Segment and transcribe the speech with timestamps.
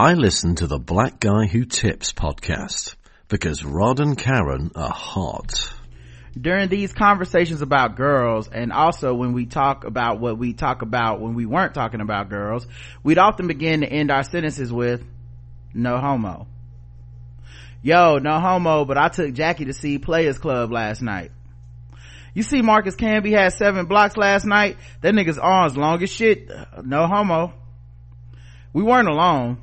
[0.00, 2.94] I listen to the Black Guy Who Tips podcast
[3.28, 5.74] because Rod and Karen are hot.
[6.40, 11.20] During these conversations about girls and also when we talk about what we talk about
[11.20, 12.66] when we weren't talking about girls,
[13.02, 15.04] we'd often begin to end our sentences with,
[15.74, 16.46] no homo.
[17.82, 21.30] Yo, no homo, but I took Jackie to see Players Club last night.
[22.32, 24.78] You see Marcus Camby had seven blocks last night?
[25.02, 26.50] That nigga's arms long as shit.
[26.86, 27.52] No homo.
[28.72, 29.58] We weren't alone.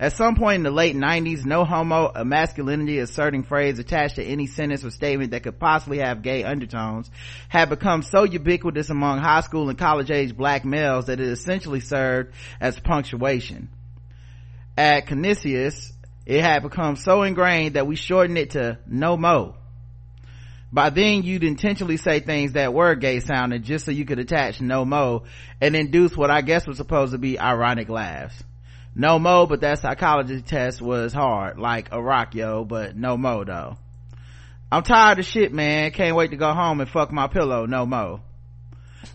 [0.00, 4.14] At some point in the late 90s, no homo, uh, a masculinity asserting phrase attached
[4.16, 7.10] to any sentence or statement that could possibly have gay undertones,
[7.48, 11.80] had become so ubiquitous among high school and college age black males that it essentially
[11.80, 13.70] served as punctuation.
[14.76, 15.92] At Canisius,
[16.26, 19.56] it had become so ingrained that we shortened it to no mo.
[20.70, 24.60] By then you'd intentionally say things that were gay sounding just so you could attach
[24.60, 25.24] no mo
[25.60, 28.44] and induce what I guess was supposed to be ironic laughs
[28.98, 33.44] no mo but that psychology test was hard like a rock yo but no mo
[33.44, 33.78] though.
[34.70, 35.92] I'm tired of shit man.
[35.92, 37.64] Can't wait to go home and fuck my pillow.
[37.64, 38.20] No mo.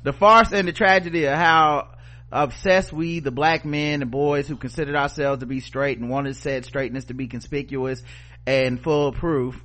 [0.02, 1.90] The farce and the tragedy of how
[2.32, 6.36] obsessed we the black men and boys who considered ourselves to be straight and wanted
[6.38, 8.02] said straightness to be conspicuous
[8.48, 9.62] and foolproof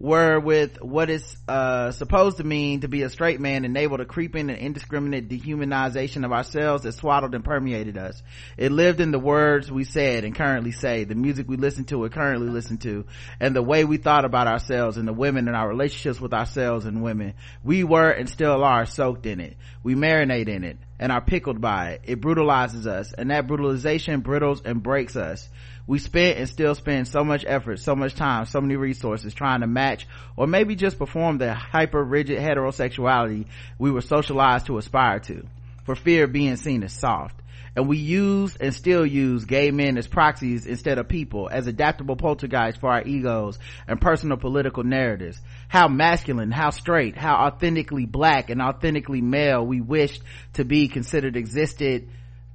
[0.00, 4.06] were with what is uh, supposed to mean to be a straight man enabled a
[4.06, 8.22] creeping and indiscriminate dehumanization of ourselves that swaddled and permeated us.
[8.56, 12.02] It lived in the words we said and currently say, the music we listen to
[12.04, 13.04] and currently listen to,
[13.40, 16.86] and the way we thought about ourselves and the women and our relationships with ourselves
[16.86, 17.34] and women.
[17.62, 19.58] We were and still are soaked in it.
[19.82, 22.00] We marinate in it and are pickled by it.
[22.04, 25.46] It brutalizes us and that brutalization brittles and breaks us
[25.90, 29.60] we spent and still spend so much effort so much time so many resources trying
[29.60, 33.46] to match or maybe just perform the hyper rigid heterosexuality
[33.78, 35.44] we were socialized to aspire to
[35.90, 37.34] for fear of being seen as soft.
[37.74, 42.16] And we use and still use gay men as proxies instead of people as adaptable
[42.16, 45.40] poltergeists for our egos and personal political narratives.
[45.68, 50.22] How masculine how straight how authentically black and authentically male we wished
[50.54, 52.08] to be considered existed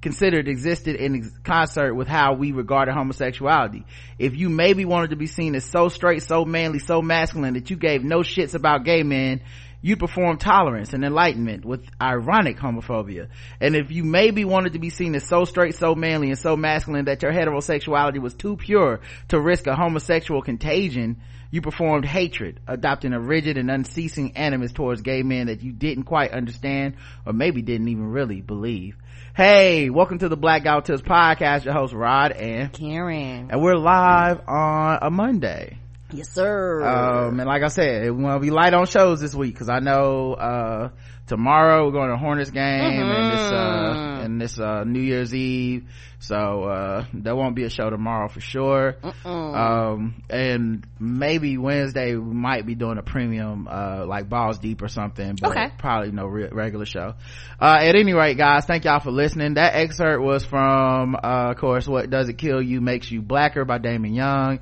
[0.05, 3.83] considered existed in concert with how we regarded homosexuality.
[4.19, 7.71] If you maybe wanted to be seen as so straight, so manly, so masculine that
[7.71, 9.41] you gave no shits about gay men,
[9.81, 13.29] you perform tolerance and enlightenment with ironic homophobia.
[13.59, 16.55] And if you maybe wanted to be seen as so straight, so manly, and so
[16.55, 18.99] masculine that your heterosexuality was too pure
[19.29, 25.01] to risk a homosexual contagion, you performed hatred, adopting a rigid and unceasing animus towards
[25.01, 26.93] gay men that you didn't quite understand
[27.25, 28.95] or maybe didn't even really believe.
[29.35, 31.65] Hey, welcome to the Black Guy Tips podcast.
[31.65, 35.77] Your host Rod and Karen, and we're live on a Monday.
[36.11, 36.83] Yes, sir.
[36.83, 39.69] Um, and like I said, we want to be light on shows this week because
[39.69, 40.89] I know uh,
[41.27, 43.11] tomorrow we're going to Hornets game mm-hmm.
[43.11, 45.85] and this uh, and this uh, New Year's Eve
[46.25, 52.33] so uh there won't be a show tomorrow for sure um and maybe wednesday we
[52.33, 55.67] might be doing a premium uh like balls deep or something but okay.
[55.77, 57.13] probably no re- regular show
[57.59, 61.57] uh at any rate guys thank y'all for listening that excerpt was from uh of
[61.57, 64.59] course what does it kill you makes you blacker by damon young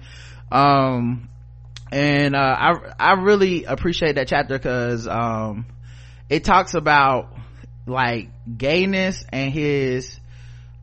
[0.51, 1.29] um
[1.93, 5.67] and uh i i really appreciate that chapter because um
[6.27, 7.31] it talks about
[7.85, 10.19] like gayness and his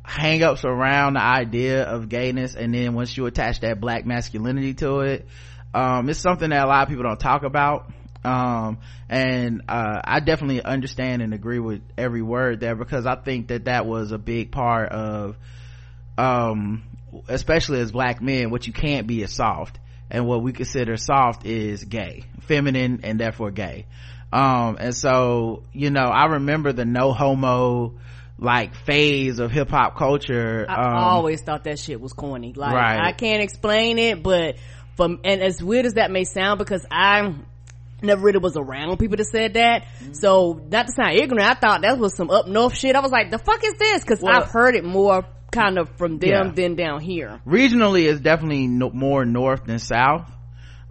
[0.07, 5.01] hangups around the idea of gayness and then once you attach that black masculinity to
[5.01, 5.27] it
[5.73, 7.93] um, it's something that a lot of people don't talk about.
[8.25, 8.79] Um,
[9.09, 13.65] and uh, i definitely understand and agree with every word there because i think that
[13.65, 15.39] that was a big part of
[16.19, 16.83] um,
[17.29, 19.79] especially as black men what you can't be is soft
[20.11, 23.87] and what we consider soft is gay feminine and therefore gay
[24.33, 27.95] um, and so you know i remember the no homo
[28.41, 30.65] like phase of hip hop culture.
[30.69, 32.55] I um, always thought that shit was corny.
[32.55, 32.99] Like right.
[32.99, 34.57] I can't explain it, but
[34.97, 37.35] from and as weird as that may sound, because I
[38.03, 39.85] never really was around people that said that.
[39.85, 40.13] Mm-hmm.
[40.15, 42.97] So not to sound ignorant, I thought that was some up north shit.
[42.97, 44.03] I was like, the fuck is this?
[44.03, 46.53] Because well, I've heard it more kind of from them yeah.
[46.53, 47.41] than down here.
[47.47, 50.31] Regionally, it's definitely no, more north than south.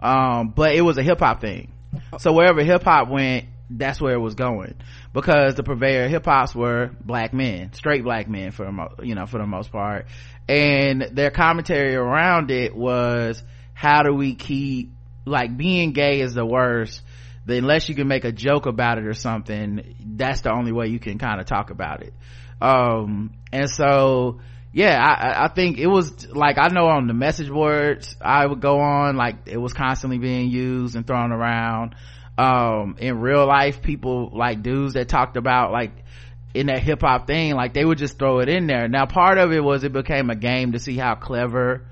[0.02, 1.72] Um, but it was a hip hop thing.
[2.18, 4.74] So wherever hip hop went, that's where it was going
[5.12, 8.68] because the purveyor of hip hops were black men, straight black men for
[9.02, 10.06] you know for the most part,
[10.48, 13.42] and their commentary around it was
[13.74, 14.92] how do we keep
[15.24, 17.02] like being gay is the worst.
[17.46, 21.00] Unless you can make a joke about it or something, that's the only way you
[21.00, 22.14] can kind of talk about it.
[22.60, 24.40] Um, and so,
[24.72, 28.60] yeah, I, I think it was like, I know on the message boards I would
[28.60, 31.94] go on, like it was constantly being used and thrown around
[32.38, 35.92] um in real life people like dudes that talked about like
[36.54, 38.88] in that hip hop thing, like they would just throw it in there.
[38.88, 41.86] Now part of it was it became a game to see how clever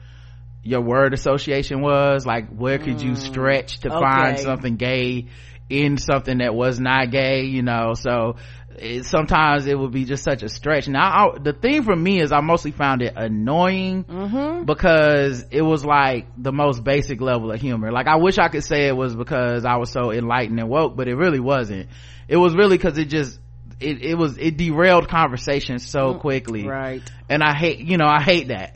[0.62, 2.26] your word association was.
[2.26, 3.16] Like where could you mm.
[3.16, 4.00] stretch to okay.
[4.00, 5.26] find something gay
[5.68, 7.94] in something that was not gay, you know?
[7.94, 8.36] So
[8.80, 10.88] it, sometimes it would be just such a stretch.
[10.88, 14.64] Now I, the thing for me is I mostly found it annoying mm-hmm.
[14.64, 17.92] because it was like the most basic level of humor.
[17.92, 20.96] Like I wish I could say it was because I was so enlightened and woke,
[20.96, 21.88] but it really wasn't.
[22.28, 23.38] It was really because it just
[23.80, 28.06] it, it was it derailed conversation so mm, quickly right and i hate you know
[28.06, 28.74] i hate that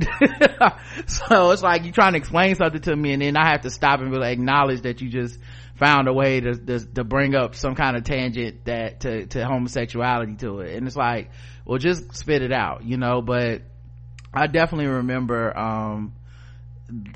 [1.06, 3.70] so it's like you're trying to explain something to me and then i have to
[3.70, 5.38] stop and really acknowledge that you just
[5.82, 9.44] found a way to, to, to bring up some kind of tangent that to to
[9.44, 10.76] homosexuality to it.
[10.76, 11.30] And it's like
[11.64, 13.20] well just spit it out you know?
[13.20, 13.62] But
[14.32, 16.14] i definitely remember um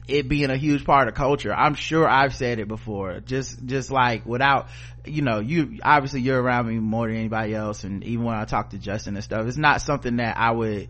[0.08, 1.54] it being a huge part of culture.
[1.54, 3.20] I'm sure i've said it before.
[3.20, 4.66] Just just like without
[5.04, 7.84] you know you obviously you're around me more than anybody else.
[7.84, 10.88] And even when i talk to justin and stuff it's not something that i would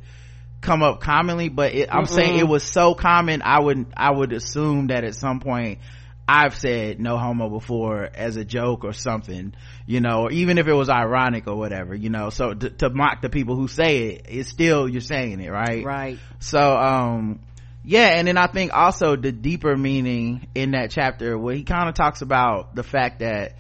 [0.62, 4.32] come up commonly but it, i'm saying it was so common i would i would
[4.32, 5.78] assume that at some point
[6.28, 9.54] I've said no homo before as a joke or something,
[9.86, 12.90] you know, or even if it was ironic or whatever, you know, so to, to
[12.90, 15.84] mock the people who say it, it's still, you're saying it, right?
[15.84, 16.18] Right.
[16.40, 17.40] So, um,
[17.86, 21.88] yeah and then i think also the deeper meaning in that chapter where he kind
[21.88, 23.54] of talks about the fact that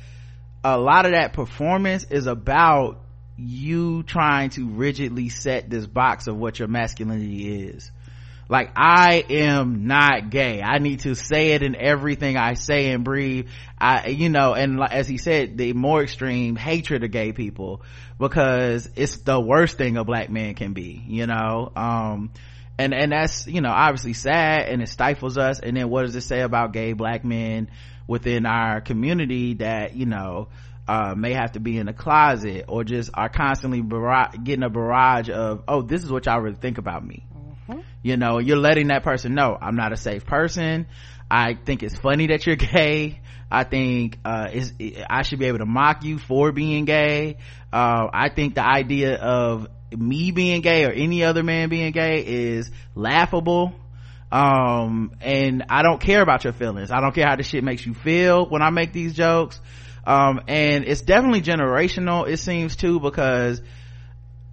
[0.64, 3.00] a lot of that performance is about
[3.36, 7.92] you trying to rigidly set this box of what your masculinity is
[8.48, 10.62] like i am not gay.
[10.62, 13.48] I need to say it in everything i say and breathe.
[13.78, 17.82] I you know and as he said the more extreme hatred of gay people.
[18.18, 21.72] Because it's the worst thing a black man can be you know?
[21.74, 22.30] Um
[22.78, 25.60] and and that's you know obviously sad and it stifles us.
[25.60, 27.70] And then what does it say about gay black men
[28.06, 30.48] within our community that you know
[30.88, 34.70] uh, may have to be in a closet or just are constantly barrage, getting a
[34.70, 37.24] barrage of oh this is what y'all really think about me
[37.68, 37.80] mm-hmm.
[38.02, 40.86] you know you're letting that person know i'm not a safe person.
[41.30, 43.20] I think it's funny that you're gay.
[43.50, 44.48] I think uh,
[45.08, 47.38] i should be able to mock you for being gay.
[47.72, 52.24] Uh, i think the idea of me being gay or any other man being gay
[52.24, 53.72] is laughable.
[54.32, 56.90] Um and i don't care about your feelings.
[56.90, 59.60] I don't care how the shit makes you feel when i make these jokes.
[60.04, 63.62] Um and it's definitely generational it seems too because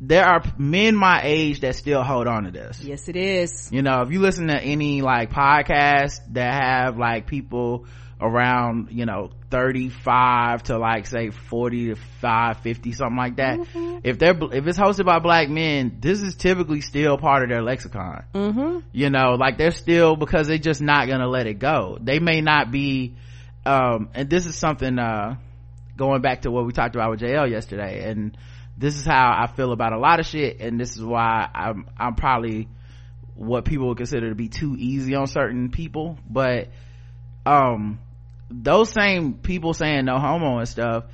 [0.08, 3.82] there are men my age that still hold on to this yes it is you
[3.82, 7.86] know if you listen to any like podcast that have like people
[8.20, 14.00] around you know 35 to like say 40 to 5 50 something like that mm-hmm.
[14.04, 17.62] if they're if it's hosted by black men this is typically still part of their
[17.62, 18.80] lexicon mm-hmm.
[18.92, 22.42] you know like they're still because they're just not gonna let it go they may
[22.42, 23.16] not be
[23.66, 25.36] um and this is something uh
[25.96, 28.38] going back to what we talked about with jl yesterday and
[28.78, 31.88] this is how i feel about a lot of shit and this is why i'm
[31.98, 32.68] i'm probably
[33.36, 36.70] what people would consider to be too easy on certain people but
[37.46, 38.00] um
[38.50, 41.06] those same people saying no homo and stuff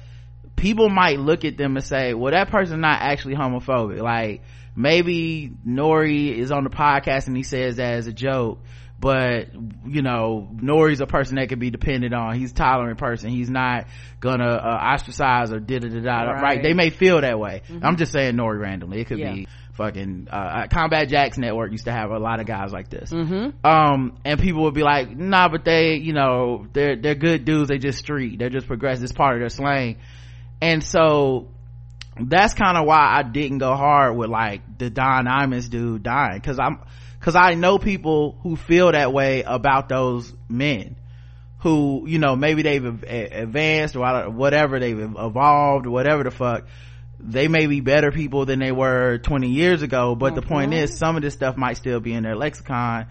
[0.59, 4.01] people might look at them and say well that person's not actually homophobic.
[4.01, 4.41] Like
[4.75, 8.59] maybe nori is on the podcast and he says that as a joke
[8.99, 9.53] but
[9.85, 12.37] you know nori's a person that can be depended on.
[12.37, 13.29] He's a tolerant person.
[13.29, 13.87] He's not
[14.19, 16.61] gonna uh, ostracize or da da da da right.
[16.61, 17.61] they may feel that way.
[17.67, 17.85] Mm-hmm.
[17.85, 18.99] i'm just saying nori randomly.
[18.99, 19.33] It could yeah.
[19.33, 22.89] be fucking uh, uh, combat jacks network used to have a lot of guys like
[22.89, 23.11] this.
[23.11, 23.65] Mm-hmm.
[23.65, 27.69] um and people would be like nah but they you know they're they're good dudes.
[27.69, 28.37] They just street.
[28.37, 29.03] They're just progressive.
[29.03, 29.97] It's part of their slang.
[30.61, 31.47] And so
[32.21, 36.37] that's kind of why i didn't go hard with like the don imus dude dying.
[36.37, 36.79] Because i'm
[37.19, 40.95] because i know people who feel that way about those men
[41.59, 46.65] who you know maybe they've advanced or whatever they've evolved or whatever the fuck
[47.19, 50.35] they may be better people than they were 20 years ago but mm-hmm.
[50.35, 50.83] the point mm-hmm.
[50.83, 53.07] is some of this stuff might still be in their lexicon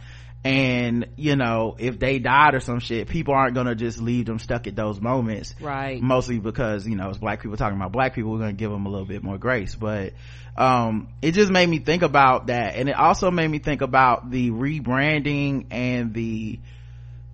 [0.49, 4.38] and you know if they died or some shit people aren't gonna just leave them
[4.38, 5.55] stuck at those moments.
[5.61, 6.00] Right.
[6.00, 8.87] Mostly because you know it's black people talking about black people we're gonna give them
[8.87, 9.75] a little bit more grace.
[9.75, 10.14] But
[10.57, 12.76] um it just made me think about that.
[12.76, 16.61] And it also made me think about the rebranding and the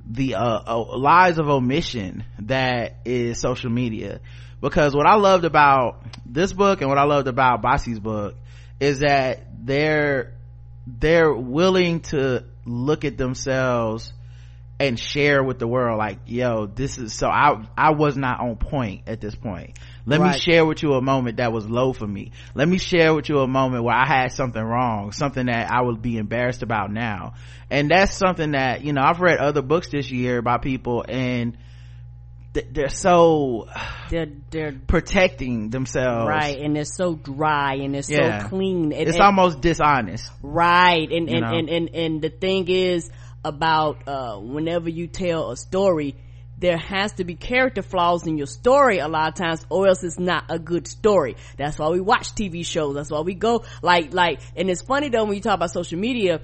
[0.06, 4.20] the uh, uh, lies of omission that is social media.
[4.60, 8.34] Because what I loved about this book and what I loved about Bossy's book
[8.80, 10.34] is that they're
[10.86, 14.12] they're willing to look at themselves
[14.80, 18.56] and share with the world like yo this is so i i was not on
[18.56, 19.78] point at this point.
[20.06, 20.32] Let right.
[20.32, 22.32] me share with you a moment that was low for me.
[22.54, 25.80] Let me share with you a moment where i had something wrong something that i
[25.80, 27.34] would be embarrassed about now.
[27.70, 31.56] And that's something that you know i've read other books this year by people and
[32.54, 33.68] they're so
[34.10, 36.28] they're they're protecting themselves.
[36.28, 38.42] Right and they're so dry and they're yeah.
[38.42, 40.30] so clean and, it's and, almost dishonest.
[40.42, 43.10] Right and and, and, and and the thing is
[43.44, 46.16] about uh whenever you tell a story
[46.56, 50.04] there has to be character flaws in your story a lot of times or else
[50.04, 51.36] it's not a good story.
[51.58, 55.08] That's why we watch tv shows that's why we go like like and it's funny
[55.08, 56.40] though when you talk about social media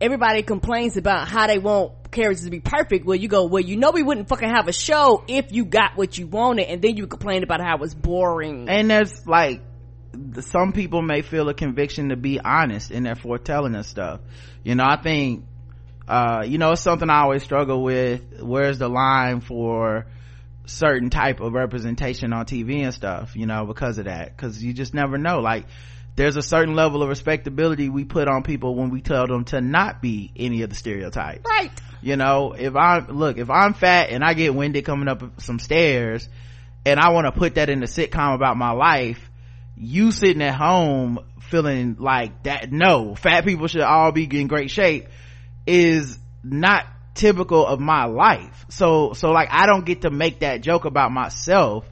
[0.00, 3.04] everybody complains about how they want characters to be perfect.
[3.04, 5.96] Well, you go, well, you know, we wouldn't fucking have a show if you got
[5.96, 8.68] what you wanted, and then you complain about how it's boring.
[8.68, 9.60] And there's like,
[10.40, 14.20] some people may feel a conviction to be honest in their foretelling of stuff.
[14.62, 15.44] You know, I think,
[16.08, 18.40] uh, you know, it's something I always struggle with.
[18.40, 20.06] Where's the line for
[20.66, 24.36] certain type of representation on TV and stuff, you know, because of that.
[24.36, 25.40] Cause you just never know.
[25.40, 25.66] Like,
[26.16, 29.60] there's a certain level of respectability we put on people when we tell them to
[29.60, 31.44] not be any of the stereotypes.
[31.44, 31.72] Right.
[32.02, 35.58] You know, if I'm look, if I'm fat and I get winded coming up some
[35.58, 36.28] stairs
[36.84, 39.30] and I want to put that in a sitcom about my life,
[39.76, 44.70] you sitting at home feeling like that, no, fat people should all be in great
[44.70, 45.08] shape
[45.66, 48.66] is not typical of my life.
[48.68, 51.88] So, so like I don't get to make that joke about myself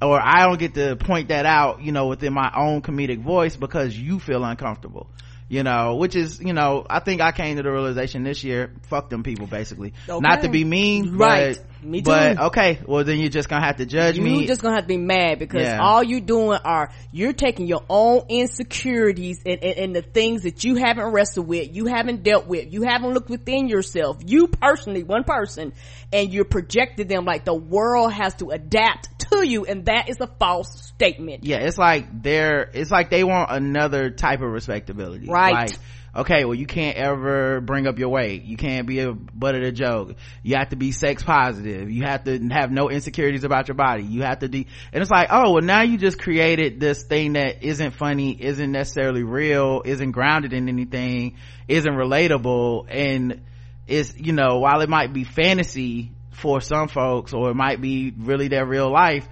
[0.00, 3.56] or I don't get to point that out, you know, within my own comedic voice
[3.56, 5.08] because you feel uncomfortable
[5.48, 8.70] you know which is you know i think i came to the realization this year
[8.88, 10.20] fuck them people basically okay.
[10.20, 12.04] not to be mean right but, me too.
[12.04, 14.74] but okay well then you're just gonna have to judge you me you're just gonna
[14.74, 15.78] have to be mad because yeah.
[15.80, 20.64] all you doing are you're taking your own insecurities and, and, and, the things that
[20.64, 25.02] you haven't wrestled with you haven't dealt with you haven't looked within yourself you personally
[25.02, 25.72] one person
[26.12, 30.20] and you're projecting them like the world has to adapt to you and that is
[30.20, 35.26] a false statement yeah it's like they're it's like they want another type of respectability
[35.28, 35.78] right like
[36.14, 38.42] okay well you can't ever bring up your weight.
[38.44, 40.16] You can't be a butt of the joke.
[40.42, 41.90] You have to be sex positive.
[41.90, 44.04] You have to have no insecurities about your body.
[44.04, 47.34] You have to de and it's like oh well now you just created this thing
[47.34, 51.36] that isn't funny isn't necessarily real isn't grounded in anything
[51.66, 53.42] isn't relatable and
[53.86, 58.12] it's you know while it might be fantasy for some folks or it might be
[58.16, 59.28] really their real life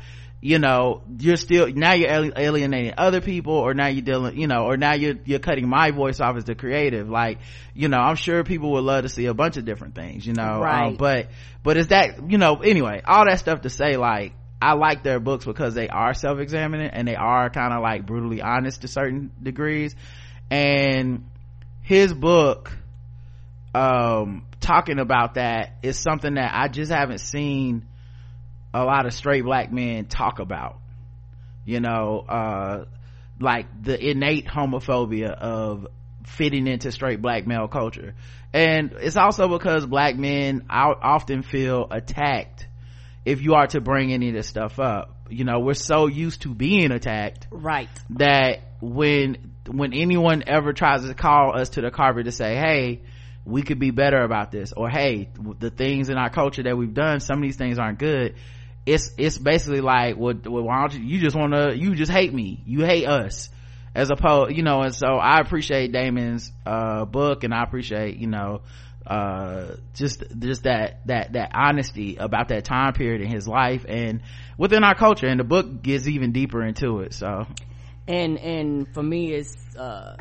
[0.47, 4.65] you know you're still now you're alienating other people or now you're dealing you know
[4.67, 7.39] or now you're you're cutting my voice off as the creative like
[7.75, 10.35] you know i'm sure people would love to see a bunch of different things you
[10.35, 10.87] know um, right.
[10.87, 11.31] Um, but
[11.65, 15.19] but is that you know anyway all that stuff to say like i like their
[15.19, 19.33] books because they are self-examining and they are kind of like brutally honest to certain
[19.43, 19.97] degrees
[20.49, 21.29] and
[21.83, 22.71] his book
[23.75, 27.85] um talking about that is something that i just haven't seen
[28.75, 30.79] a lot of straight black men talk about
[31.65, 32.85] you know uh
[33.41, 35.87] like the innate homophobia of
[36.27, 38.15] fitting into straight black male culture.
[38.53, 42.67] And it's also because black men often feel attacked
[43.25, 45.13] if you are to bring any of this stuff up.
[45.29, 47.89] You know we're so used to being attacked right.
[48.11, 53.03] that when when anyone ever tries to call us to the carpet to say hey
[53.45, 56.95] we could be better about this or hey the things in our culture that we've
[56.95, 58.37] done some of these things aren't good
[58.87, 62.11] it's it's basically like well, well why don't you you just want to you just
[62.11, 62.63] hate me.
[62.65, 63.51] You hate us.
[63.95, 68.27] As opposed you know and so i appreciate damon's uh, book and i appreciate you
[68.27, 68.61] know
[69.07, 74.21] uh, just just that that that honesty about that time period in his life and
[74.59, 75.27] within our culture.
[75.27, 77.47] And the book gets even deeper into it so.
[78.09, 80.17] And and for me it's uh,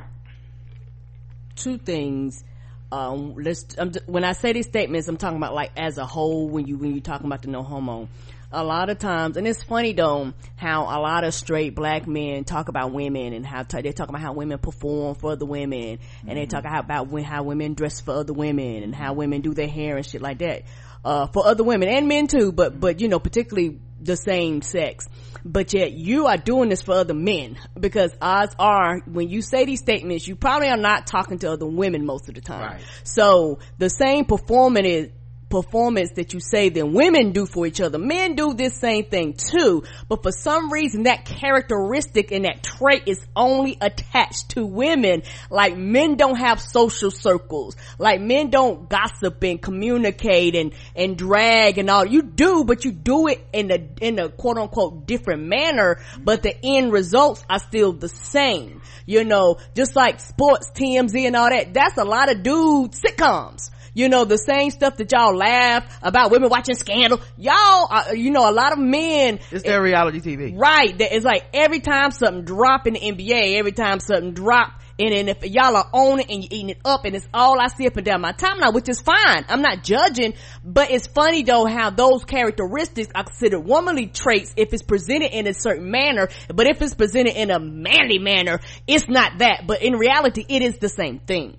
[1.55, 2.43] two things
[2.91, 3.75] um let's
[4.05, 6.91] when i say these statements i'm talking about like as a whole when you when
[6.91, 8.07] you're talking about the no homo
[8.55, 12.45] a lot of times, and it's funny though, how a lot of straight black men
[12.45, 15.79] talk about women and how t- they talk about how women perform for other women,
[15.81, 16.35] and mm-hmm.
[16.35, 19.67] they talk about when, how women dress for other women and how women do their
[19.67, 20.63] hair and shit like that.
[21.03, 25.07] Uh, for other women and men too, but, but, you know, particularly the same sex.
[25.43, 29.65] But yet you are doing this for other men because odds are when you say
[29.65, 32.73] these statements, you probably are not talking to other women most of the time.
[32.73, 32.81] Right.
[33.03, 35.09] So the same performance is,
[35.55, 37.97] performance that you say that women do for each other.
[37.97, 43.03] Men do this same thing too, but for some reason that characteristic and that trait
[43.05, 45.23] is only attached to women.
[45.49, 47.77] Like men don't have social circles.
[47.97, 52.05] Like men don't gossip and communicate and, and drag and all.
[52.05, 56.43] You do, but you do it in a, in a quote unquote different manner, but
[56.43, 58.81] the end results are still the same.
[59.05, 61.73] You know, just like sports, TMZ and all that.
[61.73, 66.29] That's a lot of dude sitcoms you know, the same stuff that y'all laugh about
[66.29, 67.19] women watching Scandal.
[67.37, 69.39] Y'all, uh, you know, a lot of men.
[69.49, 70.53] It's their it, reality TV.
[70.55, 70.93] Right.
[70.99, 75.27] It's like every time something drop in the NBA, every time something drop and then
[75.27, 77.85] if y'all are on it and you're eating it up and it's all I see
[77.85, 79.45] up and down my timeline, which is fine.
[79.49, 84.73] I'm not judging, but it's funny though how those characteristics are considered womanly traits if
[84.73, 89.09] it's presented in a certain manner, but if it's presented in a manly manner, it's
[89.09, 89.63] not that.
[89.67, 91.57] But in reality, it is the same thing.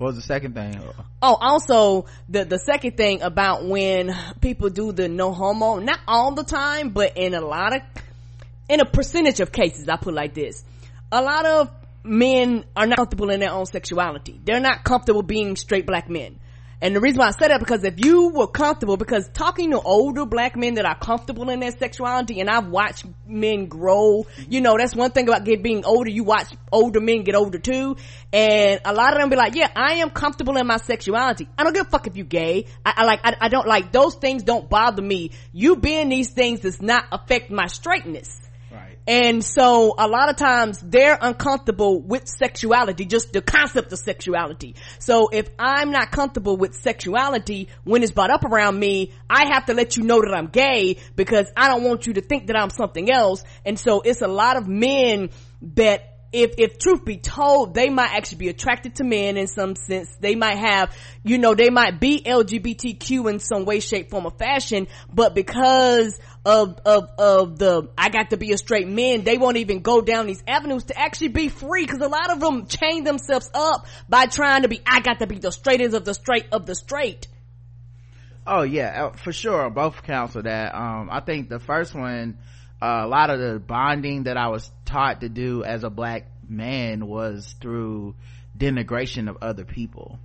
[0.00, 0.80] What was the second thing?
[1.20, 6.32] Oh, also the the second thing about when people do the no homo, not all
[6.32, 7.82] the time, but in a lot of
[8.70, 10.64] in a percentage of cases, I put like this.
[11.12, 11.70] A lot of
[12.02, 14.40] men are not comfortable in their own sexuality.
[14.42, 16.40] They're not comfortable being straight black men.
[16.82, 19.80] And the reason why I said that because if you were comfortable, because talking to
[19.80, 24.62] older black men that are comfortable in their sexuality, and I've watched men grow, you
[24.62, 26.08] know, that's one thing about get being older.
[26.08, 27.96] You watch older men get older too,
[28.32, 31.48] and a lot of them be like, "Yeah, I am comfortable in my sexuality.
[31.58, 32.66] I don't give a fuck if you gay.
[32.84, 34.42] I, I like, I, I don't like those things.
[34.42, 35.32] Don't bother me.
[35.52, 38.39] You being these things does not affect my straightness."
[39.10, 44.76] And so a lot of times they're uncomfortable with sexuality, just the concept of sexuality.
[45.00, 49.66] So if I'm not comfortable with sexuality when it's brought up around me, I have
[49.66, 52.56] to let you know that I'm gay because I don't want you to think that
[52.56, 53.42] I'm something else.
[53.66, 55.30] And so it's a lot of men
[55.74, 59.74] that if if truth be told they might actually be attracted to men in some
[59.74, 64.26] sense they might have you know they might be lgbtq in some way shape form
[64.26, 69.24] or fashion but because of of of the i got to be a straight man.
[69.24, 72.40] They won't even go down these avenues to actually be free because a lot of
[72.40, 76.04] them chain themselves up by trying to be i got to be the straightest of
[76.04, 77.28] the straight of the straight.
[78.46, 79.68] Oh yeah uh, for sure.
[79.70, 80.74] Both counts of that.
[80.74, 82.38] Um i think the first one
[82.80, 86.26] uh, a lot of the bonding that I was taught to do as a black
[86.48, 88.14] man was through
[88.56, 90.18] denigration of other people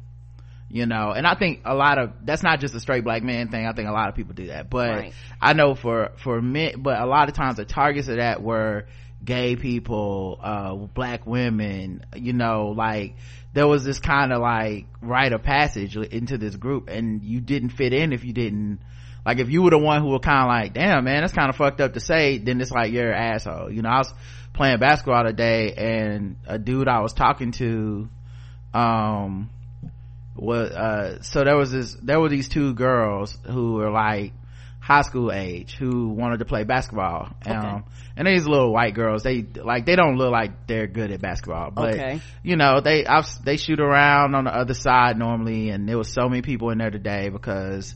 [0.75, 3.47] you know and i think a lot of that's not just a straight black man
[3.47, 3.65] thing.
[3.65, 4.69] I think a lot of people do that.
[4.69, 5.13] But right.
[5.41, 8.85] i know for for men but a lot of times the targets of that were
[9.23, 13.15] gay people uh black women you know like
[13.53, 17.69] there was this kind of like rite of passage into this group and you didn't
[17.69, 18.79] fit in if you didn't
[19.25, 21.49] like if you were the one who were kind of like damn man that's kind
[21.49, 23.71] of fucked up to say then it's like you're an asshole.
[23.71, 24.13] You know i was
[24.53, 28.09] playing basketball today and a dude i was talking to
[28.73, 29.49] um
[30.35, 34.33] was uh so there was this there were these two girls who were like
[34.79, 37.55] high school age who wanted to play basketball okay.
[37.55, 41.21] um and these little white girls they like they don't look like they're good at
[41.21, 42.21] basketball but okay.
[42.43, 46.13] you know they I've, they shoot around on the other side normally and there was
[46.13, 47.95] so many people in there today because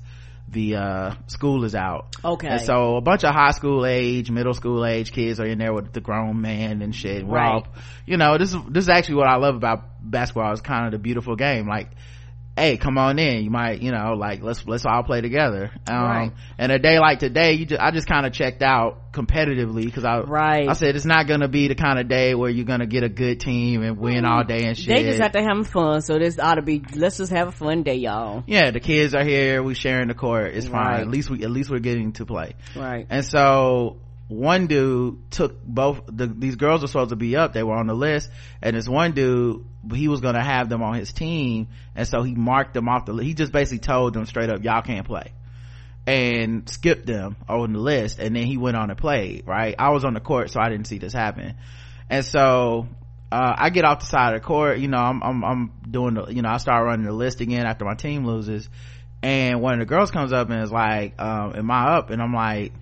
[0.52, 2.15] the uh, school is out.
[2.23, 2.47] Okay.
[2.47, 5.73] And so a bunch of high school age, middle school age kids are in there
[5.73, 7.25] with the grown man and shit.
[7.25, 7.47] Right.
[7.47, 7.67] all,
[8.06, 10.52] you know, this is this is actually what I love about basketball.
[10.52, 11.67] It's kind of the beautiful game.
[11.67, 11.89] Like
[12.58, 13.44] hey come on in.
[13.44, 15.72] You might you know like let's let's all play together.
[15.88, 16.32] Um right.
[16.58, 20.06] and a day like today you just i just kind of checked out competitively because
[20.06, 20.70] i right.
[20.70, 23.10] I said it's not gonna be the kind of day where you're gonna get a
[23.10, 26.20] good team and win all day and shit they just have to have fun so
[26.20, 28.44] this ought to be let's just have a fun day y'all.
[28.46, 30.86] Yeah the kids are here we sharing the court it's fine.
[30.86, 31.02] Right.
[31.02, 32.56] at least we at least we're getting to play.
[32.76, 33.08] Right.
[33.10, 33.98] And so
[34.30, 37.88] one dude took both the, these girls were supposed to be up they were on
[37.88, 38.30] the list
[38.62, 42.36] and this one dude he was gonna have them on his team and so he
[42.36, 45.34] marked them off the he just basically told them straight up y'all can't play
[46.06, 49.89] and skipped them on the list and then he went on and played right i
[49.89, 51.56] was on the court so i didn't see this happen
[52.08, 52.88] and so
[53.32, 56.15] uh, I get off the side of the court, you know, I'm, I'm, I'm doing
[56.15, 58.68] the, you know, I start running the list again after my team loses.
[59.22, 62.10] And one of the girls comes up and is like, um, am I up?
[62.10, 62.74] And I'm like,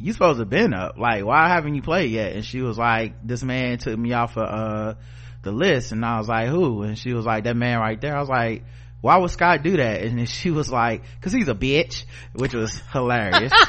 [0.00, 0.98] you supposed to have been up.
[0.98, 2.32] Like why haven't you played yet?
[2.32, 4.94] And she was like this man took me off of uh
[5.42, 5.92] the list.
[5.92, 6.82] And i was like who?
[6.82, 8.16] And she was like that man right there.
[8.16, 8.64] I was like
[9.00, 10.02] why would scott do that?
[10.02, 12.04] And then she was like because he's a bitch
[12.34, 13.52] which was hilarious.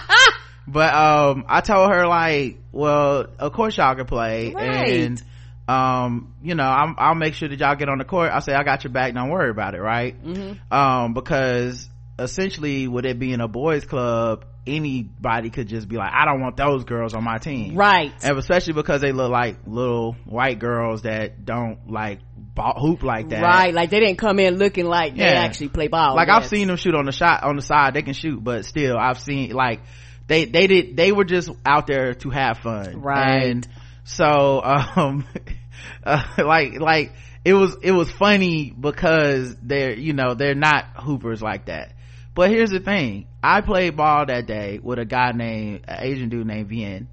[0.70, 4.54] But um i told her like well of course y'all can play.
[4.54, 4.90] Right.
[4.90, 5.24] and
[5.70, 8.32] um you know i will make sure that y'all get on the court.
[8.34, 9.14] I say i got your back.
[9.14, 9.82] Don't worry about it.
[9.82, 10.22] Right?
[10.22, 10.74] Mm-hmm.
[10.74, 16.26] um because essentially with it being a boys club anybody could just be like i
[16.26, 17.76] don't want those girls on my team.
[17.76, 18.14] Right.
[18.24, 23.30] And especially because they look like little white girls that don't like ball, hoop like
[23.30, 23.42] that.
[23.42, 23.74] Right.
[23.74, 25.30] Like they didn't come in looking like yeah.
[25.30, 26.16] they actually play ball.
[26.16, 27.94] Like i've seen them shoot on the shot on the side.
[27.94, 29.82] They can shoot but still i've seen like
[30.28, 33.02] they they did they were just out there to have fun.
[33.02, 33.50] Right.
[33.50, 33.68] And
[34.04, 35.26] so um
[36.04, 37.14] uh, like like
[37.46, 41.94] it was it was funny because they're you know they're not hoopers like that
[42.38, 43.26] but here's the thing.
[43.42, 47.08] I played ball that day with a guy named, an Asian dude named Vien.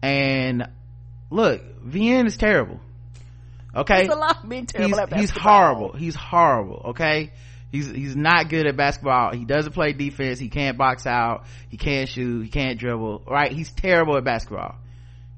[0.00, 0.68] And
[1.30, 2.78] look, Vien is terrible.
[3.74, 4.02] Okay?
[4.02, 5.92] He's a lot being terrible He's, he's horrible.
[5.94, 6.82] He's horrible.
[6.90, 7.32] Okay?
[7.72, 9.32] He's he's not good at basketball.
[9.32, 10.38] He doesn't play defense.
[10.38, 11.46] He can't box out.
[11.68, 12.44] He can't shoot.
[12.44, 13.24] He can't dribble.
[13.26, 13.50] Right?
[13.50, 14.76] He's terrible at basketball.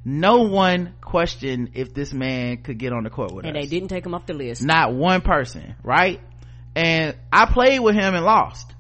[0.05, 3.63] No one questioned if this man could get on the court with and us.
[3.63, 4.63] And they didn't take him off the list.
[4.63, 6.21] Not one person, right?
[6.77, 8.75] And I played with him and lost.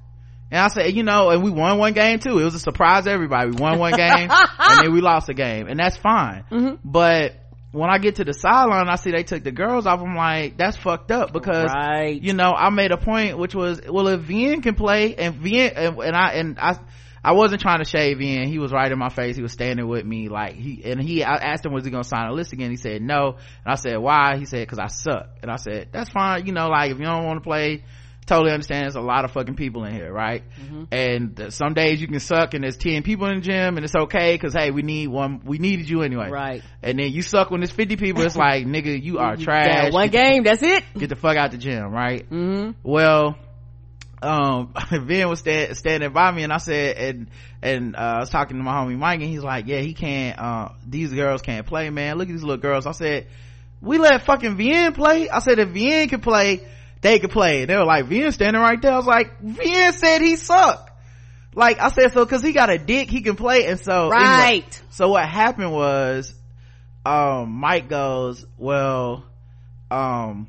[0.50, 2.38] And I said, you know, and we won one game too.
[2.38, 3.50] It was a surprise to everybody.
[3.50, 6.44] We won one game and then we lost a game and that's fine.
[6.50, 6.76] Mm-hmm.
[6.84, 7.34] But
[7.72, 10.00] when I get to the sideline, I see they took the girls off.
[10.00, 12.20] I'm like, that's fucked up because, right.
[12.20, 15.72] you know, I made a point, which was, well, if Vien can play and Vien,
[15.76, 16.78] and, and I, and I,
[17.22, 18.48] I wasn't trying to shave Vien.
[18.48, 19.36] He was right in my face.
[19.36, 20.28] He was standing with me.
[20.28, 22.70] Like he, and he, I asked him, was he going to sign a list again?
[22.70, 23.36] He said no.
[23.64, 24.36] And I said, why?
[24.38, 25.28] He said, cause I suck.
[25.42, 26.46] And I said, that's fine.
[26.46, 27.84] You know, like if you don't want to play,
[28.26, 30.44] totally understand there's a lot of fucking people in here right?
[30.60, 30.84] Mm-hmm.
[30.92, 33.94] and some days you can suck and there's 10 people in the gym and it's
[33.94, 36.30] okay because hey we need one we needed you anyway.
[36.30, 36.62] Right.
[36.82, 39.92] And then you suck when there's 50 people it's like nigga you are trash.
[39.92, 40.84] one game that's it.
[40.96, 42.28] Get the fuck out the gym right?
[42.28, 42.72] Mm-hmm.
[42.82, 43.36] well
[44.22, 47.30] um Vin was stand, standing by me and I said and
[47.62, 50.38] and uh, I was talking to my homie Mike and he's like yeah he can't
[50.38, 52.16] uh these girls can't play man.
[52.18, 52.86] Look at these little girls.
[52.86, 53.26] I said
[53.80, 55.30] we let fucking Vien play.
[55.30, 56.66] I said if Vien can play
[57.00, 57.62] they could play.
[57.62, 58.92] And They were like, Vien standing right there.
[58.92, 60.90] I was like, Vien said he sucked.
[61.54, 63.66] Like I said, so cause he got a dick, he can play.
[63.66, 64.48] And so, right.
[64.48, 66.32] Anyway, so what happened was,
[67.04, 69.24] um, Mike goes, well,
[69.90, 70.48] um,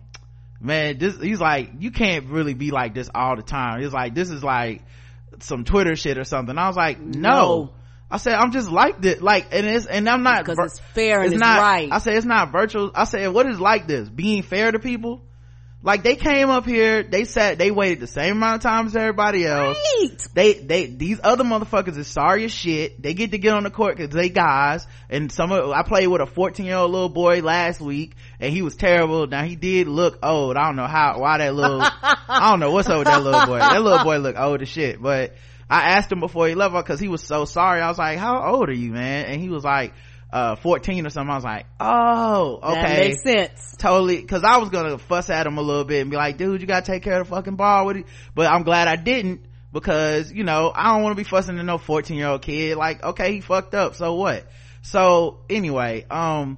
[0.59, 3.81] man, this, he's like, you can't really be like this all the time.
[3.81, 4.83] He's like, this is like
[5.39, 6.55] some Twitter shit or something.
[6.57, 7.29] I was like, no.
[7.29, 7.73] no.
[8.11, 9.21] I said, I'm just like this.
[9.21, 11.89] Like, and it's, and I'm not, because it's fair and it's, it's not, right.
[11.91, 12.91] I said, it's not virtual.
[12.93, 14.09] I said, what is like this?
[14.09, 15.23] Being fair to people?
[15.83, 18.95] Like they came up here they sat they waited the same amount of time as
[18.95, 19.77] everybody else.
[19.99, 20.27] Right.
[20.33, 23.01] they they these other motherfuckers is sorry as shit.
[23.01, 24.85] They get to get on the court because they guys.
[25.09, 28.53] And some of i played with a 14 year old little boy last week and
[28.53, 29.25] he was terrible.
[29.27, 30.55] Now he did look old.
[30.55, 33.45] I don't know how why that little i don't know what's up with that little
[33.45, 33.59] boy.
[33.59, 35.01] That little boy looked old as shit.
[35.01, 35.35] But
[35.69, 37.81] i asked him before he left because he was so sorry.
[37.81, 39.25] I was like how old are you man?
[39.25, 39.93] And he was like
[40.31, 42.81] uh 14 or something i was like oh okay.
[42.81, 43.75] that makes sense.
[43.77, 46.61] Totally because i was gonna fuss at him a little bit and be like dude
[46.61, 48.05] you gotta take care of the fucking ball with it.
[48.33, 49.41] But i'm glad i didn't
[49.73, 52.77] because you know i don't want to be fussing at no 14 year old kid.
[52.77, 54.45] Like okay he fucked up so what?
[54.81, 56.57] So anyway um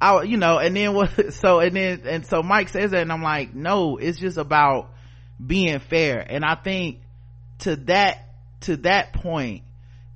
[0.00, 3.12] i you know and then what so and then and so mike says that and
[3.12, 4.90] i'm like no it's just about
[5.44, 6.24] being fair.
[6.26, 7.00] And i think
[7.60, 8.28] to that
[8.60, 9.62] to that point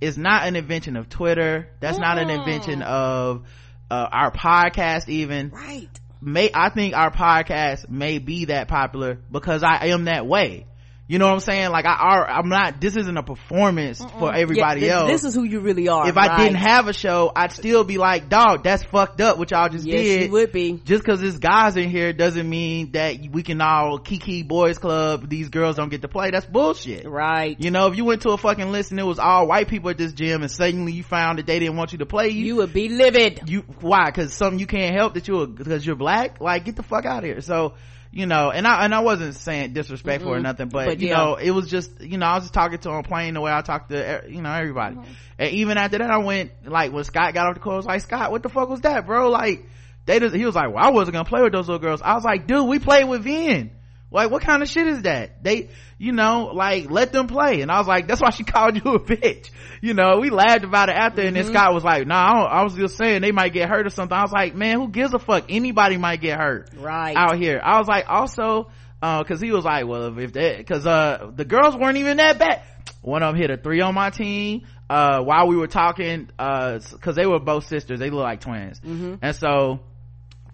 [0.01, 1.69] it's not an invention of twitter.
[1.81, 2.03] That's mm.
[2.03, 3.45] not an invention of
[3.91, 5.51] uh, our podcast even.
[5.51, 5.89] Right.
[6.21, 10.67] May i think our podcast may be that popular because i am that way
[11.09, 11.71] you know what I'm saying?
[11.71, 14.18] Like I, I'm not, this isn't a performance Mm-mm.
[14.18, 15.11] for everybody yeah, this, else.
[15.11, 16.07] This is who you really are.
[16.07, 16.31] If right?
[16.31, 19.71] I didn't have a show, I'd still be like, dog, that's fucked up Which y'all
[19.71, 20.23] just yes, did.
[20.27, 20.75] You would be.
[20.85, 25.31] Just cause there's guys in here doesn't mean that we can all kiki boys club,
[25.31, 26.31] these girls don't get to play.
[26.31, 27.09] That's bullshit.
[27.09, 27.59] Right.
[27.59, 29.88] You know, if you went to a fucking list and it was all white people
[29.88, 32.44] at this gym and suddenly you found that they didn't want you to play, you,
[32.44, 33.40] you would be livid.
[33.47, 34.11] You, why?
[34.11, 36.38] Cause something you can't help that you're, cause you're black?
[36.38, 37.40] Like get the fuck out of here.
[37.40, 37.73] So,
[38.11, 40.40] you know, and I and I wasn't saying disrespectful mm-hmm.
[40.40, 41.16] or nothing, but, but you yeah.
[41.16, 43.53] know, it was just you know, I was just talking to him playing the way
[43.53, 44.97] I talked to you know everybody.
[44.97, 45.12] Mm-hmm.
[45.38, 47.87] And even after that, I went like when Scott got off the call, I was
[47.87, 49.31] like, Scott, what the fuck was that, bro?
[49.31, 49.66] Like
[50.07, 52.01] they just he was like, well, I wasn't gonna play with those little girls.
[52.03, 53.73] I was like, dude, we played with Vien.
[54.11, 55.42] Like, what kind of shit is that?
[55.42, 55.68] They,
[55.99, 57.61] you know, like, let them play.
[57.61, 59.51] And I was like, that's why she called you a bitch.
[59.83, 61.29] You know, we laughed about it after, mm-hmm.
[61.29, 61.53] and then mm-hmm.
[61.53, 64.16] Scott was like, nah, I, I, was just saying they might get hurt or something.
[64.16, 65.47] I was like, man, who gives a fuck?
[65.49, 66.71] Anybody might get hurt.
[66.75, 67.14] Right.
[67.16, 67.61] Out here.
[67.62, 68.71] I was like, also,
[69.03, 72.38] uh, cause he was like, well, if that, cause, uh, the girls weren't even that
[72.38, 72.62] bad.
[73.03, 76.81] One of them hit a three on my team, uh, while we were talking, uh,
[77.01, 78.01] cause they were both sisters.
[78.01, 78.81] They look like twins.
[78.81, 79.16] Mm-hmm.
[79.23, 79.81] And so,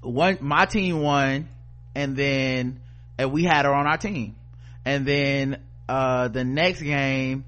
[0.02, 1.48] one, my team won,
[1.94, 2.80] and then,
[3.18, 4.36] and we had her on our team.
[4.84, 7.44] And then, uh, the next game,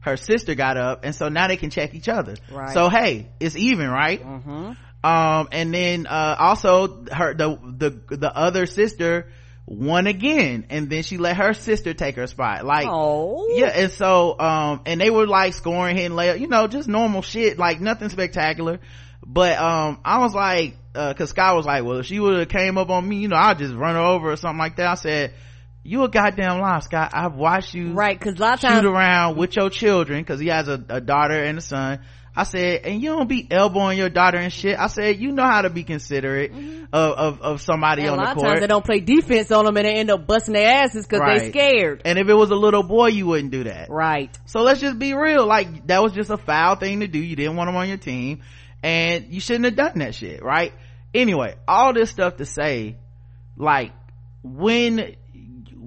[0.00, 2.36] her sister got up, and so now they can check each other.
[2.50, 2.72] Right.
[2.72, 4.22] So hey, it's even, right?
[4.22, 4.72] Mm-hmm.
[5.02, 9.28] Um, and then, uh, also her, the, the, the other sister,
[9.70, 13.92] won again and then she let her sister take her spot like oh yeah and
[13.92, 17.80] so um and they were like scoring hitting layup you know just normal shit like
[17.80, 18.80] nothing spectacular
[19.24, 22.48] but um i was like uh cause scott was like well if she would have
[22.48, 24.88] came up on me you know i'd just run her over or something like that
[24.88, 25.34] i said
[25.82, 28.86] you a goddamn lie scott i've watched you right because a lot of shoot times
[28.86, 32.00] around with your children because he has a, a daughter and a son
[32.34, 34.78] I said, and you don't be elbowing your daughter and shit.
[34.78, 36.84] I said, you know how to be considerate mm-hmm.
[36.92, 38.36] of, of, of, somebody and on the court.
[38.36, 40.54] A lot of times they don't play defense on them and they end up busting
[40.54, 41.40] their asses because right.
[41.40, 42.02] they scared.
[42.04, 43.90] And if it was a little boy, you wouldn't do that.
[43.90, 44.36] Right.
[44.44, 45.44] So let's just be real.
[45.44, 47.18] Like, that was just a foul thing to do.
[47.18, 48.42] You didn't want them on your team
[48.82, 50.72] and you shouldn't have done that shit, right?
[51.14, 52.96] Anyway, all this stuff to say,
[53.56, 53.92] like,
[54.42, 55.16] when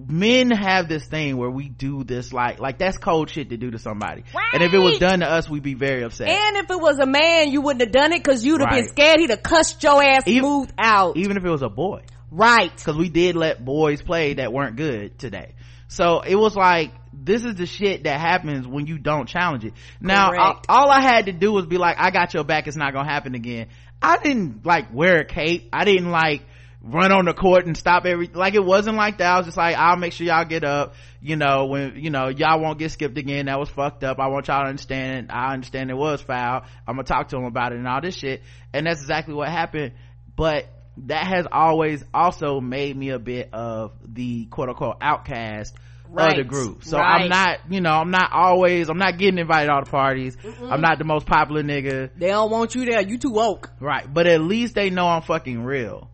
[0.07, 3.71] men have this thing where we do this like like that's cold shit to do
[3.71, 4.49] to somebody right.
[4.53, 6.99] and if it was done to us we'd be very upset and if it was
[6.99, 8.81] a man you wouldn't have done it because you'd have right.
[8.81, 11.69] been scared he'd have cussed your ass even, smooth out even if it was a
[11.69, 12.01] boy
[12.31, 15.53] right because we did let boys play that weren't good today
[15.93, 19.73] so it was like this is the shit that happens when you don't challenge it.
[20.01, 22.75] Now all, all i had to do was be like i got your back it's
[22.75, 23.67] not gonna happen again.
[24.01, 25.69] I didn't like wear a cape.
[25.71, 26.41] I didn't like
[26.81, 29.31] run on the court and stop every like it wasn't like that.
[29.31, 32.29] I was just like i'll make sure y'all get up you know when you know
[32.29, 33.45] y'all won't get skipped again.
[33.45, 34.17] That was fucked up.
[34.19, 36.63] I want y'all to understand i understand it was foul.
[36.87, 38.41] I'm gonna talk to them about it and all this shit.
[38.73, 39.93] And that's exactly what happened.
[40.35, 40.65] But
[40.97, 45.75] that has always also made me a bit of the quote-unquote outcast
[46.09, 46.31] right.
[46.31, 47.23] of the group so right.
[47.23, 50.35] i'm not you know i'm not always i'm not getting invited to all the parties
[50.35, 50.71] Mm-mm.
[50.71, 54.11] i'm not the most popular nigga they don't want you there you too woke right
[54.13, 56.09] but at least they know i'm fucking real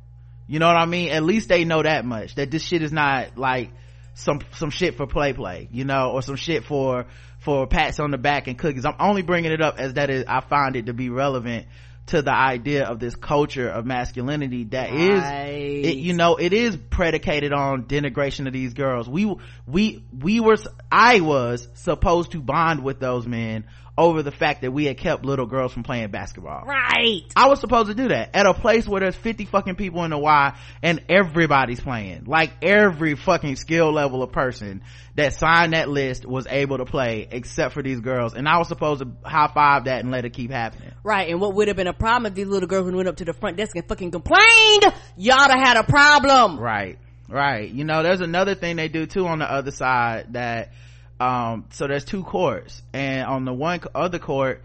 [0.49, 1.09] you know what I mean?
[1.09, 3.69] At least they know that much that this shit is not like
[4.15, 7.05] some some shit for play play, you know, or some shit for
[7.37, 8.83] for pats on the back and cookies.
[8.83, 11.67] I'm only bringing it up as that is I find it to be relevant
[12.09, 14.99] to the idea of this culture of masculinity that right.
[14.99, 19.35] is it, you know it is predicated on denigration of these girls we
[19.67, 20.57] we we were
[20.91, 23.65] i was supposed to bond with those men
[23.99, 26.63] over the fact that we had kept little girls from playing basketball.
[26.65, 27.23] Right.
[27.35, 30.11] I was supposed to do that at a place where there's 50 fucking people in
[30.11, 32.23] the Y and everybody's playing.
[32.25, 34.83] Like every fucking skill level of person
[35.15, 38.33] that signed that list was able to play except for these girls.
[38.33, 40.93] And I was supposed to high five that and let it keep happening.
[41.03, 41.29] Right.
[41.29, 43.33] And what would have been a problem if these little girls went up to the
[43.33, 44.85] front desk and fucking complained?
[45.17, 46.57] Y'all have had a problem.
[46.57, 46.99] Right.
[47.27, 47.69] Right.
[47.69, 50.71] You know, there's another thing they do too on the other side that
[51.19, 52.81] um so there's two courts.
[52.93, 54.63] And on the one other court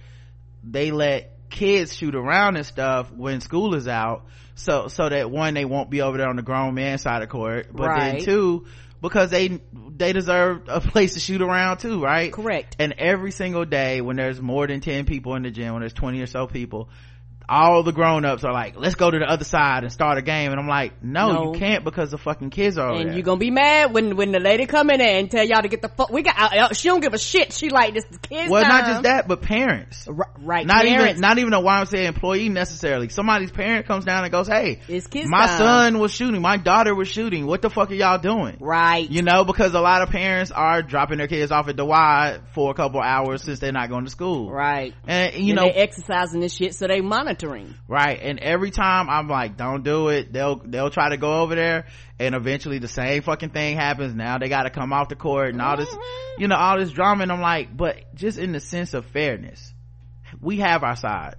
[0.62, 4.24] they let kids shoot around and stuff when school is out.
[4.54, 7.28] So so that one they won't be over there on the grown man side of
[7.28, 7.68] court.
[7.72, 8.12] But right.
[8.16, 8.66] then two
[9.00, 9.60] because they
[9.96, 12.32] they deserve a place to shoot around too right?
[12.32, 12.76] Correct.
[12.78, 15.92] And every single day when there's more than 10 people in the gym when there's
[15.92, 16.88] 20 or so people
[17.48, 20.50] all the grown-ups are like let's go to the other side and start a game.
[20.50, 21.52] And i'm like no, no.
[21.52, 24.40] you can't because the fucking kids are and you're gonna be mad when when the
[24.40, 26.72] lady come in there and tell y'all to get the fuck we got uh, uh,
[26.72, 27.52] she don't give a shit.
[27.52, 28.70] She like this is kids well time.
[28.70, 30.08] not just that but parents.
[30.08, 31.10] R- right not parents.
[31.10, 33.08] even not even a YMCA employee necessarily.
[33.08, 35.58] Somebody's parent comes down and goes hey it's kids my time.
[35.58, 36.40] son was shooting.
[36.40, 37.46] My daughter was shooting.
[37.46, 38.56] What the fuck are y'all doing?
[38.60, 39.08] Right.
[39.10, 42.38] You know because a lot of parents are dropping their kids off at the Y
[42.54, 44.50] for a couple hours since they're not going to school.
[44.50, 44.94] Right.
[45.06, 47.00] And you and know exercising this shit so they
[47.34, 47.74] monitoring.
[47.88, 48.18] Right.
[48.20, 51.86] And every time i'm like don't do it they'll they'll try to go over there
[52.18, 54.14] and eventually the same fucking thing happens.
[54.14, 56.42] Now they got to come off the court and all this mm-hmm.
[56.42, 57.22] you know all this drama.
[57.22, 59.72] And i'm like but just in the sense of fairness
[60.40, 61.36] we have our side.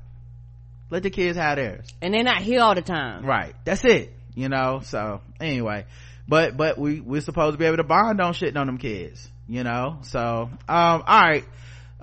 [0.89, 1.87] Let the kids have theirs.
[2.01, 3.25] And they're not here all the time.
[3.25, 3.55] Right.
[3.65, 4.13] That's it.
[4.35, 5.85] You know so anyway.
[6.27, 9.29] But but we we're supposed to be able to bond on shit on them kids
[9.47, 9.99] you know?
[10.01, 11.45] So um all right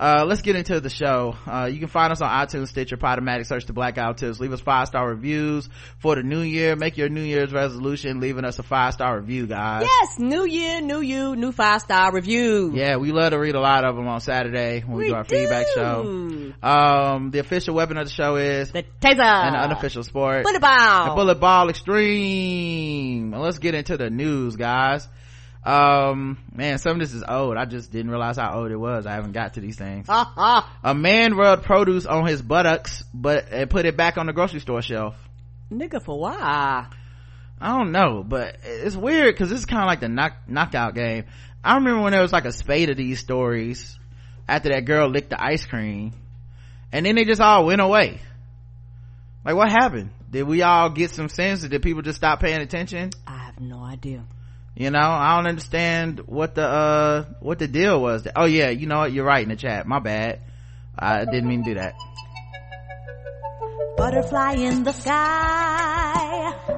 [0.03, 1.37] uh, let's get into the show.
[1.47, 4.41] Uh, you can find us on iTunes, Stitcher, Podomatic, search the Blackout Tips.
[4.41, 6.75] Leave us five star reviews for the new year.
[6.75, 9.83] Make your New Year's resolution, leaving us a five star review, guys.
[9.85, 12.73] Yes, new year, new you, new five star review.
[12.75, 15.15] Yeah, we love to read a lot of them on Saturday when we, we do
[15.15, 15.37] our do.
[15.37, 16.53] feedback show.
[16.65, 20.61] Um, the official weapon of the show is the taser, and the unofficial sport, bullet
[20.61, 23.31] ball, The bullet ball extreme.
[23.31, 25.07] let's get into the news, guys
[25.65, 27.57] um man some of this is old.
[27.57, 29.07] I just didn't realize how old it was.
[29.07, 30.07] I haven't got to these things.
[30.09, 34.61] A man rubbed produce on his buttocks but and put it back on the grocery
[34.61, 35.15] store shelf.
[35.71, 36.89] Nigga for why?
[37.61, 40.97] I don't know but it's weird because this is kind of like the knock knockout
[40.97, 41.27] game.
[41.63, 43.97] I remember when there was like a spate of these stories
[44.49, 46.13] after that girl licked the ice cream
[46.91, 48.21] and then they just all went away.
[49.45, 50.11] Like what happened?
[50.29, 51.63] Did we all get some sense?
[51.63, 53.11] Did people just stop paying attention?
[53.29, 54.25] I have no idea
[54.75, 58.27] you know i don't understand what the uh what the deal was.
[58.35, 59.13] Oh yeah you know what?
[59.13, 59.87] You're right in the chat.
[59.87, 60.41] My bad.
[60.99, 61.95] I didn't mean to do that.
[63.97, 65.13] Butterfly in the sky.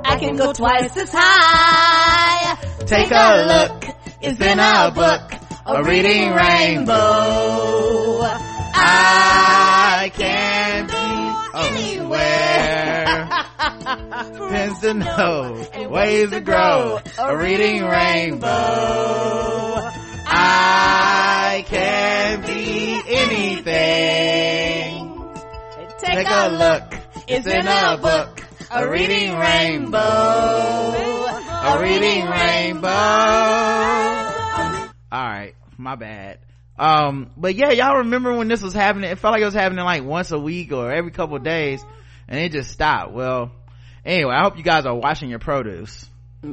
[0.05, 2.57] I can go twice as high.
[2.87, 3.85] Take a look.
[4.21, 5.33] it's in a book.
[5.67, 6.93] a reading rainbow.
[8.77, 18.49] i can be anywhere Pins to know, ways to grow, a reading rainbow.
[20.27, 24.35] I can be anything.
[26.01, 26.95] Take a look,
[27.29, 28.41] it's in a book,
[28.71, 32.89] a reading rainbow, a reading rainbow.
[35.13, 36.39] Alright, my bad.
[36.77, 39.09] Um, but yeah, y'all remember when this was happening?
[39.11, 41.85] It felt like it was happening like once a week or every couple days
[42.29, 43.13] and it just stopped.
[43.13, 43.53] Well,
[44.05, 46.09] anyway i hope you guys are washing your produce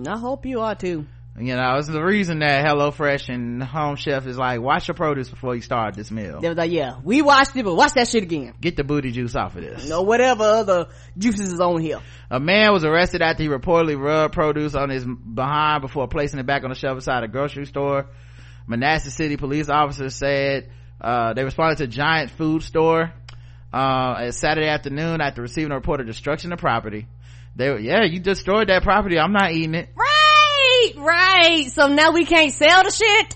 [0.08, 1.06] i hope you are too
[1.40, 5.30] You know, it's the reason that HelloFresh and Home Chef is like, wash your produce
[5.30, 6.42] before you start this meal.
[6.42, 8.54] They was like, yeah, we watched it, but watch that shit again.
[8.60, 9.88] Get the booty juice off of this.
[9.88, 12.02] No, whatever other juices is on here.
[12.30, 16.46] A man was arrested after he reportedly rubbed produce on his behind before placing it
[16.46, 18.08] back on the shelf inside a grocery store.
[18.68, 23.14] Manassas City police officers said, uh, they responded to Giant Food Store,
[23.74, 27.08] uh, Saturday afternoon after receiving a report of destruction of property.
[27.56, 29.20] They were, yeah, you destroyed that property.
[29.20, 29.90] I'm not eating it.
[29.96, 30.12] Right
[30.98, 33.36] right so now we can't sell the shit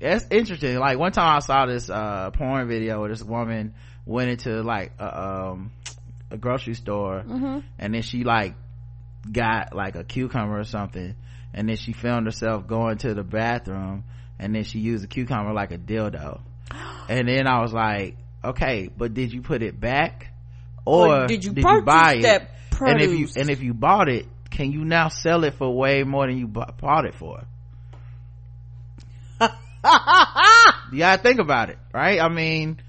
[0.00, 3.74] yeah, it's interesting like one time i saw this uh porn video where this woman
[4.04, 5.72] went into like a, um
[6.30, 7.58] a grocery store mm-hmm.
[7.78, 8.54] and then she like
[9.30, 11.14] got like a cucumber or something
[11.54, 14.04] and then she filmed herself going to the bathroom
[14.38, 16.40] and then she used the cucumber like a dildo
[17.08, 20.32] and then i was like okay but did you put it back?
[20.84, 22.48] Or, or did you, did you buy it?
[22.80, 26.02] and if you and if you bought it can you now sell it for way
[26.02, 27.42] more than you bought it for?
[29.82, 32.20] Gotta think about it right?
[32.20, 32.80] I mean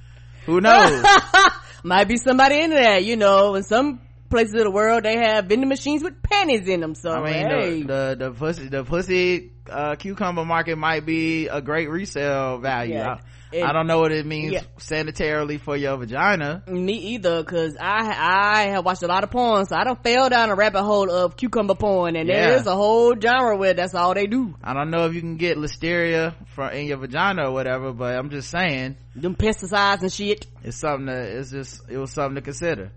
[0.46, 1.06] who knows?
[1.84, 4.00] Might be somebody into that you know in some
[4.34, 7.48] places of the world they have vending machines with pennies in them so i mean
[7.48, 7.82] hey.
[7.82, 12.96] the, the, the pussy the pussy uh, cucumber market might be a great resale value
[12.96, 13.18] yeah.
[13.62, 14.64] I don't know what it means yeah.
[14.78, 16.64] sanitarily for your vagina.
[16.68, 20.30] Me either, cause I, I have watched a lot of porn, so I don't fell
[20.30, 22.48] down a rabbit hole of cucumber porn, and yeah.
[22.48, 24.56] there is a whole genre where that's all they do.
[24.64, 28.16] I don't know if you can get listeria from in your vagina or whatever, but
[28.16, 28.98] I'm just saying.
[29.16, 30.48] Them pesticides and shit.
[30.64, 32.92] It's something that, it's just, it was something to consider.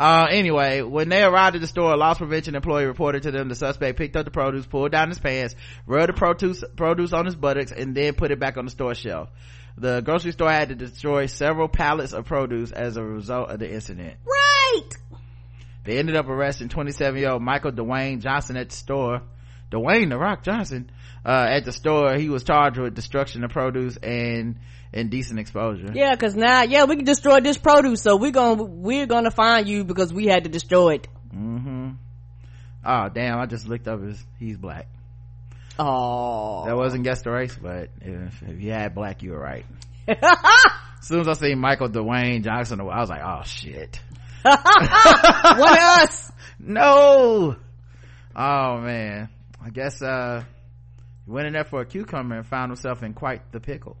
[0.00, 3.50] Uh, anyway, when they arrived at the store, a loss prevention employee reported to them
[3.50, 7.26] the suspect picked up the produce, pulled down his pants, rubbed the produce, produce on
[7.26, 9.28] his buttocks, and then put it back on the store shelf.
[9.76, 13.70] The grocery store had to destroy several pallets of produce as a result of the
[13.70, 14.16] incident.
[14.24, 14.88] Right!
[15.84, 19.20] They ended up arresting 27 year old Michael Dwayne Johnson at the store.
[19.70, 20.90] Dwayne The Rock Johnson,
[21.26, 24.56] uh, at the store, he was charged with destruction of produce and
[24.92, 25.90] indecent exposure.
[25.94, 29.68] Yeah, cause now, yeah, we can destroy this produce, so we're gonna, we're gonna find
[29.68, 31.08] you because we had to destroy it.
[31.34, 31.90] Mm-hmm.
[32.84, 34.88] Oh, damn, I just looked up his, he's black.
[35.78, 39.64] Oh, that wasn't guess the race, but if, if you had black, you were right.
[40.08, 40.18] as
[41.00, 44.00] soon as I see Michael Dwayne Johnson, I was like, oh shit.
[44.42, 46.32] what else?
[46.62, 47.56] No.
[48.36, 49.30] Oh man,
[49.64, 50.44] I guess uh,
[51.24, 53.96] he went in there for a cucumber and found himself in quite the pickle.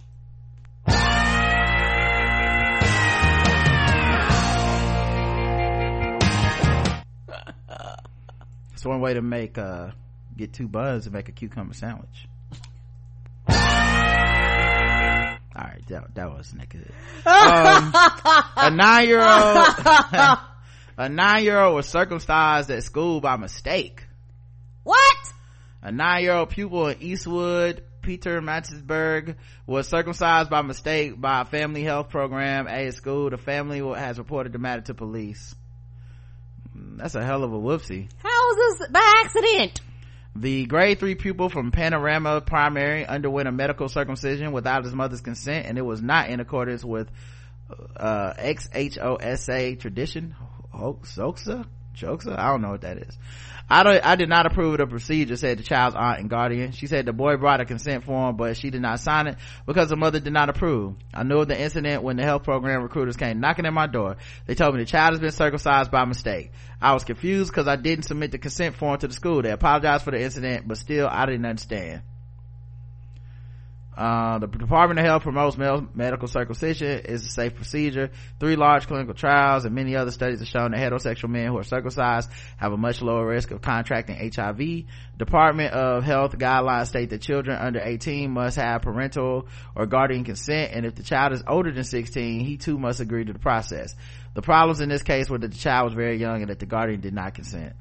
[8.80, 9.90] It's one way to make uh
[10.34, 12.26] get two buns and make a cucumber sandwich.
[13.46, 13.54] All
[15.54, 16.90] right, that, that wasn't good.
[17.26, 17.92] Um,
[18.56, 19.26] a nine-year-old,
[20.96, 24.06] a nine-year-old was circumcised at school by mistake.
[24.82, 25.32] What?
[25.82, 29.34] A nine-year-old pupil in Eastwood, Peter Pietermaritzburg,
[29.66, 33.28] was circumcised by mistake by a family health program at his school.
[33.28, 35.54] The family has reported the matter to police.
[36.74, 38.08] That's a hell of a whoopsie.
[38.18, 39.80] How was this by accident?
[40.36, 45.66] The grade three pupil from Panorama Primary underwent a medical circumcision without his mother's consent,
[45.66, 47.10] and it was not in accordance with
[47.96, 50.36] uh, XHOSA tradition.
[50.72, 51.66] Hoxa?
[51.96, 52.38] Joxa?
[52.38, 53.18] I don't know what that is.
[53.72, 56.72] I don't, I did not approve of the procedure, said the child's aunt and guardian.
[56.72, 59.88] She said the boy brought a consent form, but she did not sign it because
[59.88, 60.96] the mother did not approve.
[61.14, 64.16] I knew of the incident when the health program recruiters came knocking at my door.
[64.46, 66.50] They told me the child has been circumcised by mistake.
[66.82, 69.42] I was confused because I didn't submit the consent form to the school.
[69.42, 72.02] They apologized for the incident, but still I didn't understand.
[74.00, 78.10] Uh, the Department of Health promotes medical circumcision is a safe procedure.
[78.38, 81.64] Three large clinical trials and many other studies have shown that heterosexual men who are
[81.64, 84.84] circumcised have a much lower risk of contracting HIV.
[85.18, 90.72] Department of Health guidelines state that children under 18 must have parental or guardian consent,
[90.72, 93.94] and if the child is older than 16, he too must agree to the process.
[94.32, 96.64] The problems in this case were that the child was very young and that the
[96.64, 97.74] guardian did not consent.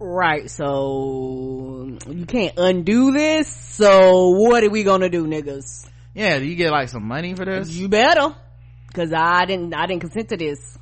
[0.00, 3.48] Right, so you can't undo this.
[3.48, 5.88] So what are we gonna do, niggas?
[6.14, 7.68] Yeah, do you get like some money for this?
[7.70, 8.34] You better,
[8.92, 10.78] cause I didn't, I didn't consent to this.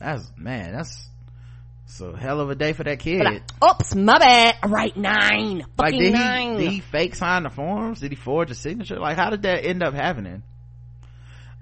[0.00, 1.08] That's man, that's
[1.86, 3.22] so hell of a day for that kid.
[3.24, 4.56] Like, Oops, my bad.
[4.66, 5.64] Right, nine.
[5.78, 6.58] Like, did nine.
[6.58, 8.00] He, did he fake sign the forms?
[8.00, 8.98] Did he forge a signature?
[8.98, 10.42] Like, how did that end up happening?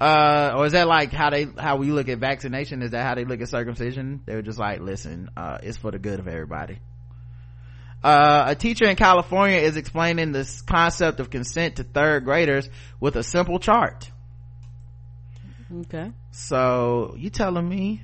[0.01, 3.15] Uh or is that like how they how we look at vaccination is that how
[3.15, 6.29] they look at circumcision they were just like listen uh it's for the good of
[6.29, 6.79] everybody
[8.05, 12.69] uh, a teacher in California is explaining this concept of consent to third graders
[13.01, 14.11] with a simple chart.
[15.75, 16.13] Okay.
[16.31, 18.03] So you telling me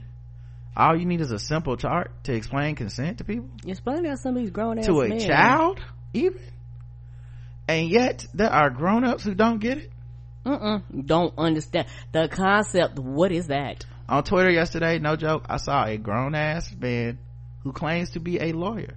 [0.76, 3.48] all you need is a simple chart to explain consent to people?
[3.66, 5.20] Explain that somebody's grown to a men.
[5.20, 5.78] child,
[6.14, 6.40] even.
[7.68, 9.90] and yet there are grown-ups who don't get it
[10.44, 11.86] Mm-mm, don't understand.
[12.12, 13.86] The concept what is that?
[14.08, 17.18] On twitter yesterday no joke i saw a grown-ass man
[17.62, 18.96] who claims to be a lawyer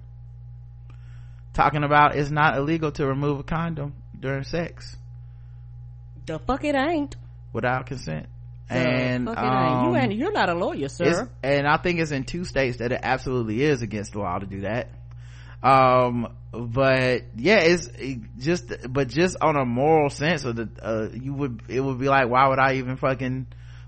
[1.56, 4.96] talking about it's not illegal to remove a condom during sex.
[6.26, 7.16] The fuck it ain't.
[7.52, 8.26] Without consent.
[8.68, 11.30] And um, you ain't you're not a lawyer sir.
[11.44, 14.44] and i think it's in two states that it absolutely is against the law to
[14.44, 14.88] do that
[15.62, 21.08] um but yeah it's it just but just on a moral sense of the uh,
[21.12, 23.46] you would it would be like why would i even fucking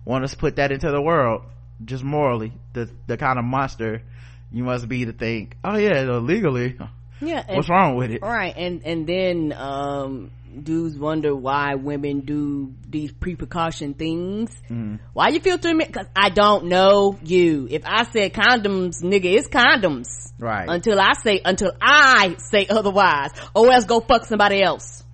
[0.08, 1.42] want to put that into the world?
[1.84, 4.02] Just morally the the kind of monster
[4.50, 6.76] you must be to think oh yeah legally
[7.20, 8.22] yeah and, what's wrong with it?
[8.22, 10.30] Right and and then um
[10.64, 14.50] dudes wonder why women do these pre-precaution things.
[14.68, 15.00] Mm.
[15.12, 15.84] why you filtering me?
[15.84, 17.66] Because i don't know you.
[17.70, 20.09] If i said condoms nigga it's condoms.
[20.38, 20.68] Right.
[20.68, 23.30] Until i say until i say otherwise.
[23.54, 25.04] Or else go fuck somebody else.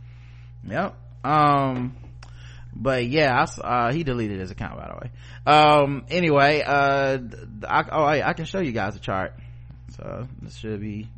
[0.67, 0.97] Yep.
[1.25, 1.97] Um
[2.77, 5.11] but yeah I, uh, he deleted his account by the way.
[5.47, 7.19] Um anyway uh
[7.69, 9.35] I, oh I, I can show you guys a chart.
[9.97, 11.09] So this should be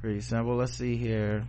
[0.00, 0.56] pretty simple.
[0.56, 1.44] Let's see here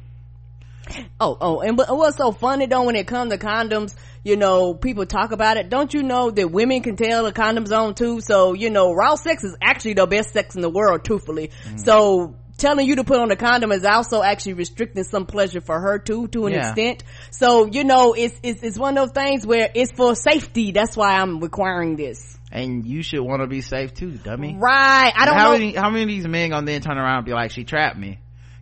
[1.20, 5.06] Oh, oh, and what's so funny though when it comes to condoms, you know, people
[5.06, 5.70] talk about it.
[5.70, 8.22] Don't you know that women can tell the condom's on too?
[8.22, 11.52] So, you know, raw sex is actually the best sex in the world, truthfully.
[11.66, 11.80] Mm.
[11.80, 15.80] So, telling you to put on a condom is also actually restricting some pleasure for
[15.80, 16.68] her too, to an yeah.
[16.68, 17.04] extent.
[17.32, 20.72] So, you know, it's, it's, it's one of those things where it's for safety.
[20.72, 22.38] That's why I'm requiring this.
[22.52, 24.56] And you should want to be safe too, dummy.
[24.58, 25.14] Right.
[25.16, 25.52] I don't how know.
[25.54, 27.98] Many, how many of these men gonna then turn around and be like, she trapped
[27.98, 28.20] me?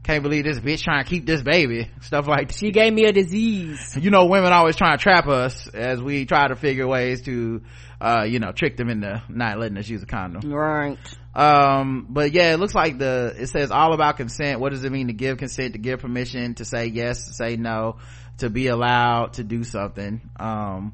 [0.07, 1.91] Can't believe this bitch trying to keep this baby.
[2.01, 3.95] Stuff like she gave me a disease.
[4.07, 7.61] You know women always trying to trap us as we try to figure ways to
[7.99, 10.49] uh you know trick them into not letting us use a condom.
[10.49, 10.97] Right.
[11.35, 14.61] Um but yeah it looks like the it says all about consent.
[14.61, 17.57] What does it mean to give consent to give permission to say yes to say
[17.57, 17.97] no
[18.37, 20.21] to be allowed to do something?
[20.39, 20.93] Um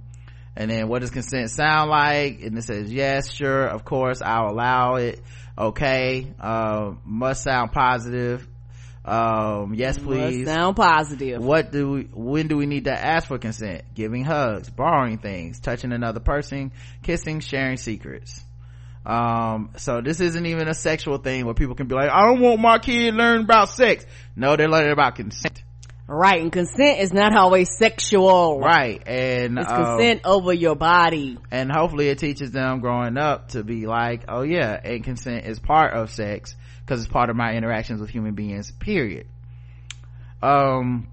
[0.55, 2.41] and then what does consent sound like?
[2.41, 5.21] And it says yes sure of course i'll allow it.
[5.55, 8.47] Okay uh must sound positive
[9.05, 10.45] um yes please.
[10.45, 11.43] sound positive.
[11.43, 13.83] What do we when do we need to ask for consent?
[13.93, 18.41] Giving hugs borrowing things touching another person kissing sharing secrets.
[19.05, 22.39] Um so this isn't even a sexual thing where people can be like i don't
[22.39, 24.05] want my kid learn about sex.
[24.37, 25.61] No they're learning about consent.
[26.07, 28.59] Right and consent is not always sexual.
[28.59, 31.37] Right and it's um, consent over your body.
[31.51, 35.59] and hopefully it teaches them growing up to be like oh yeah and consent is
[35.59, 36.55] part of sex
[36.85, 39.27] because it's part of my interactions with human beings period.
[40.41, 41.07] Um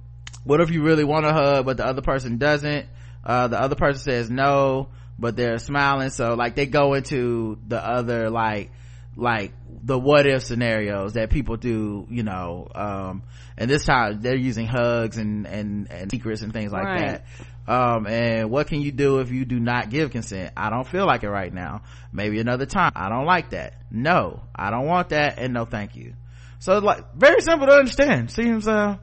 [0.45, 2.87] what if you really want a hug but the other person doesn't?
[3.25, 7.85] Uh the other person says no but they're smiling so like they go into the
[7.85, 8.71] other like
[9.17, 9.53] like
[9.83, 13.23] the what if scenarios that people do you know um
[13.57, 17.23] and this time they're using hugs and and and secrets and things like right.
[17.67, 17.73] that.
[17.73, 20.53] Um and what can you do if you do not give consent?
[20.57, 21.83] I don't feel like it right now.
[22.13, 22.93] Maybe another time.
[22.95, 23.75] I don't like that.
[23.91, 26.15] No i don't want that and no thank you.
[26.59, 28.31] So like very simple to understand.
[28.31, 28.97] Seems uh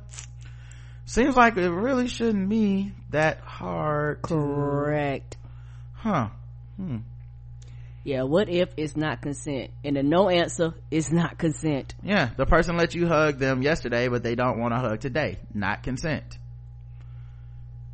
[1.06, 5.32] seems like it really shouldn't be that hard correct.
[5.32, 5.38] To,
[5.94, 6.28] huh.
[6.78, 6.98] Hmm
[8.08, 9.70] yeah what if it's not consent?
[9.84, 11.94] And the no answer is not consent.
[12.02, 15.40] Yeah the person let you hug them yesterday but they don't want to hug today.
[15.54, 16.40] Not consent.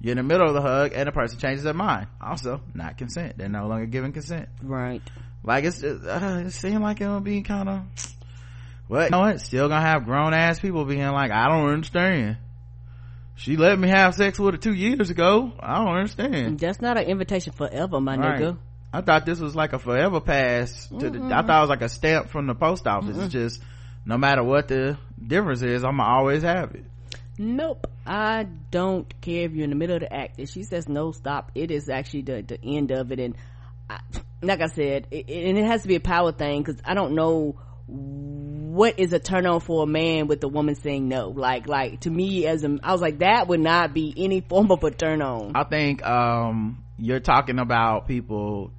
[0.02, 2.08] You're in the middle of the hug and the person changes their mind.
[2.22, 3.40] Also not consent.
[3.40, 4.50] They're no longer giving consent.
[4.62, 5.02] Right.
[5.44, 7.82] Like it's uh, it seemed like it would be kind of
[8.88, 9.42] well you know what?
[9.42, 12.38] Still gonna have grown-ass people being like i don't understand.
[13.36, 15.54] She let me have sex with her two years ago.
[15.60, 16.60] I don't understand.
[16.60, 18.40] That's not an invitation forever my right.
[18.40, 18.58] nigga
[18.94, 21.30] I thought this was like a forever pass to mm-hmm.
[21.30, 23.16] the, I thought it was like a stamp from the post office.
[23.16, 23.22] Mm-hmm.
[23.22, 23.62] It's just,
[24.06, 26.86] no matter what the difference is, I'm gonna always have it.
[27.40, 27.88] Nope.
[28.06, 30.40] I don't care if you're in the middle of the act.
[30.40, 31.52] If she says no, stop.
[31.56, 33.20] It is actually the, the end of it.
[33.20, 33.36] And
[33.90, 34.00] I,
[34.44, 37.16] like I said, it, and it has to be a power thing because I don't
[37.16, 41.68] know what is a turn on for a man with the woman saying no like
[41.68, 44.82] like to me as a i was like that would not be any form of
[44.86, 48.72] a turn on i think um you're talking about people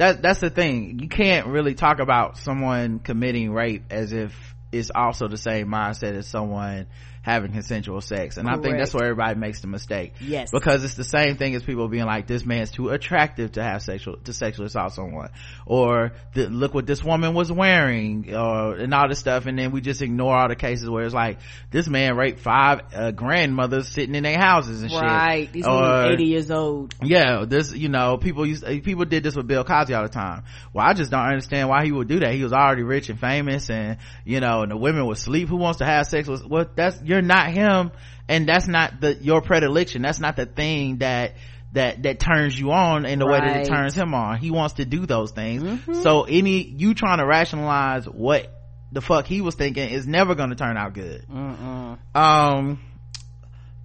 [0.00, 0.98] that that's the thing.
[0.98, 4.32] You can't really talk about someone committing rape as if
[4.72, 6.86] it's also the same mindset as someone
[7.22, 8.36] having consensual sex.
[8.36, 8.60] And Correct.
[8.60, 10.14] i think that's where everybody makes the mistake.
[10.20, 10.50] Yes.
[10.50, 13.82] Because it's the same thing as people being like this man's too attractive to have
[13.82, 15.30] sexual to sexually assault someone.
[15.66, 19.46] Or the, look what this woman was wearing or and all this stuff.
[19.46, 21.38] And then we just ignore all the cases where it's like
[21.70, 25.00] this man raped five uh, grandmothers sitting in their houses and right.
[25.00, 25.10] shit.
[25.10, 25.52] Right.
[25.52, 26.94] These or, 80 years old.
[27.02, 30.44] Yeah this you know people used people did this with bill cosby all the time.
[30.72, 32.32] Well i just don't understand why he would do that.
[32.32, 35.48] He was already rich and famous and you know and the women would sleep.
[35.48, 37.90] Who wants to have sex with what that's you're not him
[38.28, 41.34] and that's not the your predilection that's not the thing that
[41.72, 43.42] that that turns you on in the right.
[43.42, 45.94] way that it turns him on he wants to do those things mm-hmm.
[46.02, 48.56] so any you trying to rationalize what
[48.92, 51.98] the fuck he was thinking is never going to turn out good Mm-mm.
[52.14, 52.80] um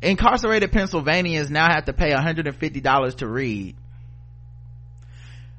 [0.03, 3.75] incarcerated pennsylvanians now have to pay $150 to read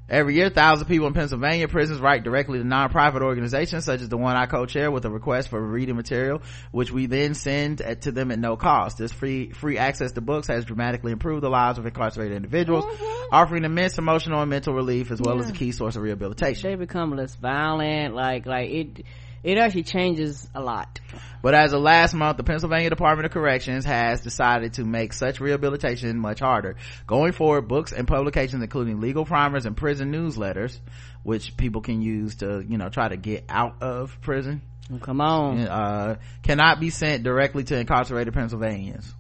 [0.08, 4.08] Every year, thousands of people in Pennsylvania prisons write directly to nonprofit organizations such as
[4.08, 8.12] the one I co-chair with a request for reading material, which we then send to
[8.12, 8.98] them at no cost.
[8.98, 13.34] This free, free access to books has dramatically improved the lives of incarcerated individuals, mm-hmm.
[13.34, 15.42] offering immense emotional and mental relief as well yeah.
[15.42, 16.70] as a key source of rehabilitation.
[16.70, 19.04] They become less violent, like, like it,
[19.42, 21.00] it actually changes a lot.
[21.46, 25.38] But as of last month, the Pennsylvania Department of Corrections has decided to make such
[25.38, 26.74] rehabilitation much harder.
[27.06, 30.76] Going forward, books and publications, including legal primers and prison newsletters,
[31.22, 34.60] which people can use to, you know, try to get out of prison.
[35.02, 35.60] Come on.
[35.60, 39.14] Uh, cannot be sent directly to incarcerated Pennsylvanians.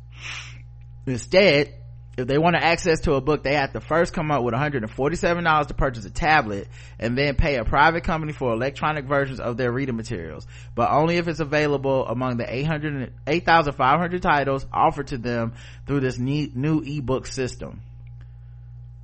[1.06, 1.74] Instead,
[2.16, 5.66] if they want access to a book, they have to first come up with $147
[5.66, 6.66] to purchase a tablet
[6.98, 11.18] and then pay a private company for electronic versions of their reading materials, but only
[11.18, 15.52] if it's available among the 800, 8,500 titles offered to them
[15.86, 17.82] through this new ebook system.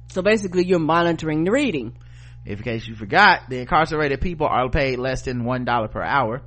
[0.09, 1.95] So basically you're monitoring the reading.
[2.47, 6.43] If in case you forgot, the incarcerated people are paid less than $1 per hour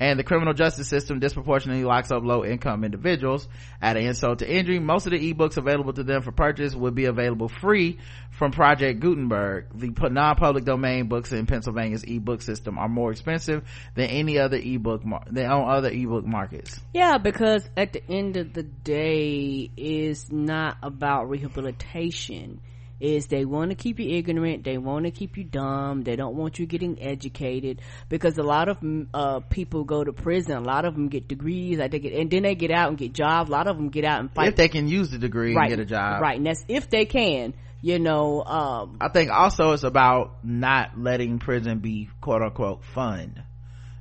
[0.00, 3.48] and the criminal justice system disproportionately locks up low income individuals.
[3.82, 7.06] Adding insult to injury, most of the ebooks available to them for purchase would be
[7.06, 7.98] available free
[8.30, 9.66] from Project Gutenberg.
[9.74, 15.04] The non-public domain books in Pennsylvania's ebook system are more expensive than any other ebook
[15.04, 16.78] mar- than on other ebook markets.
[16.94, 22.60] Yeah, because at the end of the day, it's not about rehabilitation
[23.00, 26.34] is they want to keep you ignorant they want to keep you dumb they don't
[26.34, 28.78] want you getting educated because a lot of
[29.14, 32.30] uh, people go to prison a lot of them get degrees like they get and
[32.30, 34.48] then they get out and get jobs a lot of them get out and fight.
[34.48, 36.20] If they can use the degree right, and get a job.
[36.20, 40.98] right and that's if they can you know um, i think also it's about not
[40.98, 43.44] letting prison be quote unquote fun.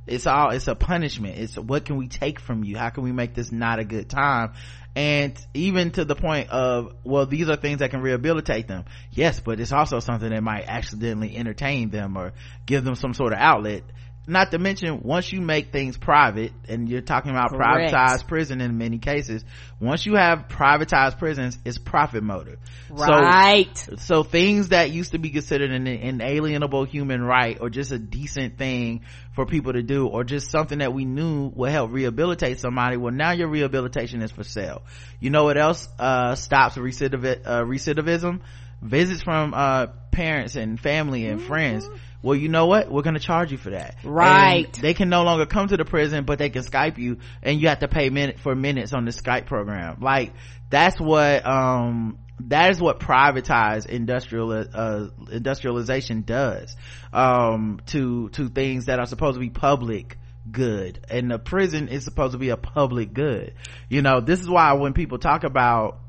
[0.08, 1.38] It's all it's a punishment.
[1.38, 2.78] It's what can we take from you?
[2.78, 4.54] How can we make this not a good time
[4.98, 8.84] and even to the point of well these are things that can rehabilitate them.
[9.12, 12.34] Yes but it's also something that might accidentally entertain them or
[12.66, 13.84] give them some sort of outlet
[14.28, 17.94] not to mention once you make things private and you're talking about Correct.
[17.94, 19.44] privatized prison in many cases
[19.80, 22.60] once you have privatized prisons it's profit motive.
[22.90, 23.76] Right.
[23.78, 27.98] so, so things that used to be considered an inalienable human right or just a
[27.98, 29.02] decent thing
[29.34, 33.14] for people to do or just something that we knew would help rehabilitate somebody well
[33.14, 34.82] now your rehabilitation is for sale.
[35.20, 38.42] You know what else uh, stops recidiv- uh, recidivism?
[38.82, 41.48] Visits from uh, parents and family and mm-hmm.
[41.48, 41.90] friends
[42.22, 42.92] well you know what?
[42.92, 43.96] We're gonna charge you for that.
[44.04, 44.66] Right.
[44.66, 47.62] and they can no longer come to the prison but they can skype you and
[47.62, 49.98] you have to pay minute for minutes on the skype program.
[50.02, 50.34] Like
[50.70, 56.76] that's what um that is what privatized industrial uh, industrialization does
[57.12, 60.18] um to to things that are supposed to be public
[60.50, 61.06] good.
[61.10, 63.54] And the prison is supposed to be a public good.
[63.90, 66.00] You know this is why when people talk about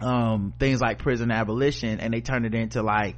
[0.00, 3.16] um things like prison abolition and they turn it into like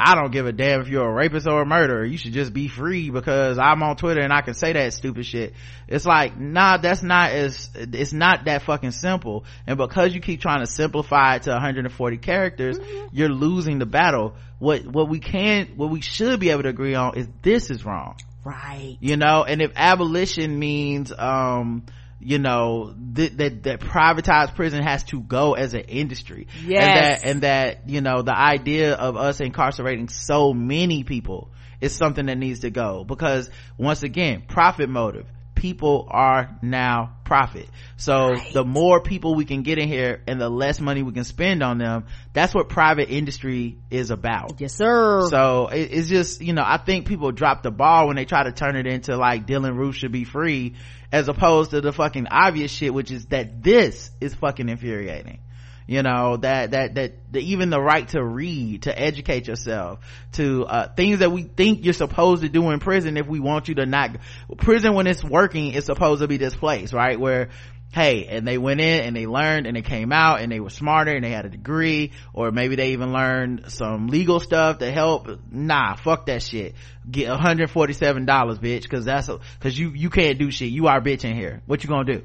[0.00, 2.04] I don't give a damn if you're a rapist or a murderer.
[2.04, 5.26] You should just be free because I'm on Twitter and I can say that stupid
[5.26, 5.52] shit.
[5.88, 9.44] It's like, nah, that's not as, it's not that fucking simple.
[9.66, 13.08] And because you keep trying to simplify it to 140 characters, mm-hmm.
[13.14, 14.34] you're losing the battle.
[14.58, 17.84] What, what we can, what we should be able to agree on is this is
[17.84, 18.16] wrong.
[18.42, 18.96] Right.
[19.00, 21.84] You know, and if abolition means, um,
[22.20, 26.46] you know that, that that privatized prison has to go as an industry.
[26.64, 26.82] Yes.
[26.82, 31.50] and that and that you know the idea of us incarcerating so many people
[31.80, 33.04] is something that needs to go.
[33.04, 35.26] Because once again profit motive.
[35.54, 37.68] People are now profit.
[37.98, 38.52] So right.
[38.54, 41.62] the more people we can get in here and the less money we can spend
[41.62, 44.58] on them that's what private industry is about.
[44.58, 45.28] Yes sir.
[45.28, 48.44] So it, it's just you know i think people drop the ball when they try
[48.44, 50.76] to turn it into like dylann roof should be free
[51.12, 55.40] as opposed to the fucking obvious shit which is that this is fucking infuriating.
[55.86, 59.98] You know that that that the, even the right to read to educate yourself
[60.34, 63.66] to uh, things that we think you're supposed to do in prison if we want
[63.66, 64.18] you to not
[64.56, 67.18] prison when it's working is supposed to be this place right?
[67.18, 67.48] Where
[67.92, 70.70] hey and they went in and they learned and they came out and they were
[70.70, 74.90] smarter and they had a degree or maybe they even learned some legal stuff to
[74.90, 75.28] help.
[75.50, 76.74] Nah fuck that shit.
[77.10, 80.70] Get 147 dollars bitch because that's because you you can't do shit.
[80.70, 81.62] You are bitch in here.
[81.66, 82.24] What you gonna do?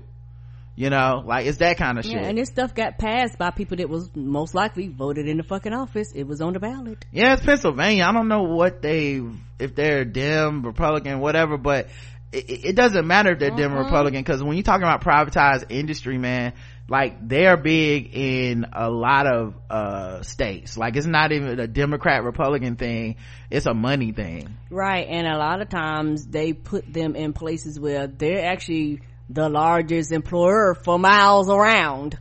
[0.76, 2.16] You know like it's that kind of shit.
[2.16, 5.74] and this stuff got passed by people that was most likely voted in the fucking
[5.74, 6.12] office.
[6.14, 7.06] It was on the ballot.
[7.12, 8.04] Yeah it's pennsylvania.
[8.04, 9.22] I don't know what they
[9.58, 11.88] if they're dem republican whatever but
[12.36, 13.60] it, it doesn't matter if they're mm-hmm.
[13.60, 16.54] Democrat Republican because when you're talking about privatized industry, man,
[16.88, 20.78] like they're big in a lot of uh states.
[20.78, 23.16] Like it's not even a democrat republican thing
[23.50, 24.56] it's a money thing.
[24.70, 29.50] Right and a lot of times they put them in places where they're actually the
[29.50, 32.18] largest employer for miles around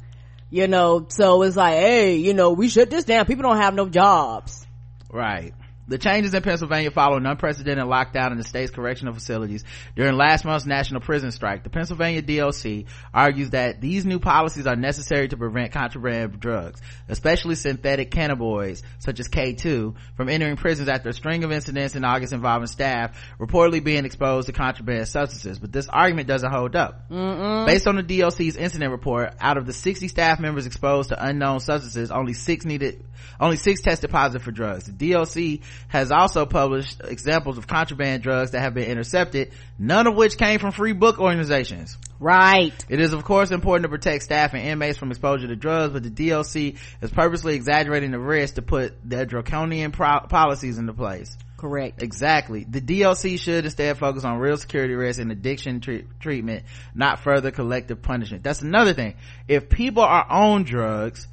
[0.51, 1.07] you know?
[1.09, 3.27] So it's like hey you know we shut this down.
[3.27, 4.67] People don't have no jobs.
[5.13, 5.53] Right
[5.87, 9.65] the changes in Pennsylvania follow an unprecedented lockdown in the state's correctional facilities
[9.97, 11.63] during last month's national prison strike.
[11.63, 17.55] The Pennsylvania DOC argues that these new policies are necessary to prevent contraband drugs, especially
[17.55, 22.33] synthetic cannabinoids such as K2 from entering prisons after a string of incidents in August
[22.33, 25.59] involving staff reportedly being exposed to contraband substances.
[25.59, 27.11] But this argument doesn't hold up.
[27.11, 27.67] Mm-mm.
[27.67, 31.61] Based on the DOC's incident report, out of the 60 staff members exposed to unknown
[31.61, 33.05] substances, only six needed,
[33.41, 34.85] only six tested positive for drugs.
[34.85, 40.15] The DOC has also published examples of contraband drugs that have been intercepted, none of
[40.15, 41.97] which came from free book organizations.
[42.21, 42.73] Right.
[42.89, 46.03] It is of course important to protect staff and inmates from exposure to drugs, but
[46.03, 51.37] the DOC is purposely exaggerating the risk to put their draconian pro- policies into place.
[51.57, 52.03] Correct.
[52.03, 52.65] Exactly.
[52.65, 56.65] The DOC should instead focus on real security risk and addiction tre- treatment,
[56.95, 58.43] not further collective punishment.
[58.43, 59.15] That's another thing.
[59.49, 61.27] If people are on drugs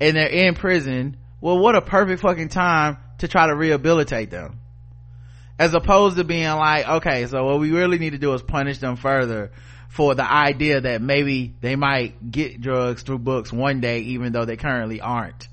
[0.00, 4.60] and they're in prison, well, what a perfect fucking time to try to rehabilitate them.
[5.58, 8.78] As opposed to being like okay so what we really need to do is punish
[8.78, 9.52] them further
[9.88, 14.44] for the idea that maybe they might get drugs through books one day even though
[14.44, 15.48] they currently aren't.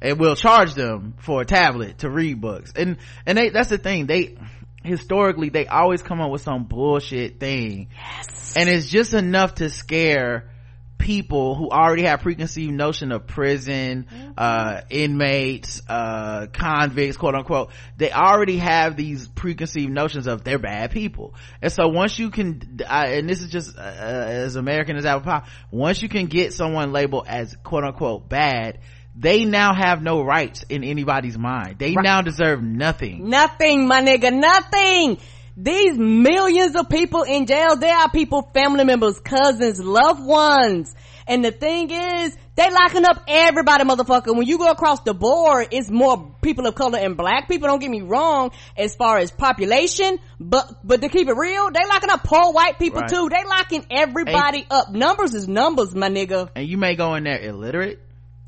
[0.00, 2.72] And we'll charge them for a tablet to read books.
[2.74, 4.06] And and they that's the thing.
[4.06, 4.36] They
[4.82, 7.88] historically they always come up with some bullshit thing.
[7.94, 8.56] Yes.
[8.56, 10.50] and it's just enough to scare
[10.98, 14.32] people who already have preconceived notion of prison mm-hmm.
[14.36, 20.90] uh, inmates uh, convicts quote unquote they already have these preconceived notions of they're bad
[20.90, 25.04] people and so once you can uh, and this is just uh, as american as
[25.04, 28.78] apple pie once you can get someone labeled as quote unquote bad
[29.18, 32.04] they now have no rights in anybody's mind they right.
[32.04, 35.18] now deserve nothing nothing my nigga nothing
[35.56, 40.94] these millions of people in jail, they are people, family members, cousins, loved ones.
[41.26, 44.36] And the thing is, they locking up everybody, motherfucker.
[44.36, 47.68] When you go across the board, it's more people of color and black people.
[47.68, 51.84] Don't get me wrong, as far as population, but but to keep it real, they
[51.86, 53.10] locking up poor white people right.
[53.10, 53.28] too.
[53.28, 54.92] They locking everybody and, up.
[54.92, 56.50] Numbers is numbers, my nigga.
[56.54, 58.00] And you may go in there illiterate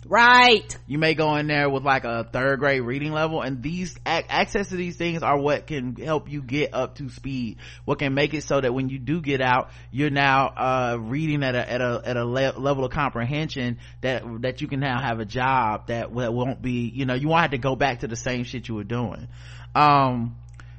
[0.09, 0.75] Right.
[0.87, 4.71] You may go in there with like a third grade reading level and these access
[4.71, 7.59] to these things are what can help you get up to speed.
[7.85, 11.43] What can make it so that when you do get out, you're now, uh, reading
[11.43, 14.99] at a, at a, at a le- level of comprehension that, that you can now
[14.99, 18.01] have a job that, that won't be, you know, you won't have to go back
[18.01, 19.29] to the same shit you were doing.
[19.75, 20.37] Um,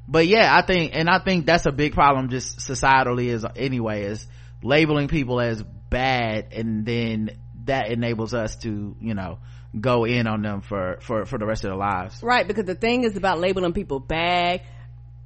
[0.07, 4.05] but yeah, I think, and I think that's a big problem just societally is anyway,
[4.05, 4.25] is
[4.63, 7.37] labeling people as bad and then
[7.69, 9.37] that enables us to you know
[9.79, 12.75] go in on them for for for the rest of their lives right because the
[12.75, 14.61] thing is about labeling people bad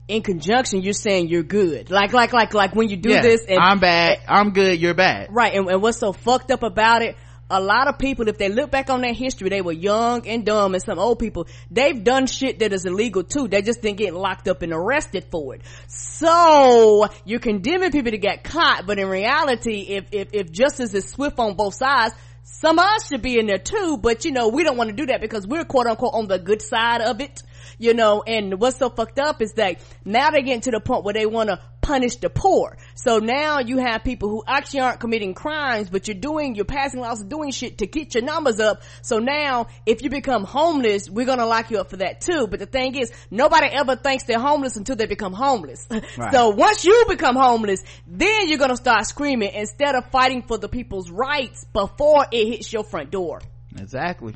[0.10, 3.46] in conjunction you're saying you're good like like like like when you do yeah, this
[3.48, 7.02] and i'm bad i'm good you're bad right and, and what's so fucked up about
[7.02, 7.16] it
[7.50, 10.46] a lot of people, if they look back on their history, they were young and
[10.46, 13.48] dumb and some old people, they've done shit that is illegal too.
[13.48, 15.62] They just didn't get locked up and arrested for it.
[15.88, 21.10] So, you're condemning people to get caught, but in reality, if, if, if justice is
[21.10, 24.50] swift on both sides, some of us should be in there too, but you know,
[24.50, 27.22] we don't want to do that because we're quote unquote on the good side of
[27.22, 27.42] it,
[27.84, 31.04] you know, and what's so fucked up is that now they're getting to the point
[31.04, 32.78] where they want to punish the poor.
[32.96, 37.02] So now you have people who actually aren't committing crimes, but you're doing, you're passing
[37.02, 38.82] laws and doing shit to get your numbers up.
[39.02, 42.48] So now if you become homeless, we're going to lock you up for that too.
[42.48, 45.88] But the thing is, nobody ever thinks they're homeless until they become homeless.
[46.16, 46.32] Right.
[46.32, 50.58] So once you become homeless, then you're going to start screaming instead of fighting for
[50.58, 53.42] the people's rights before it hits your front door.
[53.80, 54.36] Exactly.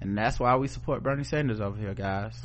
[0.00, 2.40] And that's why we support Bernie Sanders over here, guys.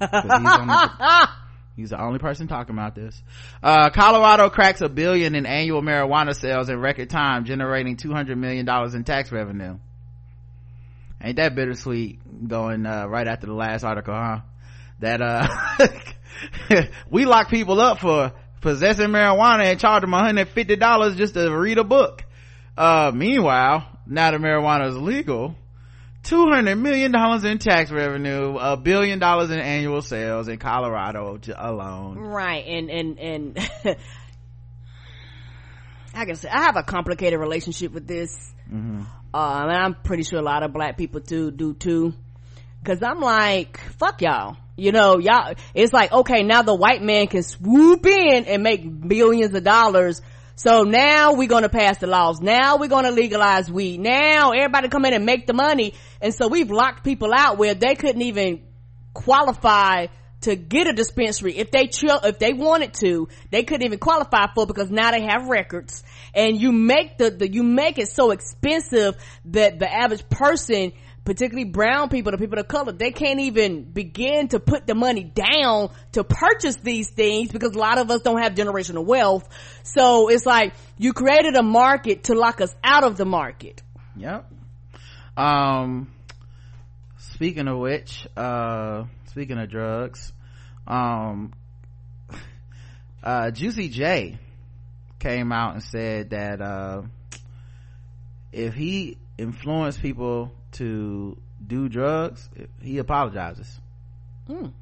[1.76, 3.22] He's the only person talking about this.
[3.62, 8.68] Uh, Colorado cracks a billion in annual marijuana sales in record time, generating $200 million
[8.68, 9.78] in tax revenue.
[11.22, 14.40] Ain't that bittersweet going, uh, right after the last article, huh?
[15.00, 21.48] That, uh, we lock people up for possessing marijuana and charge them $150 just to
[21.48, 22.24] read a book.
[22.76, 25.54] Uh, meanwhile, now that marijuana is legal,
[26.28, 32.18] 200 million dollars in tax revenue a billion dollars in annual sales in colorado alone
[32.18, 33.58] right and and and
[36.14, 39.02] i guess i have a complicated relationship with this mm-hmm.
[39.32, 42.12] uh, and i'm pretty sure a lot of black people too do too
[42.82, 47.26] because i'm like fuck y'all You know, y'all, it's like, okay, now the white man
[47.26, 50.22] can swoop in and make billions of dollars.
[50.58, 52.40] So now we're going to pass the laws.
[52.40, 54.00] Now we're going to legalize weed.
[54.00, 55.94] Now everybody come in and make the money.
[56.20, 58.62] And so we've locked people out where they couldn't even
[59.14, 60.08] qualify
[60.40, 64.46] to get a dispensary if they ch- if they wanted to they couldn't even qualify
[64.54, 68.30] for because now they have records and you make the, the you make it so
[68.30, 70.92] expensive that the average person
[71.28, 75.24] particularly brown people the people of color they can't even begin to put the money
[75.24, 79.46] down to purchase these things because a lot of us don't have generational wealth.
[79.82, 83.82] So it's like you created a market to lock us out of the market.
[84.16, 84.50] Yep.
[85.36, 86.10] Um
[87.18, 90.32] speaking of which uh speaking of drugs
[90.86, 91.52] um
[93.22, 94.38] uh juicy j
[95.18, 97.02] came out and said that uh
[98.50, 102.48] if he influenced people to do drugs
[102.80, 103.80] he apologizes.
[104.48, 104.72] Mm.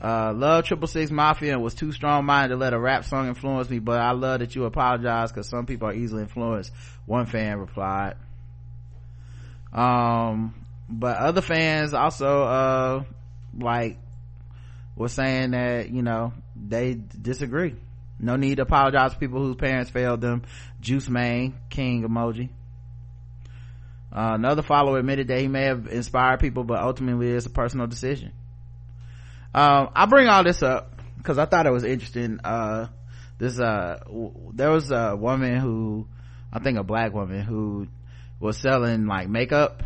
[0.00, 3.70] uh love triple six mafia and was too strong-minded to let a rap song influence
[3.70, 6.70] me but i love that you apologize because some people are easily influenced
[7.06, 8.16] one fan replied.
[9.72, 10.54] Um
[10.88, 13.04] but other fans also uh
[13.58, 13.98] like
[14.94, 17.74] were saying that you know they disagree.
[18.18, 20.42] No need to apologize to people whose parents failed them.
[20.80, 22.50] Juice man king emoji
[24.12, 27.86] uh, another follower admitted that he may have inspired people but ultimately it's a personal
[27.86, 28.32] decision.
[29.54, 32.40] Um, i bring all this up because i thought it was interesting.
[32.44, 32.88] Uh,
[33.38, 36.06] this uh w- there was a woman who
[36.52, 37.86] i think a black woman who
[38.40, 39.82] was selling like makeup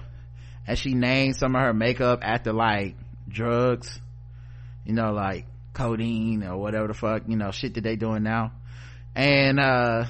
[0.66, 2.96] and she named some of her makeup after like
[3.28, 4.00] drugs
[4.84, 8.52] you know like codeine or whatever the fuck you know shit that they doing now.
[9.14, 10.04] And uh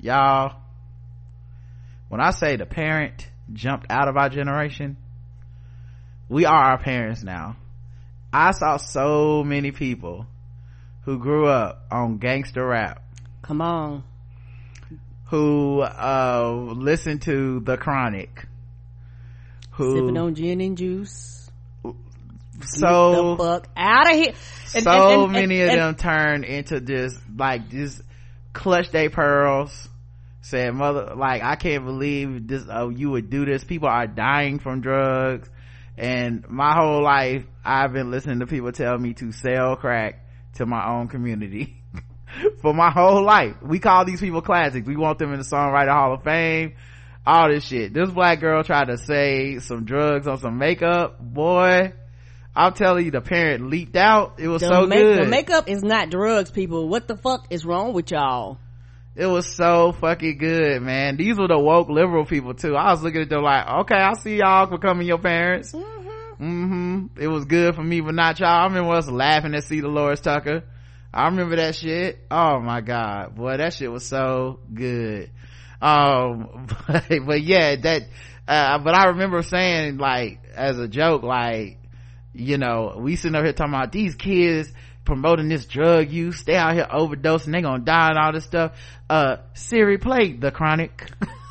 [0.00, 0.56] y'all
[2.12, 4.96] when i say the parent jumped out of our generation
[6.32, 7.56] we are our parents now.
[8.32, 10.26] I saw so many people
[11.02, 13.02] who grew up on gangster rap.
[13.42, 14.02] Come on.
[15.26, 18.46] Who uh listened to the chronic.
[19.72, 21.50] Who sipping on gin and juice.
[22.62, 24.32] So fuck out of here.
[24.74, 28.00] And, so and, and, many of them turned into just like just
[28.54, 29.86] clutch day pearls.
[30.42, 32.64] Said mother, like I can't believe this.
[32.68, 33.64] Oh, you would do this.
[33.64, 35.48] People are dying from drugs,
[35.96, 40.66] and my whole life I've been listening to people tell me to sell crack to
[40.66, 41.76] my own community.
[42.62, 44.86] For my whole life, we call these people classics.
[44.86, 46.74] We want them in the Songwriter Hall of Fame
[47.26, 47.92] all this shit.
[47.92, 51.20] This black girl tried to say some drugs on some makeup.
[51.20, 51.92] Boy,
[52.54, 54.34] I'm telling you, the parent leaped out.
[54.38, 55.24] It was the so make, good.
[55.24, 56.88] The makeup is not drugs, people.
[56.88, 58.58] What the fuck is wrong with y'all?
[59.14, 61.16] It was so fucking good, man.
[61.16, 62.74] These were the woke liberal people too.
[62.74, 65.72] I was looking at them like, okay, I see y'all becoming your parents.
[65.72, 66.44] Mm-hmm.
[66.44, 67.20] mm-hmm.
[67.20, 68.48] It was good for me, but not y'all.
[68.48, 70.64] I remember us laughing at see the Delores Tucker.
[71.12, 72.24] I remember that shit.
[72.30, 75.30] Oh my god, boy, that shit was so good.
[75.82, 78.04] Um, but, but yeah, that.
[78.48, 81.78] Uh, but I remember saying like as a joke, like
[82.32, 84.72] you know we sitting up here talking about these kids
[85.04, 88.72] promoting this drug use they out here overdosing they gonna die and all this stuff
[89.10, 91.10] uh siri play the chronic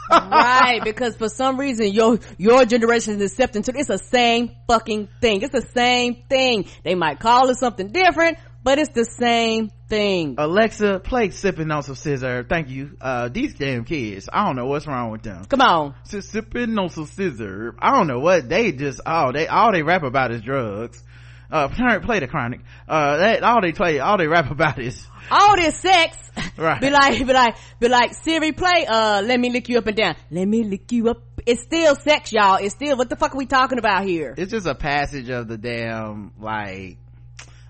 [0.10, 5.08] right because for some reason your your generation is accepting to it's the same fucking
[5.20, 9.72] thing it's the same thing they might call it something different but it's the same
[9.88, 10.36] thing.
[10.38, 12.47] Alexa, play sipping on some sizzurp.
[12.47, 12.95] Thank you.
[13.02, 15.45] Uh, these damn kids, I don't know what's wrong with them.
[15.45, 15.95] Come on.
[16.08, 17.76] Just sipping on some sizzurp.
[17.80, 21.04] I don't know what they just, oh, they, all they rap about is drugs.
[21.52, 22.62] Uh, play the chronic.
[22.88, 26.18] Uh, that, all they play, all they rap about is all this sex.
[26.58, 26.80] Right.
[26.80, 29.97] Be like, be like, be like, Siri, play, uh, let me lick you up and
[29.97, 30.16] down.
[30.30, 31.24] Let me lick you up.
[31.45, 32.56] It's still sex, y'all.
[32.56, 34.34] It's still, what the fuck are we talking about here?
[34.38, 36.97] It's just a passage of the damn, like,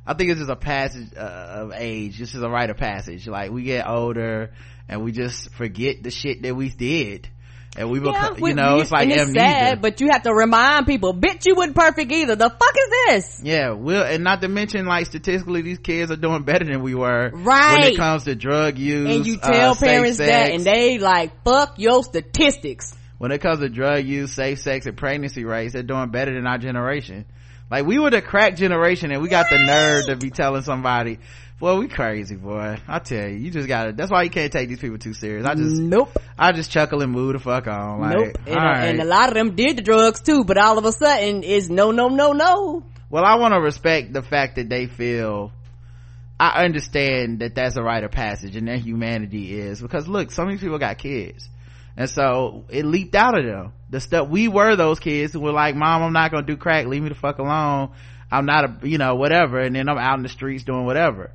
[0.05, 2.17] I think it's just a passage uh, of age.
[2.17, 3.27] This is a rite of passage.
[3.27, 4.51] Like we get older
[4.89, 7.29] and we just forget the shit that we did.
[7.77, 9.39] And we, yeah, you know, it's like it's amnesia.
[9.39, 12.35] Sad, but you have to remind people, bitch, you wasn't perfect either.
[12.35, 13.41] The fuck is this?
[13.45, 16.95] Yeah, well, and not to mention, like, statistically, these kids are doing better than we
[16.95, 17.31] were.
[17.33, 17.79] Right.
[17.79, 19.15] When it comes to drug use.
[19.15, 22.93] And you tell uh, parents that, and they like, fuck your statistics.
[23.17, 26.47] When it comes to drug use, safe sex, and pregnancy rates, they're doing better than
[26.47, 27.25] our generation.
[27.69, 31.19] Like we were the crack generation and we got the nerve to be telling somebody,
[31.61, 32.79] boy, we crazy, boy.
[32.87, 35.45] I tell you, you just gotta, that's why you can't take these people too serious.
[35.45, 36.09] I just, nope.
[36.37, 38.01] I just chuckle and move the fuck on.
[38.01, 38.35] Like, nope.
[38.47, 38.85] And, right.
[38.85, 41.69] and a lot of them did the drugs too, but all of a sudden it's
[41.69, 42.83] no, no, no, no.
[43.11, 45.51] Well, I want to respect the fact that they feel,
[46.39, 50.47] I understand that that's a rite of passage and their humanity is because look, some
[50.47, 51.47] of these people got kids
[51.95, 55.51] and so it leaped out of them the stuff we were those kids who were
[55.51, 57.91] like mom i'm not gonna do crack leave me the fuck alone
[58.31, 61.31] i'm not a you know whatever and then i'm out in the streets doing whatever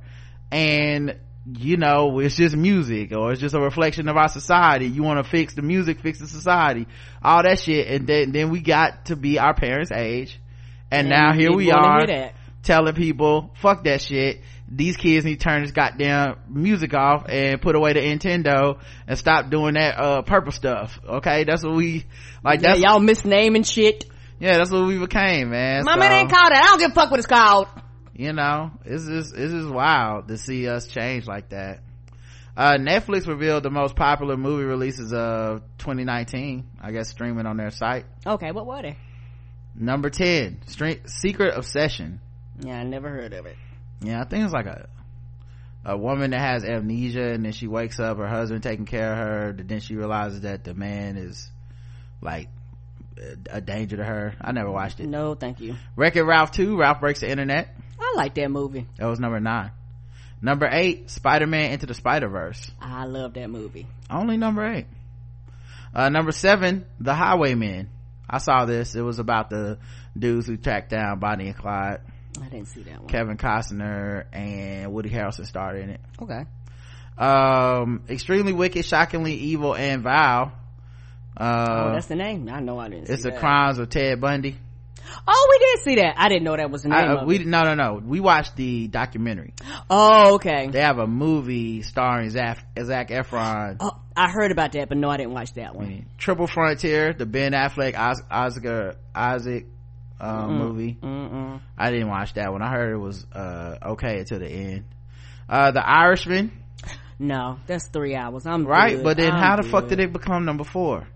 [0.51, 5.01] and you know it's just music or it's just a reflection of our society you
[5.01, 6.85] want to fix the music fix the society
[7.23, 10.39] all that shit and then then we got to be our parents age
[10.91, 12.05] and, and now here we are
[12.63, 17.61] telling people fuck that shit these kids need to turn this goddamn music off and
[17.61, 20.99] put away the Nintendo and stop doing that uh purple stuff.
[21.07, 22.05] Okay, that's what we
[22.43, 22.61] like.
[22.61, 24.05] Yeah, y'all misnaming shit.
[24.39, 25.83] Yeah, that's what we became, man.
[25.85, 26.57] My so, man ain't called it.
[26.57, 27.67] I don't give a fuck what it's called.
[28.17, 31.81] You know, it's just it's just wild to see us change like that.
[32.55, 36.67] Uh, Netflix revealed the most popular movie releases of 2019.
[36.81, 38.05] I guess streaming on their site.
[38.25, 38.97] Okay, what were they?
[39.75, 40.61] Number 10,
[41.05, 42.19] Secret Obsession.
[42.59, 43.55] Yeah, I never heard of it
[44.01, 44.87] yeah i think it's like a
[45.85, 49.17] a woman that has amnesia and then she wakes up her husband taking care of
[49.17, 51.49] her and then she realizes that the man is
[52.21, 52.49] like
[53.49, 56.77] a danger to her i never watched it no thank you wreck it ralph 2
[56.77, 59.71] ralph breaks the internet i like that movie that was number nine
[60.41, 64.85] number eight spider-man into the spider-verse i love that movie only number eight
[65.93, 67.89] uh, number seven the highwaymen
[68.29, 69.77] i saw this it was about the
[70.17, 72.01] dudes who tracked down bonnie and clyde
[72.41, 73.09] I didn't see that one.
[73.09, 76.01] Kevin Costner and Woody Harrelson starred in it.
[76.21, 76.45] Okay.
[77.17, 80.51] Um, extremely wicked, shockingly evil, and vile.
[81.35, 82.49] Uh, oh, that's the name.
[82.49, 83.09] I know I didn't.
[83.09, 83.39] It's the that.
[83.39, 84.57] crimes of Ted Bundy.
[85.27, 86.15] Oh, we did see that.
[86.17, 86.99] I didn't know that was the name.
[86.99, 88.01] I, uh, we no no no.
[88.03, 89.53] We watched the documentary.
[89.89, 90.67] Oh, okay.
[90.67, 93.77] They have a movie starring Zac, Zac Efron.
[93.79, 96.07] Oh, I heard about that, but no, I didn't watch that one.
[96.17, 99.67] Triple Frontier, the Ben Affleck, Oscar Isaac
[100.19, 100.97] uh, movie.
[101.01, 101.61] Mm-mm.
[101.77, 102.61] I didn't watch that one.
[102.61, 104.85] I heard it was uh, okay until the end.
[105.47, 106.51] Uh, the Irishman.
[107.19, 108.45] No, that's three hours.
[108.45, 109.03] I'm right, good.
[109.03, 109.71] but then I'm how the good.
[109.71, 111.07] fuck did it become number four?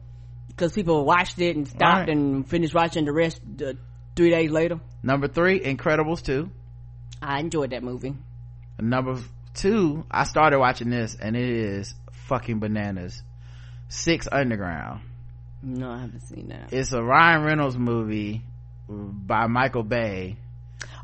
[0.62, 2.10] Because people watched it and stopped right.
[2.10, 3.74] and finished watching the rest uh,
[4.16, 4.80] three days later.
[5.02, 6.52] Number three, Incredibles two.
[7.20, 8.14] I enjoyed that movie.
[8.80, 9.18] Number
[9.56, 11.96] two, I started watching this and it is
[12.28, 13.24] fucking bananas.
[13.90, 15.02] Six Underground.
[15.64, 16.72] No, I haven't seen that.
[16.72, 18.44] It's a Ryan Reynolds movie
[18.88, 20.38] by Michael Bay.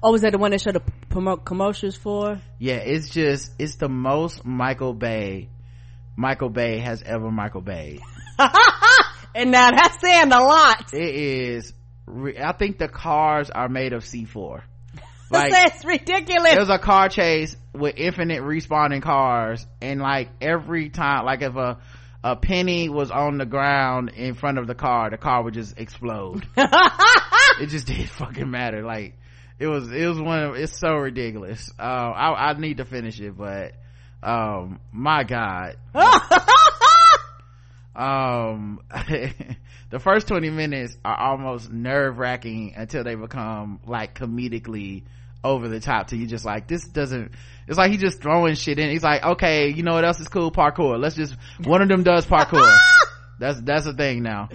[0.04, 2.40] Oh, was that the one that showed the promote commercials for?
[2.60, 5.50] Yeah, it's just it's the most Michael Bay
[6.16, 8.00] Michael Bay has ever Michael Bay.
[9.38, 10.94] and now that's saying a lot.
[10.94, 11.74] It is.
[12.40, 14.62] I think the cars are made of C4.
[15.30, 16.54] Like, that's ridiculous.
[16.54, 21.80] There's a car chase with infinite respawning cars, and like every time, like if a
[22.24, 25.78] a penny was on the ground in front of the car, the car would just
[25.78, 26.48] explode.
[26.58, 28.84] it just didn't fucking matter.
[28.84, 29.16] Like
[29.60, 31.72] it was, it was one of, it's so ridiculous.
[31.80, 33.74] Uh, I, I need to finish it, but,
[34.22, 35.76] um, my God.
[37.98, 38.80] um,
[39.90, 45.04] the first 20 minutes are almost nerve wracking until they become like comedically
[45.44, 47.32] over the top to you just like this doesn't
[47.68, 48.90] it's like he just throwing shit in.
[48.90, 50.52] He's like okay you know what else is cool?
[50.52, 51.00] Parkour.
[51.00, 52.78] Let's just one of them does parkour.
[53.40, 54.50] That's that's the thing now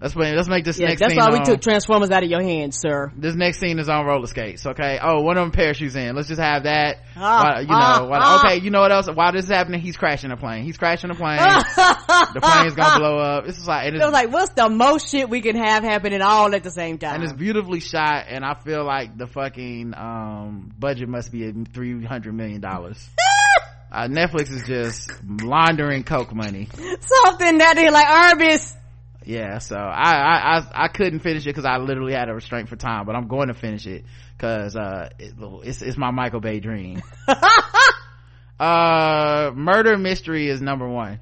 [0.00, 2.40] Let's make, let's make this yeah, next that's why we took Transformers out of your
[2.40, 3.12] hands, sir.
[3.14, 4.98] This next scene is on roller skates, okay?
[5.02, 6.16] Oh, one of them parachutes in.
[6.16, 7.02] Let's just have that.
[7.14, 9.08] Uh, you know, uh, okay, you know what else?
[9.12, 10.64] While this is happening, he's crashing a plane.
[10.64, 11.36] He's crashing a plane.
[11.76, 13.46] the plane's gonna blow up.
[13.46, 16.54] It's is like, it was like, what's the most shit we can have happening all
[16.54, 17.16] at the same time?
[17.16, 22.32] And it's beautifully shot, and I feel like the fucking, um, budget must be $300
[22.32, 22.64] million.
[22.64, 22.88] uh,
[24.08, 26.68] Netflix is just laundering coke money.
[27.00, 28.76] Something that they like Arbus
[29.24, 32.76] yeah so I, I i couldn't finish it because i literally had a restraint for
[32.76, 34.04] time but i'm going to finish it
[34.36, 37.02] because uh it, it's it's my michael bay dream.
[38.60, 41.18] Uh murder mystery is number one.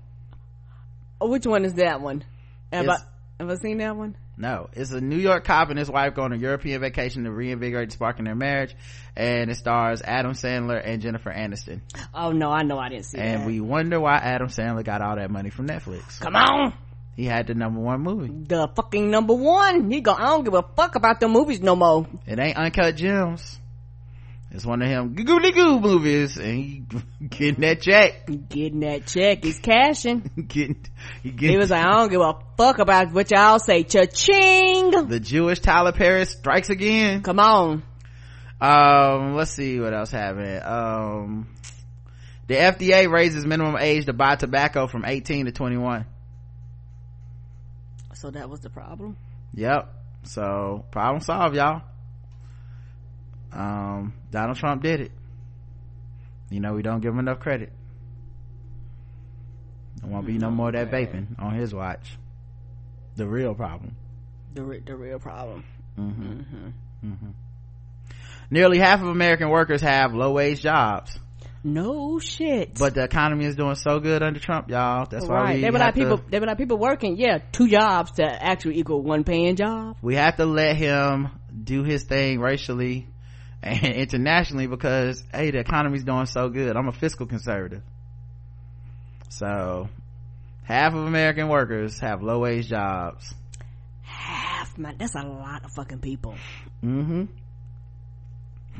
[1.21, 2.25] Oh, which one is that one?
[2.73, 2.97] Have I,
[3.39, 4.17] have I seen that one?
[4.37, 7.31] No it's a new york cop and his wife go on a european vacation to
[7.31, 8.75] reinvigorate the spark in their marriage
[9.17, 11.81] and it stars adam sandler and jennifer aniston.
[12.13, 13.47] Oh no i know i didn't see and that.
[13.47, 16.19] we wonder why adam sandler got all that money from netflix.
[16.19, 16.73] Come on
[17.19, 18.31] he had the number one movie.
[18.47, 19.91] The fucking number one.
[19.91, 22.07] He go, I don't give a fuck about the movies no more.
[22.29, 23.59] It ain't Uncut Gems.
[24.53, 26.85] It's one of him googly goo movies and he
[27.29, 28.25] getting that check.
[28.49, 29.43] Getting that check.
[29.43, 30.31] He's cashing.
[30.47, 30.87] getting,
[31.25, 33.83] he, getting, he was like, I don't give a fuck about what y'all say.
[33.83, 35.09] Cha-ching.
[35.09, 37.25] The Jewish Tyler Perry strikes again.
[37.25, 37.83] Come on.
[38.61, 40.63] Um, let's see what else happened.
[40.63, 41.49] Um,
[42.47, 46.07] the FDA raises minimum age to buy tobacco from 18 to 21
[48.19, 49.17] so that was the problem?
[49.55, 49.95] Yep.
[50.25, 51.83] So problem solved y'all.
[53.53, 55.13] Um donald trump did it.
[56.51, 57.73] You know we don't give him enough credit.
[60.01, 62.19] There won't be no more of that vaping on his watch.
[63.17, 63.97] The real problem.
[64.55, 65.65] The, the real problem.
[65.99, 66.33] Mm-hmm.
[66.33, 66.69] Mm-hmm.
[67.07, 67.31] Mm-hmm.
[68.51, 71.19] nearly half of american workers have low wage jobs
[71.75, 72.79] no shit.
[72.79, 75.07] But the economy is doing so good under Trump, y'all.
[75.09, 75.55] That's why right.
[75.57, 76.21] we there were not people.
[76.29, 77.17] There were not people working.
[77.17, 79.97] Yeah, two jobs to actually equal one paying job.
[80.03, 81.31] We have to let him
[81.65, 83.07] do his thing racially
[83.63, 86.77] and internationally because hey, the economy's doing so good.
[86.77, 87.83] I'm a fiscal conservative,
[89.29, 89.89] so
[90.63, 93.35] half of American workers have low wage jobs.
[94.03, 96.35] Half, man, that's a lot of fucking people.
[96.83, 97.25] Mm-hmm.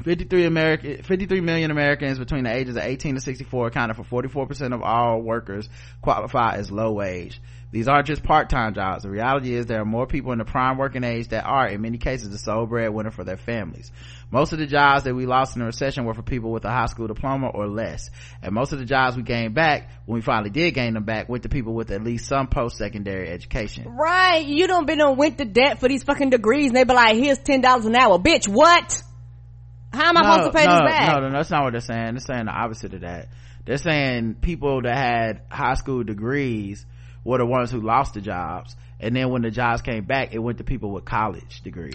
[0.05, 4.75] 53 American, 53 million Americans between the ages of 18 to 64 accounted for 44%
[4.75, 5.69] of all workers
[6.01, 7.41] qualify as low wage.
[7.71, 9.03] These aren't just part-time jobs.
[9.03, 11.83] The reality is there are more people in the prime working age that are, in
[11.83, 13.93] many cases, the sole breadwinner for their families.
[14.31, 16.71] Most of the jobs that we lost in the recession were for people with a
[16.71, 18.09] high school diploma or less.
[18.43, 21.29] And most of the jobs we gained back, when we finally did gain them back,
[21.29, 23.85] went to people with at least some post-secondary education.
[23.87, 24.47] Right.
[24.47, 27.17] You don't been on went to debt for these fucking degrees and they be like,
[27.17, 28.19] here's $10 an hour.
[28.19, 29.03] Bitch, what?
[29.93, 31.17] How am I no, supposed to pay no, this back?
[31.17, 32.15] No, no, that's not what they're saying.
[32.15, 33.29] They're saying the opposite of that.
[33.65, 36.87] They're saying people that had high school degrees
[37.25, 38.75] were the ones who lost the jobs.
[39.01, 41.95] And then when the jobs came back, it went to people with college degrees.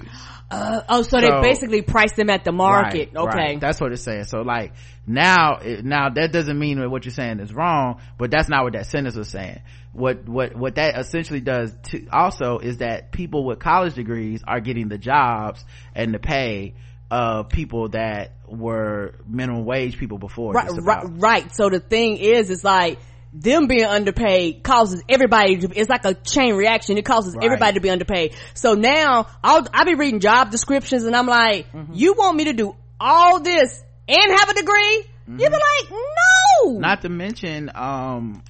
[0.49, 3.09] Uh, oh, so, so, they basically priced them at the market.
[3.13, 3.37] Right, okay.
[3.37, 3.59] Right.
[3.59, 4.25] That's what it's saying.
[4.25, 4.73] So like
[5.05, 8.73] now, now that doesn't mean that what you're saying is wrong, but that's not what
[8.73, 9.61] that sentence was saying.
[9.91, 14.61] What, what, what that essentially does to also is that people with college degrees are
[14.61, 15.63] getting the jobs
[15.93, 16.75] and the pay
[17.13, 20.51] of people that were minimum wage people before.
[20.51, 21.55] Right, right, right.
[21.55, 22.97] So the thing is, it's like
[23.31, 26.97] them being underpaid causes everybody to, it's like a chain reaction.
[26.97, 27.45] It causes right.
[27.45, 28.33] everybody to be underpaid.
[28.55, 31.93] So now I'll, I'll be reading job descriptions and I'm like, mm-hmm.
[31.93, 35.05] you want me to do all this and have a degree?
[35.29, 35.39] Mm-hmm.
[35.39, 36.79] You'd be like, no!
[36.79, 38.43] Not to mention, um,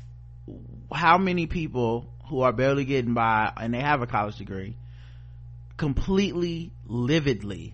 [0.89, 4.78] how many people who are barely getting by and they have a college degree
[5.76, 7.74] completely lividly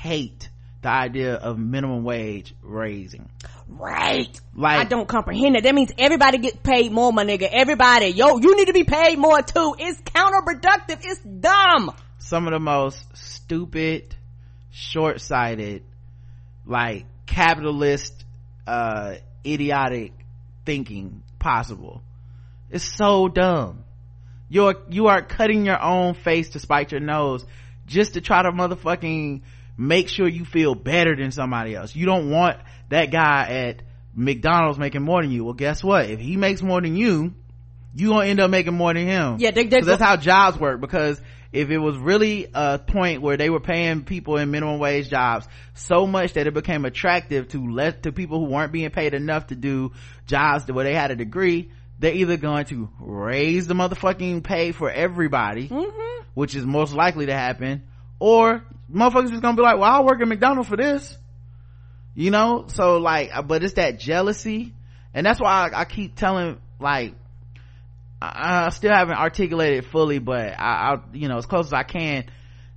[0.00, 0.48] hate
[0.82, 3.28] the idea of minimum wage raising.
[3.68, 4.40] Right.
[4.54, 5.64] Like I don't comprehend it.
[5.64, 7.48] That means everybody get paid more, my nigga.
[7.50, 8.06] Everybody.
[8.06, 9.76] Yo, you need to be paid more too.
[9.78, 11.00] It's counterproductive.
[11.02, 11.94] It's dumb.
[12.18, 14.14] Some of the most stupid,
[14.70, 15.82] short-sighted,
[16.64, 18.24] like capitalist,
[18.66, 20.12] uh, idiotic
[20.64, 22.02] thinking possible.
[22.70, 23.84] It's so dumb.
[24.48, 27.44] You're, you are cutting your own face to spite your nose
[27.86, 29.42] just to try to motherfucking
[29.80, 31.96] make sure you feel better than somebody else.
[31.96, 32.58] You don't want
[32.90, 33.82] that guy at
[34.14, 35.44] McDonald's making more than you.
[35.44, 36.10] Well, guess what?
[36.10, 37.34] If he makes more than you,
[37.94, 39.36] you gonna end up making more than him.
[39.38, 40.82] Yeah, they, they, that's how jobs work.
[40.82, 41.18] Because
[41.50, 45.48] if it was really a point where they were paying people in minimum wage jobs
[45.72, 49.46] so much that it became attractive to let to people who weren't being paid enough
[49.46, 49.92] to do
[50.26, 54.90] jobs where they had a degree, they're either going to raise the motherfucking pay for
[54.90, 56.22] everybody, mm-hmm.
[56.34, 57.84] which is most likely to happen,
[58.20, 58.62] or
[58.92, 61.16] motherfuckers is gonna be like well i'll work at mcdonald's for this.
[62.14, 62.66] You know?
[62.68, 64.74] So like uh, but it's that jealousy.
[65.12, 67.14] And that's why i, I keep telling like
[68.22, 71.82] I, I, still haven't articulated fully but I, I you know as close as i
[71.82, 72.26] can.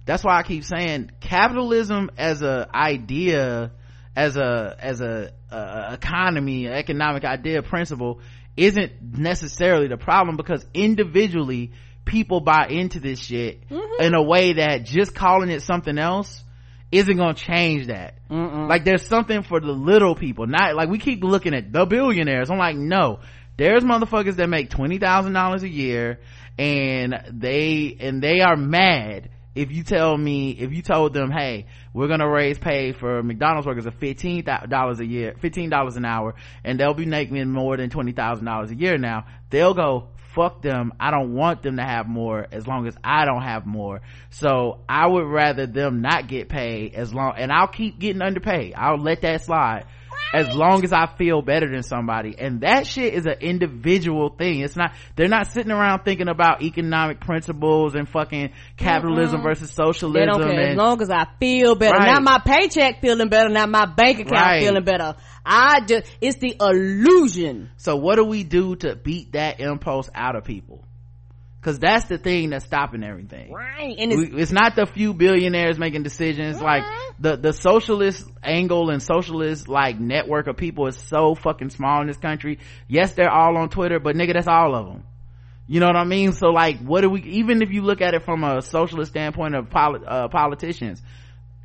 [0.06, 3.72] That's why i keep saying capitalism as a idea
[4.16, 8.20] as a as a, a economy economic idea principle
[8.56, 11.72] isn't necessarily the problem because individually
[12.06, 14.04] people buy into this shit mm-hmm.
[14.04, 16.44] in a way that just calling it something else
[16.92, 18.16] isn't gonna change that.
[18.30, 18.70] Mm-mm.
[18.70, 22.52] Like there's something for the little people, not like we keep looking at the billionaires.
[22.52, 23.20] I'm like, no,
[23.58, 26.20] there's motherfuckers that make twenty thousand dollars a year
[26.58, 31.66] and they and they are mad if you tell me if you told them hey
[31.94, 36.06] we're gonna raise pay for mcdonald's workers of fifteen dollars a year fifteen dollars an
[36.06, 40.10] hour and they'll be making more than twenty thousand dollars a year now they'll go
[40.34, 43.66] fuck them i don't want them to have more as long as i don't have
[43.66, 48.22] more so i would rather them not get paid as long and i'll keep getting
[48.22, 49.86] underpaid i'll let that slide
[50.34, 52.36] as long as I feel better than somebody.
[52.38, 54.62] And that shit is an individual thing.
[54.62, 59.48] It's not, they're not sitting around thinking about economic principles and fucking capitalism mm-hmm.
[59.48, 60.14] versus socialism.
[60.14, 60.60] They don't care.
[60.60, 61.98] And, as long as I feel better.
[61.98, 62.14] Right.
[62.14, 64.62] Not my paycheck feeling better, not my bank account right.
[64.62, 65.16] feeling better.
[65.46, 67.70] I just, it's the illusion.
[67.78, 70.84] So what do we do to beat that impulse out of people?
[71.62, 73.54] Cause that's the thing that's stopping everything.
[73.54, 73.96] Right.
[73.98, 76.62] And it's, we, it's not the few billionaires making decisions.
[76.62, 76.84] Like
[77.20, 82.08] the, the socialist angle and socialist like network of people is so fucking small in
[82.08, 82.60] this country.
[82.90, 85.04] Yes, they're all on Twitter, but nigga, that's all of them.
[85.66, 86.34] You know what I mean?
[86.34, 89.56] So like, what do we, even if you look at it from a socialist standpoint
[89.56, 91.02] of poli- uh, politicians,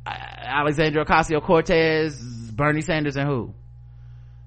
[0.05, 2.21] uh, Alexandria Ocasio-Cortez,
[2.51, 3.53] Bernie Sanders and who?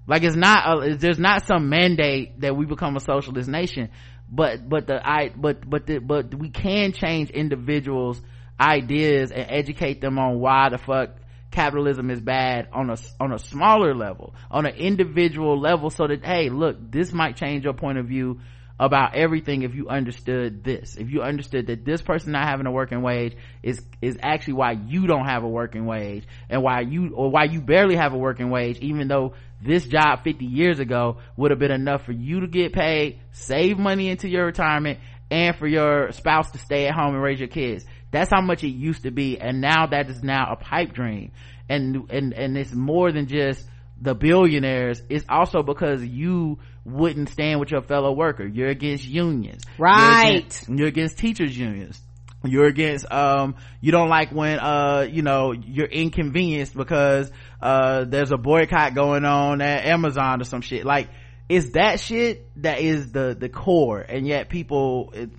[0.07, 3.91] Like it's not, a, there's not some mandate that we become a socialist nation
[4.33, 8.21] but but the i but but the, but we can change individuals
[8.59, 11.11] ideas and educate them on why the fuck
[11.51, 16.25] capitalism is bad on a on a smaller level on an individual level so that
[16.25, 18.41] hey look this might change your point of view
[18.79, 20.97] about everything if you understood this.
[20.97, 24.73] If you understood that this person not having a working wage is is actually why
[24.73, 28.19] you don't have a working wage and why you or why you barely have a
[28.19, 32.41] working wage even though this job 50 years ago would have been enough for you
[32.41, 34.99] to get paid save money into your retirement
[35.31, 37.85] and for your spouse to stay at home and raise your kids.
[38.11, 41.33] That's how much it used to be and now that is now a pipe dream.
[41.69, 43.67] And and and it's more than just
[44.03, 48.45] the billionaires it's also because you wouldn't stand with your fellow worker.
[48.45, 49.63] You're against unions.
[49.79, 50.25] Right.
[50.25, 52.01] you're against, you're against teachers unions.
[52.45, 57.31] You're against um you don't like when uh you know you're inconvenienced because
[57.61, 60.85] uh there's a boycott going on at amazon or some shit.
[60.85, 61.09] Like
[61.49, 64.01] it's that shit that is the the core.
[64.01, 65.31] And yet people it,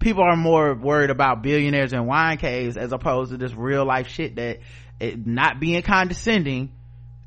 [0.00, 4.08] people are more worried about billionaires and wine caves as opposed to this real life
[4.08, 4.58] shit that
[4.98, 6.72] it, not being condescending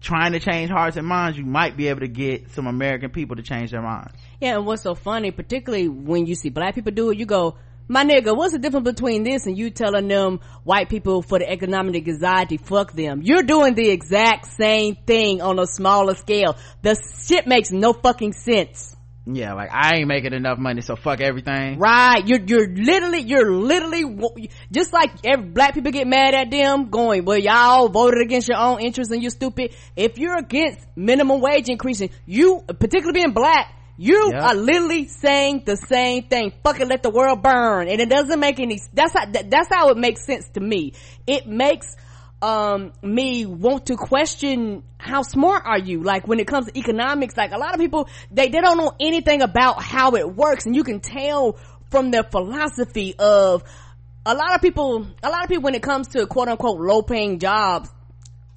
[0.02, 3.36] trying to change hearts and minds, you might be able to get some American people
[3.36, 4.12] to change their minds.
[4.40, 7.58] Yeah, and what's so funny, particularly when you see black people do it, you go,
[7.88, 11.50] my nigga, what's the difference between this and you telling them white people for the
[11.50, 13.22] economic anxiety, fuck them?
[13.22, 16.58] You're doing the exact same thing on a smaller scale.
[16.82, 16.98] The
[17.28, 18.96] shit makes no fucking sense
[19.26, 21.80] yeah like i ain't making enough money so fuck everything.
[21.80, 22.28] Right.
[22.28, 27.26] You're you're literally you're literally just like every black people get mad at them going
[27.26, 29.76] well y'all voted against your own interests and you're stupid.
[29.96, 34.44] If you're against minimum wage increasing you particularly being black you yep.
[34.44, 36.52] are literally saying the same thing.
[36.64, 37.88] Fucking let the world burn.
[37.88, 40.94] And it doesn't make any that's how that's how it makes sense to me.
[41.28, 41.96] It makes
[42.42, 46.04] um me want to question how smart are you?
[46.04, 48.94] Like when it comes to economics like a lot of people they they don't know
[49.00, 50.66] anything about how it works.
[50.66, 51.58] And you can tell
[51.90, 53.64] from their philosophy of
[54.26, 57.02] a lot of people a lot of people when it comes to quote unquote low
[57.02, 57.90] paying jobs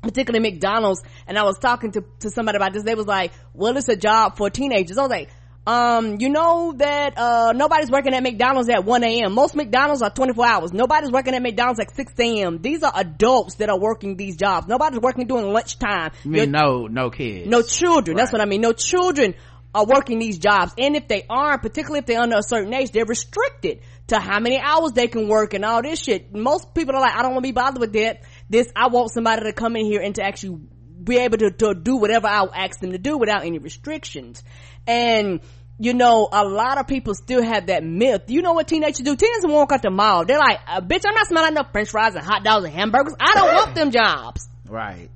[0.03, 3.76] particularly McDonald's and I was talking to to somebody about this they was like well
[3.76, 4.99] it's a job for teenagers.
[4.99, 5.30] I was like
[5.66, 10.10] um you know that uh nobody's working at mcdonald's at 1 a.m most mcdonald's are
[10.10, 10.72] 24 hours.
[10.72, 14.66] Nobody's working at mcdonald's at 6 a.m these are adults that are working these jobs.
[14.66, 16.10] Nobody's working during lunchtime.
[16.24, 17.48] You mean no no kids.
[17.48, 18.16] No children.
[18.16, 18.22] Right.
[18.22, 18.60] that's what i mean.
[18.60, 19.34] No children
[19.74, 20.72] are working these jobs.
[20.78, 24.38] And if they aren't particularly if they're under a certain age they're restricted to how
[24.40, 26.34] many hours they can work and all this shit.
[26.34, 28.20] Most people are like i don't want to be bothered with that.
[28.50, 30.58] This i want somebody to come in here and to actually
[31.05, 34.42] be able to, to do whatever I ask them to do without any restrictions.
[34.86, 35.40] And
[35.78, 38.22] you know, a lot of people still have that myth.
[38.28, 39.16] You know what teenagers do?
[39.16, 40.24] Teenagers walk out the mall.
[40.24, 43.14] They're like, uh, bitch, I'm not smelling no french fries and hot dogs and hamburgers.
[43.18, 44.48] I don't want them jobs.
[44.68, 45.11] Right.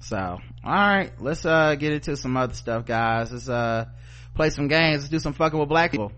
[0.00, 3.32] So, all right, let's, uh, get into some other stuff, guys.
[3.32, 3.86] Let's, uh,
[4.34, 5.02] play some games.
[5.02, 6.12] Let's do some fucking with black people.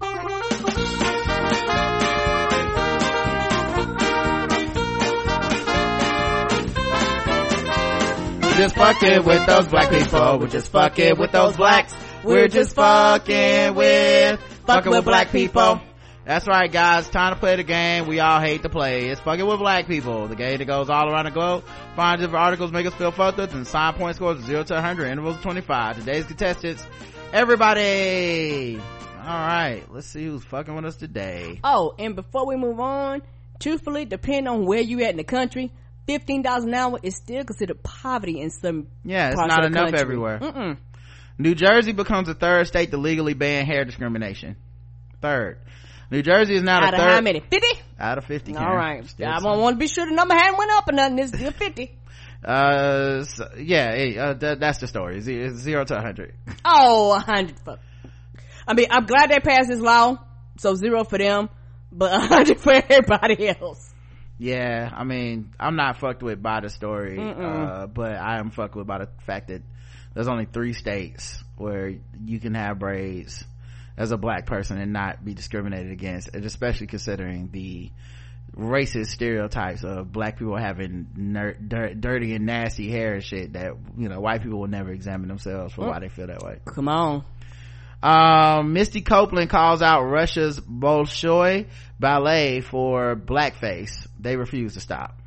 [8.56, 10.38] Just fucking with those black people.
[10.38, 11.94] We're just fucking with those blacks.
[12.22, 15.80] We're just fucking with, fucking with black people.
[16.24, 17.08] That's right, guys.
[17.10, 19.08] Time to play the game we all hate to play.
[19.08, 20.26] It's fucking with black people.
[20.26, 21.64] The game that goes all around the globe.
[21.96, 24.74] Find different articles, make us feel fucked up, and sign point scores of 0 to
[24.74, 25.98] 100, intervals of 25.
[25.98, 26.86] Today's contestants,
[27.32, 28.80] everybody.
[29.18, 31.60] Alright, let's see who's fucking with us today.
[31.62, 33.20] Oh, and before we move on,
[33.58, 35.72] truthfully, depending on where you at in the country,
[36.06, 38.86] fifteen dollars an hour is still considered poverty in some.
[39.04, 40.00] Yeah, it's not enough country.
[40.00, 40.38] everywhere.
[40.40, 40.76] Mm-mm.
[41.38, 44.56] New Jersey becomes the third state to legally ban hair discrimination.
[45.20, 45.58] Third.
[46.10, 47.10] New Jersey is now out the of third.
[47.10, 47.40] how many?
[47.40, 47.80] Fifty.
[47.98, 48.54] Out of fifty.
[48.54, 49.06] All right.
[49.08, 51.18] Still I don't want to be sure the number hadn't went up or nothing.
[51.18, 51.96] It's still fifty.
[52.44, 55.20] Uh, so, yeah, uh, th- that's the story.
[55.22, 56.34] Zero to a hundred.
[56.64, 57.56] Oh, a hundred.
[58.68, 60.18] I mean, I'm glad they passed this law.
[60.58, 61.48] So zero for them,
[61.90, 63.93] but a hundred for everybody else
[64.38, 68.74] yeah i mean i'm not fucked with by the story uh, but i am fucked
[68.74, 69.62] with by the fact that
[70.14, 71.94] there's only three states where
[72.24, 73.44] you can have braids
[73.96, 77.90] as a black person and not be discriminated against and especially considering the
[78.56, 83.72] racist stereotypes of black people having ner- dirt, dirty and nasty hair and shit that
[83.98, 86.58] you know white people will never examine themselves for why they feel that way.
[86.64, 87.24] Come on.
[88.02, 91.66] Um, Misty Copeland calls out Russia's Bolshoi
[91.98, 94.06] ballet for blackface.
[94.24, 95.20] They refuse to stop.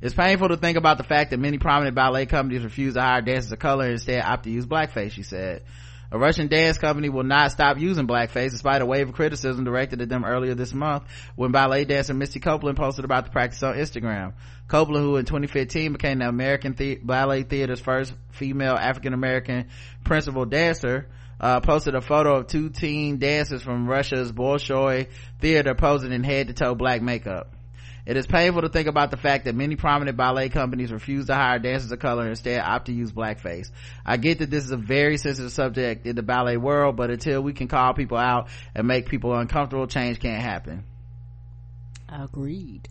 [0.00, 3.20] It's painful to think about the fact that many prominent ballet companies refuse to hire
[3.20, 5.62] dancers of color and instead opt to use blackface, she said.
[6.10, 10.00] A Russian dance company will not stop using blackface despite a wave of criticism directed
[10.00, 11.02] at them earlier this month
[11.36, 14.32] when ballet dancer Misty Copeland posted about the practice on Instagram.
[14.68, 19.68] Copeland, who in 2015 became the American the- Ballet Theater's first female African American
[20.02, 21.08] principal dancer,
[21.40, 25.08] uh, posted a photo of two teen dancers from Russia's Bolshoi
[25.40, 27.54] Theater posing in head to toe black makeup.
[28.08, 31.34] It is painful to think about the fact that many prominent ballet companies refuse to
[31.34, 33.70] hire dancers of color and instead opt to use blackface.
[34.04, 37.42] I get that this is a very sensitive subject in the ballet world, but until
[37.42, 40.84] we can call people out and make people uncomfortable, change can't happen.
[42.08, 42.88] Agreed.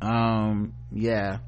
[0.00, 1.40] Um, yeah.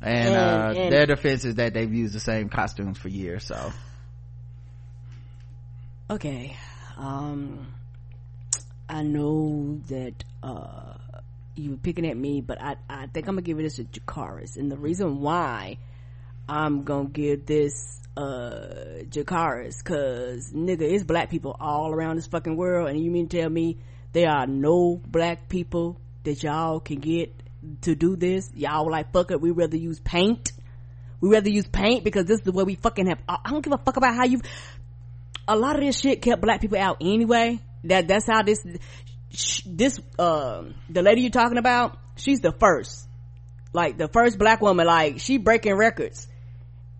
[0.00, 3.44] And, and, uh, and their defense is that they've used the same costumes for years,
[3.44, 3.70] so.
[6.10, 6.56] Okay.
[6.96, 7.74] Um,
[8.88, 10.94] I know that, uh,
[11.54, 14.56] you were picking at me, but I, I think I'm gonna give this to Dracarys.
[14.56, 15.78] And the reason why
[16.48, 22.56] I'm gonna give this, uh, Dracarys, cause nigga, it's black people all around this fucking
[22.56, 23.78] world, and you mean to tell me
[24.12, 27.32] there are no black people that y'all can get
[27.82, 28.50] to do this?
[28.54, 30.52] Y'all like, fuck it, we rather use paint.
[31.20, 33.72] We rather use paint because this is the way we fucking have, I don't give
[33.72, 34.40] a fuck about how you,
[35.52, 37.60] a lot of this shit kept black people out anyway.
[37.84, 38.64] That, that's how this,
[39.64, 43.08] this uh the lady you're talking about she's the first.
[43.72, 46.26] Like the first black woman like she breaking records.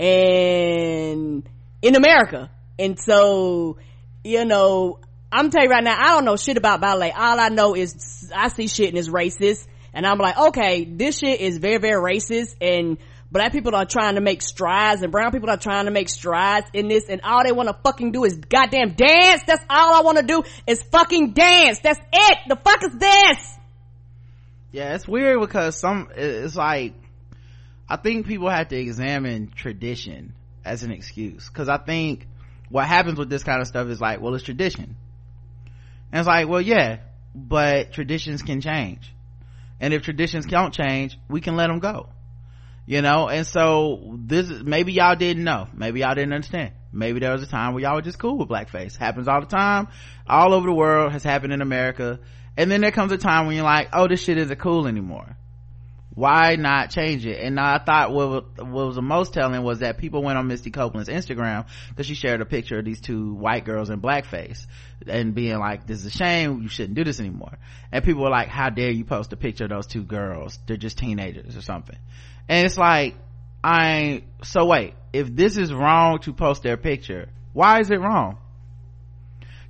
[0.00, 1.48] And
[1.82, 2.50] in america.
[2.78, 3.76] And so
[4.24, 4.98] you know
[5.30, 7.12] i'm telling you right now i don't know shit about ballet.
[7.12, 9.66] All i know is i see shit and it's racist.
[9.92, 12.56] And i'm like okay this shit is very very racist.
[12.60, 12.96] And
[13.32, 16.66] black people are trying to make strides and brown people are trying to make strides
[16.74, 19.42] in this and all they want to fucking do is goddamn dance.
[19.46, 21.80] That's all I want to do is fucking dance.
[21.80, 22.38] That's it.
[22.46, 23.58] The fuck is this?
[24.70, 26.94] Yeah, it's weird because some, it's like,
[27.88, 30.34] I think people have to examine tradition
[30.64, 31.48] as an excuse.
[31.48, 32.26] Cause I think
[32.68, 34.94] what happens with this kind of stuff is like, well, it's tradition.
[36.12, 36.98] And it's like, well, yeah,
[37.34, 39.10] but traditions can change.
[39.80, 42.10] And if traditions don't change, we can let them go
[42.92, 45.66] you know and so this maybe y'all didn't know.
[45.72, 46.72] Maybe y'all didn't understand.
[46.92, 48.98] Maybe there was a time where y'all were just cool with blackface.
[48.98, 49.88] Happens all the time
[50.26, 52.20] all over the world has happened in america.
[52.54, 55.38] And then there comes a time when you're like oh this shit isn't cool anymore
[56.14, 57.40] why not change it?
[57.40, 60.70] And i thought what, what was the most telling was that people went on misty
[60.70, 64.66] copeland's instagram because she shared a picture of these two white girls in blackface
[65.06, 66.62] and being like this is a shame.
[66.62, 67.58] You shouldn't do this anymore.
[67.90, 70.58] And people were like how dare you post a picture of those two girls?
[70.66, 71.98] They're just teenagers or something.
[72.48, 73.16] And it's like
[73.64, 78.38] i so wait if this is wrong to post their picture why is it wrong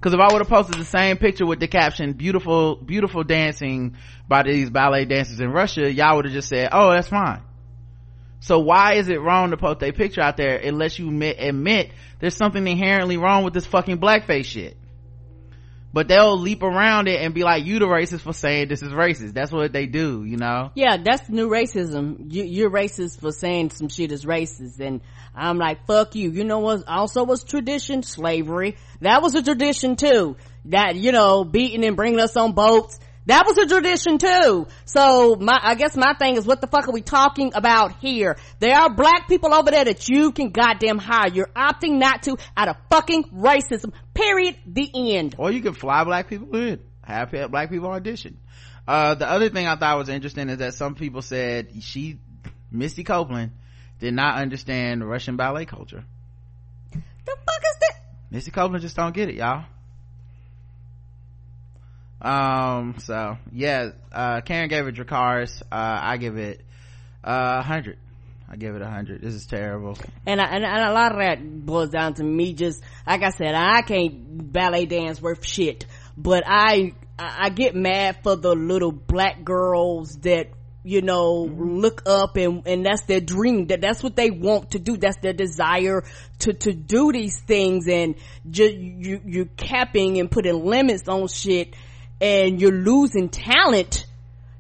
[0.03, 3.97] because if i would have posted the same picture with the caption beautiful beautiful dancing
[4.27, 7.41] by these ballet dancers in russia y'all would have just said oh that's fine.
[8.43, 11.93] So why is it wrong to post a picture out there unless you admit, admit
[12.19, 14.77] there's something inherently wrong with this fucking blackface shit?
[15.93, 18.91] But they'll leap around it and be like you the racist for saying this is
[18.93, 19.35] racist.
[19.35, 20.73] That's what they do you know?
[20.75, 22.33] Yeah that's new racism.
[22.33, 25.03] You, you're racist for saying some shit is racist and
[25.35, 29.97] i'm like fuck you you know what also was tradition slavery that was a tradition
[29.97, 30.37] too
[30.67, 34.67] that you know beating and bringing us on boats that was a tradition too.
[34.85, 38.37] So my, I guess my thing is what the fuck are we talking about here?
[38.59, 41.29] There are black people over there that you can goddamn hire.
[41.29, 43.93] You're opting not to out of fucking racism.
[44.13, 44.57] Period.
[44.67, 45.37] The end.
[45.39, 46.81] Or you can fly black people in.
[47.05, 48.39] Have black people audition.
[48.87, 52.19] Uh, the other thing I thought was interesting is that some people said she,
[52.71, 53.53] Misty Copeland,
[54.03, 56.05] did not understand Russian ballet culture.
[56.93, 58.03] The fuck is that?
[58.31, 59.65] Misty Copeland just don't get it, y'all
[62.21, 66.61] um so yeah uh karen gave it dracarys uh i give it
[67.25, 67.99] uh, a uh, hundred
[68.53, 69.23] I give it a hundred.
[69.23, 69.97] This is terrible.
[70.27, 73.31] And, I, and, and a lot of that boils down to me just, like I
[73.31, 75.87] said, I can't ballet dance worth shit.
[76.19, 80.51] But I, I get mad for the little black girls that,
[80.85, 81.77] you know, mm-hmm.
[81.77, 83.67] look up and, and that's their dream.
[83.69, 84.97] That that's what they want to do.
[84.97, 86.05] That's their desire
[86.41, 88.17] to, to do these things and
[88.51, 91.75] just, you, you're capping and putting limits on shit
[92.21, 94.07] and you're losing talent,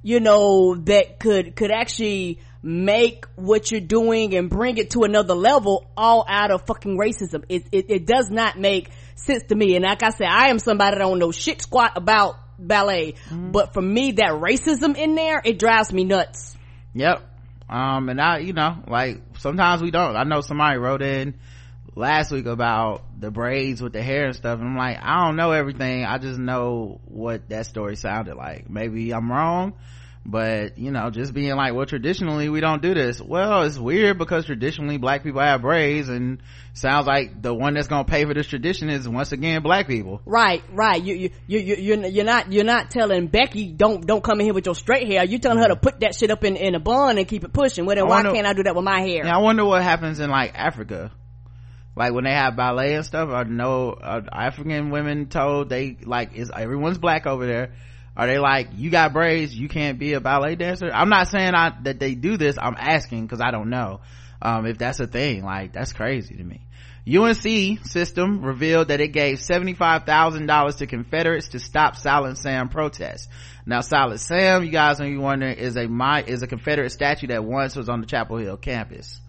[0.03, 5.35] you know, that could, could actually make what you're doing and bring it to another
[5.35, 7.44] level all out of fucking racism.
[7.49, 9.74] It, it, it does not make sense to me.
[9.74, 12.36] And like I said, I am somebody that don't know shit squat about
[12.66, 13.51] ballet, mm-hmm.
[13.51, 16.56] but for me, that racism in there, it drives me nuts.
[16.94, 17.22] Yep.
[17.68, 20.16] Um, and I, you know, like sometimes we don't.
[20.16, 21.34] I know somebody wrote in
[21.94, 25.36] last week about the braids with the hair and stuff and i'm like i don't
[25.36, 29.74] know everything i just know what that story sounded like maybe i'm wrong
[30.24, 33.20] but you know just being like well traditionally we don't do this.
[33.20, 36.40] Well it's weird because traditionally black people have braids and
[36.74, 40.20] sounds like the one that's gonna pay for this tradition is once again black people.
[40.24, 41.03] Right right.
[41.03, 44.47] You you you, you you're, you're not you're not telling becky don't don't come in
[44.47, 45.24] here with your straight hair.
[45.24, 47.53] You're telling her to put that shit up in in a bun and keep it
[47.53, 47.85] pushing.
[47.85, 49.24] Well then why wonder, can't i do that with my hair?
[49.24, 51.12] Yeah, i wonder what happens in like africa.
[51.94, 56.35] Like when they have ballet and stuff i know uh, african women told they like
[56.35, 57.73] is everyone's black over there
[58.16, 61.55] are they like you got braids you can't be a ballet dancer i'm not saying
[61.55, 64.01] I, that they do this i'm asking because i don't know
[64.40, 66.66] um, if that's a thing like that's crazy to me
[67.05, 73.28] UNC system revealed that it gave $75,000 to Confederates to stop Silent Sam protests.
[73.66, 77.26] Now, Silent Sam, you guys may be wondering, is a my, is a Confederate statue
[77.28, 79.20] that once was on the Chapel Hill campus.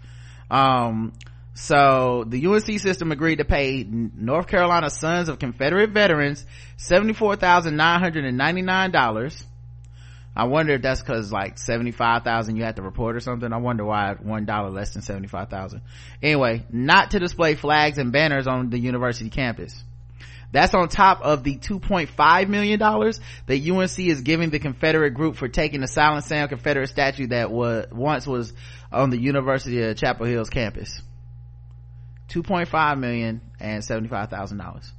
[0.52, 1.14] Um,
[1.54, 6.46] so the UNC system agreed to pay North Carolina Sons of Confederate Veterans
[6.78, 9.46] $74,999
[10.36, 13.54] I wonder if that's cause like 75,000 you had to report or something.
[13.54, 15.82] I wonder why one dollar less than 75,000.
[16.24, 19.84] Anyway, not to display flags and banners on the university campus.
[20.52, 25.48] That's on top of the $2.5 million that UNC is giving the Confederate group for
[25.48, 28.54] taking the Silent Sam Confederate statue that was, once was
[28.92, 31.02] on the University of Chapel Hill's campus.
[32.34, 34.92] 2.5 million and $75,000.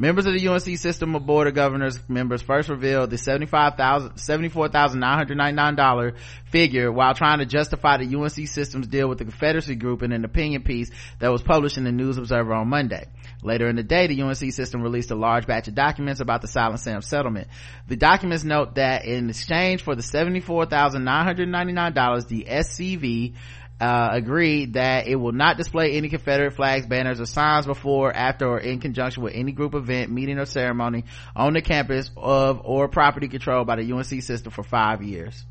[0.00, 6.14] Members of the UNC system of board of governors members first revealed the $74,999
[6.46, 10.24] figure while trying to justify the UNC system's deal with the Confederacy group in an
[10.24, 13.04] opinion piece that was published in the News Observer on Monday.
[13.42, 16.48] Later in the day, the UNC system released a large batch of documents about the
[16.48, 17.48] Silent Sam settlement.
[17.86, 23.34] The documents note that in exchange for the $74,999, the SCV
[23.80, 28.46] uh, agreed that it will not display any Confederate flags, banners, or signs before, after,
[28.46, 31.04] or in conjunction with any group event, meeting, or ceremony
[31.34, 35.44] on the campus of or property controlled by the UNC system for five years.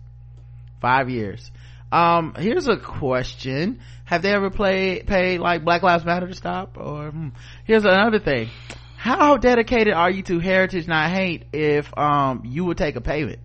[0.80, 1.50] Five years.
[1.92, 3.80] Um, here's a question.
[4.06, 6.78] Have they ever played, paid like Black Lives Matter to stop?
[6.78, 7.30] Or, hmm.
[7.66, 8.50] here's another thing.
[8.96, 13.40] How dedicated are you to heritage not hate if, um, you would take a payment?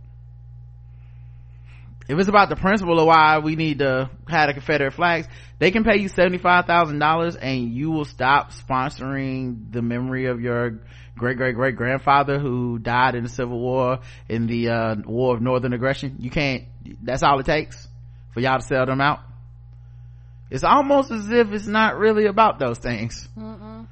[2.07, 5.27] If it's about the principle of why we need to have the confederate flags
[5.59, 10.81] they can pay you $75000 and you will stop sponsoring the memory of your
[11.17, 15.41] great great great grandfather who died in the civil war in the uh, war of
[15.41, 16.17] northern aggression.
[16.19, 16.65] You can't
[17.03, 17.89] that's all it takes
[18.33, 19.21] for y'all to sell them out.
[20.51, 23.27] It's almost as if it's not really about those things.
[23.39, 23.87] Mm-mm.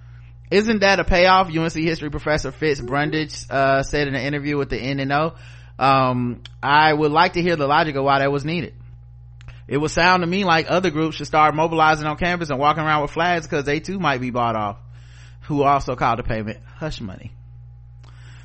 [0.50, 1.48] isn't that a payoff?
[1.48, 5.34] Unc history professor fitz brundage uh, said in an interview with the N&O
[5.82, 8.74] um, i would like to hear the logic of why that was needed.
[9.68, 12.82] It would sound to me like other groups should start mobilizing on campus and walking
[12.82, 14.76] around with flags because they too might be bought off
[15.42, 17.32] who also called the payment hush money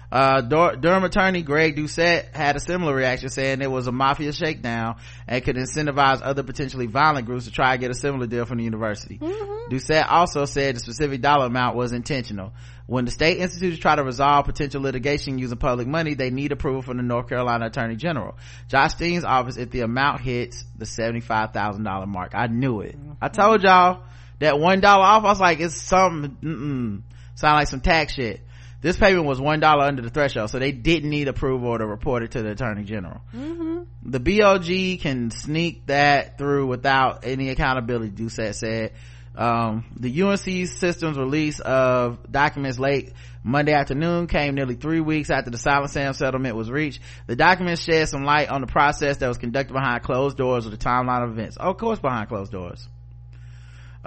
[0.10, 4.98] uh, Durham attorney Greg Doucette had a similar reaction saying it was a mafia shakedown
[5.28, 8.60] and could incentivize other potentially violent groups to try and get a similar deal from
[8.60, 9.18] the university.
[9.18, 9.74] Mm-hmm.
[9.74, 12.54] Doucette also said the specific dollar amount was intentional.
[12.86, 16.82] When the state institutes try to resolve potential litigation using public money, they need approval
[16.82, 18.38] from the North Carolina Attorney General.
[18.70, 22.32] Josh Stein's office if the amount hits the $75,000 mark.
[22.34, 22.98] I knew it.
[22.98, 23.12] Mm-hmm.
[23.22, 24.04] I told y'all
[24.40, 25.24] that $1 off.
[25.26, 27.02] I was like, it's some, mm
[27.36, 28.42] sound like some tax shit
[28.88, 32.24] this payment was one dollar under the threshold so they didn't need approval to report
[32.24, 33.20] it to the attorney general.
[33.36, 33.84] Mm-hmm.
[34.04, 38.94] the BOG can sneak that through without any accountability doucette said.
[39.36, 43.12] Um, the unc systems release of documents late
[43.44, 47.02] monday afternoon came nearly three weeks after the silent sam settlement was reached.
[47.28, 50.70] The documents shed some light on the process that was conducted behind closed doors or
[50.70, 51.58] the timeline of events.
[51.60, 52.88] Oh, of course behind closed doors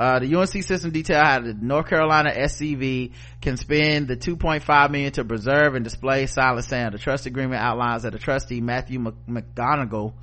[0.00, 3.12] uh, the UNC system detail how the North Carolina SCV
[3.42, 6.92] can spend the 2.5 million to preserve and display Silent Sam.
[6.92, 10.14] The trust agreement outlines that the trustee Matthew McGonigal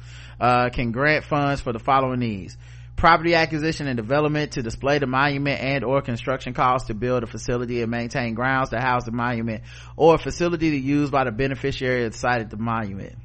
[0.42, 2.58] uh, can grant funds for the following needs:
[2.96, 7.28] property acquisition and development to display the monument and or construction costs to build a
[7.28, 9.62] facility and maintain grounds to house the monument
[9.96, 13.16] or a facility to use by the beneficiary of the site of the monument.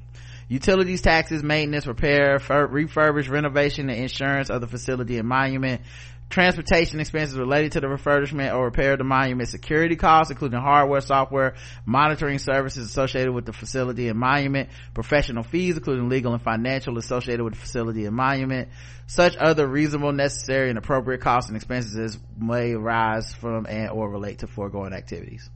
[0.49, 5.81] Utilities taxes maintenance repair refurbish renovation and insurance of the facility and monument
[6.33, 11.03] transportation expenses related to the refurbishment or repair of the monument, security costs, including hardware,
[11.03, 11.55] software,
[11.85, 17.45] monitoring services associated with the facility and monument, professional fees, including legal and financial associated
[17.45, 18.71] with the facility and monument,
[19.07, 24.09] such other reasonable, necessary, and appropriate costs and expenses as may arise from and or
[24.09, 25.51] relate to foregoing activities.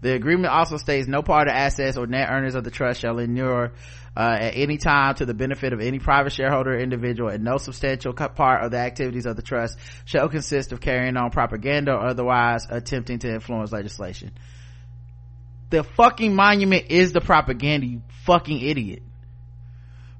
[0.00, 3.18] The agreement also states no part of assets or net earnings of the trust shall
[3.18, 3.72] inure
[4.16, 7.56] uh, at any time to the benefit of any private shareholder or individual and no
[7.56, 12.06] substantial part of the activities of the trust shall consist of carrying on propaganda or
[12.06, 14.32] otherwise attempting to influence legislation.
[15.70, 19.02] The fucking monument is the propaganda you fucking idiot.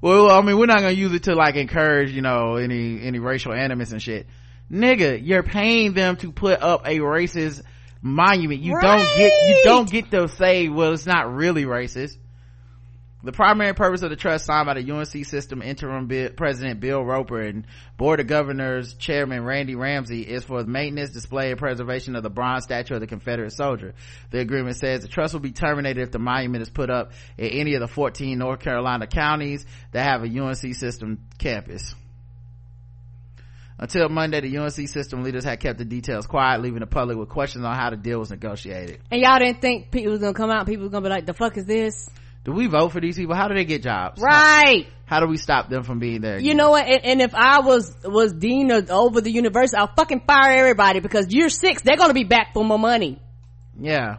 [0.01, 3.19] Well i mean we're not gonna use it to like encourage you know any any
[3.19, 4.27] racial animus and shit.
[4.71, 7.63] Nigga you're paying them to put up a racist
[8.01, 8.63] monument.
[8.63, 8.83] You right.
[8.83, 12.17] don't get you don't get to say well it's not really racist
[13.25, 17.41] The primary purpose of the trust signed by the UNC system interim president Bill Roper
[17.41, 17.65] and
[17.97, 22.31] board of governors chairman Randy Ramsey is for the maintenance, display, and preservation of the
[22.31, 23.95] bronze statue of the Confederate soldier.
[24.31, 27.47] The agreement says the trust will be terminated if the monument is put up in
[27.47, 31.95] any of the 14 North Carolina counties that have a UNC system campus.
[33.79, 37.29] Until Monday, the UNC system leaders had kept the details quiet, leaving the public with
[37.29, 39.01] questions on how the deal was negotiated.
[39.13, 41.35] And y'all didn't think people was gonna come out, people was gonna be like, the
[41.35, 42.09] fuck is this?
[42.45, 43.35] Do we vote for these people?
[43.35, 44.21] How do they get jobs?
[44.21, 44.87] Right.
[45.05, 46.37] How, how do we stop them from being there?
[46.37, 46.47] Again?
[46.47, 46.87] you know what?
[46.87, 51.01] And, and, if i was was dean of, over the university i'll fucking fire everybody
[51.01, 51.83] because year six.
[51.83, 53.21] They're gonna be back for more money.
[53.79, 54.19] Yeah.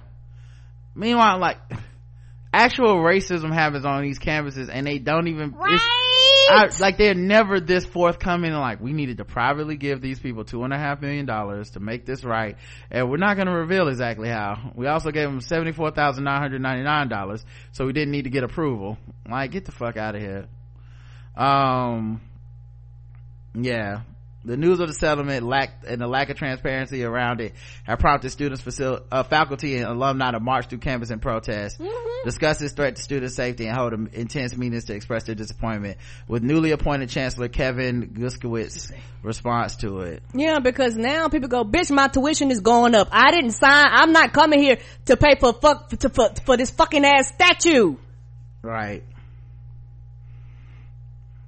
[0.95, 1.57] Meanwhile like
[2.53, 5.79] actual racism happens on these campuses and they don't even right
[6.49, 10.63] I, like they're never this forthcoming like we needed to privately give these people two
[10.63, 12.57] and a half million dollars to make this right
[12.91, 14.71] and we're not going to reveal exactly how.
[14.75, 18.97] We also gave them $74,999 so we didn't need to get approval.
[19.29, 20.47] Like get the fuck out of here.
[21.35, 22.21] Um
[23.55, 24.01] yeah
[24.45, 27.53] the news of the settlement lacked and the lack of transparency around it
[27.83, 32.25] have prompted students, facil- uh, faculty, and alumni to march through campus in protest, mm-hmm.
[32.25, 35.97] discuss this threat to student safety, and hold intense meetings to express their disappointment.
[36.27, 38.91] With newly appointed Chancellor Kevin Guskiewicz
[39.21, 40.23] response to it.
[40.33, 43.07] Yeah, because now people go, bitch, my tuition is going up.
[43.11, 43.85] I didn't sign.
[43.89, 47.95] I'm not coming here to pay for fuck to, for, for this fucking ass statue.
[48.61, 49.03] Right.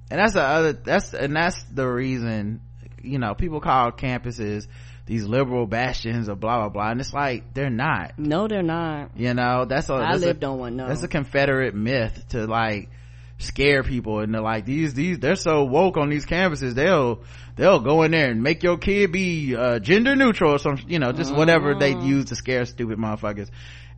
[0.09, 0.73] And that's the other.
[0.73, 2.61] That's and that's the reason
[3.05, 4.67] you know people call campuses
[5.05, 8.17] these liberal bastions of blah blah blah and it's like they're not.
[8.17, 9.11] No they're not.
[9.15, 10.87] You know that's a i that's lived a, on one no.
[10.87, 12.89] that's a confederate myth to like
[13.37, 17.21] scare people and they're like these these they're so woke on these campuses they'll
[17.55, 20.99] they'll go in there and make your kid be uh, gender neutral or some you
[20.99, 22.05] know just whatever they mm.
[22.05, 23.49] use to scare stupid motherfuckers.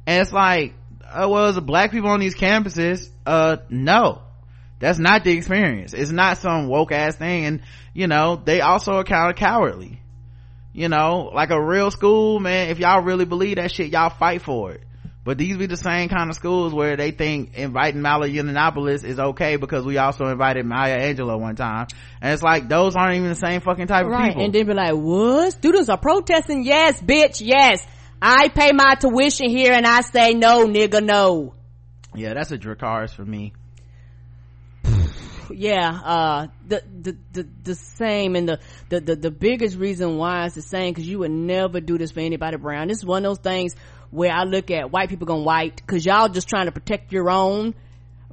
[0.05, 0.73] And it's like
[1.03, 4.21] uh, well is black people on these campuses uh no
[4.79, 7.61] that's not the experience it's not some woke ass thing and
[7.93, 9.99] you know they also are kind of cowardly
[10.73, 14.41] you know like a real school man if y'all really believe that shit y'all fight
[14.41, 14.81] for it
[15.27, 19.19] but these be the same kind of schools where they think inviting Milo Yiannopoulos is
[19.19, 21.87] okay because we also invited Maya Angelou one time.
[22.21, 24.21] And it's like, those aren't even the same fucking type right.
[24.21, 24.45] of people.
[24.45, 25.51] And then be like, what?
[25.51, 26.63] Students are protesting?
[26.63, 27.85] Yes, bitch, yes.
[28.21, 31.53] I pay my tuition here and I say no, nigga, no.
[32.15, 33.51] Yeah, that's a Dracarys for me
[35.51, 38.59] yeah uh the, the the the same and the
[38.89, 42.11] the the, the biggest reason why it's the same because you would never do this
[42.11, 43.75] for anybody brown this is one of those things
[44.11, 47.29] where i look at white people going white because y'all just trying to protect your
[47.29, 47.73] own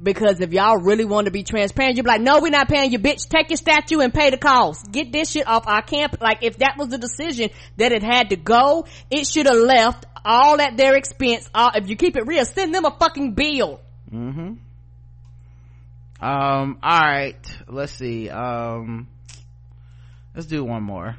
[0.02, 2.92] because if y'all really want to be transparent, you'd be like, no, we're not paying
[2.92, 3.28] you, bitch.
[3.28, 4.90] Take your statue and pay the cost.
[4.90, 6.16] Get this shit off our camp.
[6.20, 10.04] Like, if that was the decision that it had to go, it should have left
[10.24, 11.48] all at their expense.
[11.54, 13.80] Uh, if you keep it real, send them a fucking bill.
[14.12, 14.54] Mm-hmm
[16.24, 19.06] um all right let's see um
[20.34, 21.16] let's do one more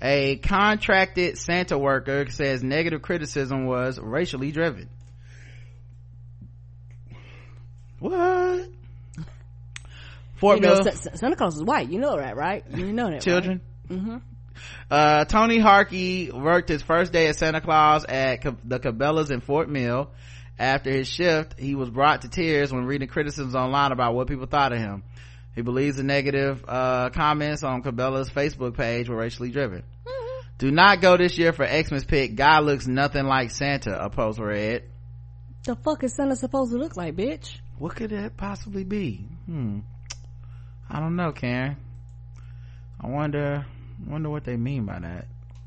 [0.00, 4.88] a contracted santa worker says negative criticism was racially driven
[7.98, 8.68] what
[10.36, 10.82] Fort you know,
[11.14, 11.88] Santa Claus is white.
[11.88, 12.64] You know that, right?
[12.70, 13.60] You know that, Children.
[13.88, 13.98] Right?
[13.98, 14.16] Mm-hmm.
[14.90, 19.68] Uh, Tony Harkey worked his first day as Santa Claus at the Cabela's in Fort
[19.68, 20.10] Mill.
[20.58, 24.46] After his shift, he was brought to tears when reading criticisms online about what people
[24.46, 25.02] thought of him.
[25.54, 29.82] He believes the negative uh, comments on Cabela's Facebook page were racially driven.
[30.06, 30.48] Mm-hmm.
[30.58, 32.34] Do not go this year for Xmas pick.
[32.34, 34.84] Guy looks nothing like Santa, a post read.
[35.64, 37.58] The fuck is Santa supposed to look like, bitch?
[37.78, 39.26] What could that possibly be?
[39.46, 39.80] Hmm.
[40.88, 41.76] I don't know, Karen.
[43.00, 43.66] I wonder
[44.06, 45.26] wonder what they mean by that.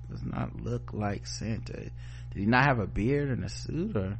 [0.09, 1.73] Does not look like Santa.
[1.73, 1.91] Did
[2.33, 4.17] he not have a beard and a suit or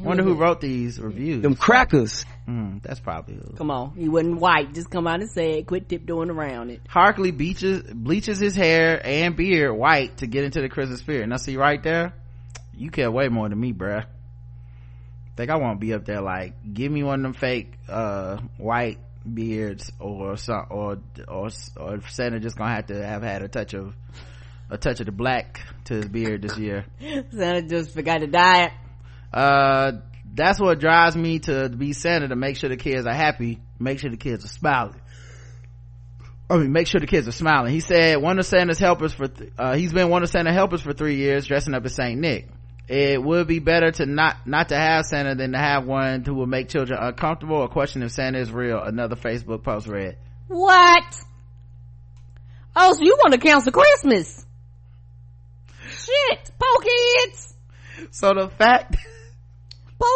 [0.00, 1.42] Wonder who wrote these reviews.
[1.42, 2.24] Them crackers.
[2.48, 3.56] Mm, that's probably who.
[3.56, 4.74] Come on, he wasn't white.
[4.74, 5.66] Just come out and say it.
[5.66, 6.80] Quit tiptoeing around it.
[6.88, 11.28] Harkley bleaches bleaches his hair and beard white to get into the Christmas spirit.
[11.28, 12.14] Now see right there,
[12.74, 14.04] you care way more than me, bruh.
[15.36, 18.98] Think I won't be up there like, give me one of them fake uh, white
[19.32, 20.98] beards or some or
[21.28, 23.94] or or Santa just gonna have to have had a touch of
[24.70, 26.86] a touch of the black to his beard this year.
[27.30, 28.72] Santa just forgot to dye it
[29.32, 29.92] uh
[30.32, 33.98] that's what drives me to be Santa to make sure the kids are happy make
[33.98, 35.00] sure the kids are smiling
[36.50, 37.72] I mean, make sure the kids are smiling.
[37.72, 40.82] He said one of Santa's helpers for, th- uh, he's been one of Santa's helpers
[40.82, 42.48] for three years dressing up as Saint Nick.
[42.88, 46.34] It would be better to not, not to have Santa than to have one who
[46.34, 48.82] will make children uncomfortable or question if Santa is real.
[48.82, 50.16] Another Facebook post read.
[50.48, 51.04] What?
[52.74, 54.44] Oh, so you want to cancel Christmas?
[55.88, 57.54] Shit, poor kids.
[58.10, 58.96] So the fact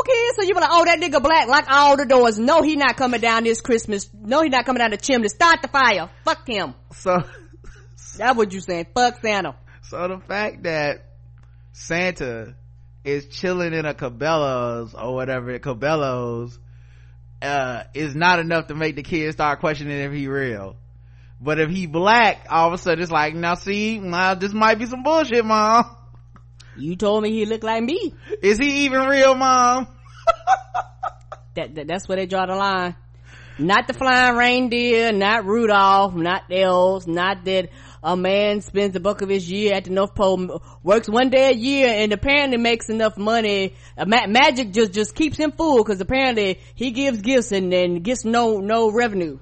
[0.06, 2.38] Kids, so you be like, oh, that nigga black, lock all the doors.
[2.38, 4.08] No, he not coming down this Christmas.
[4.12, 5.28] No, he not coming down the chimney.
[5.28, 6.10] Start the fire.
[6.24, 6.74] Fuck him.
[6.92, 7.22] So,
[8.16, 8.86] that's what you saying.
[8.94, 9.56] Fuck Santa.
[9.82, 11.04] So the fact that
[11.72, 12.54] Santa
[13.04, 16.58] is chilling in a Cabela's or whatever, Cabela's,
[17.42, 20.76] uh, is not enough to make the kids start questioning if he real.
[21.40, 24.78] But if he black, all of a sudden it's like, now see, now this might
[24.78, 25.96] be some bullshit, mom.
[26.76, 28.14] You told me he looked like me.
[28.42, 29.86] Is he even real, mom?
[31.54, 32.96] that, that, that's where they draw the line.
[33.56, 37.68] Not the flying reindeer, not Rudolph, not elves, not that
[38.02, 41.50] a man spends the bulk of his year at the North Pole, works one day
[41.50, 43.74] a year, and apparently makes enough money.
[43.96, 48.02] Uh, ma- magic just just keeps him full because apparently he gives gifts and then
[48.02, 49.38] gets no no revenue.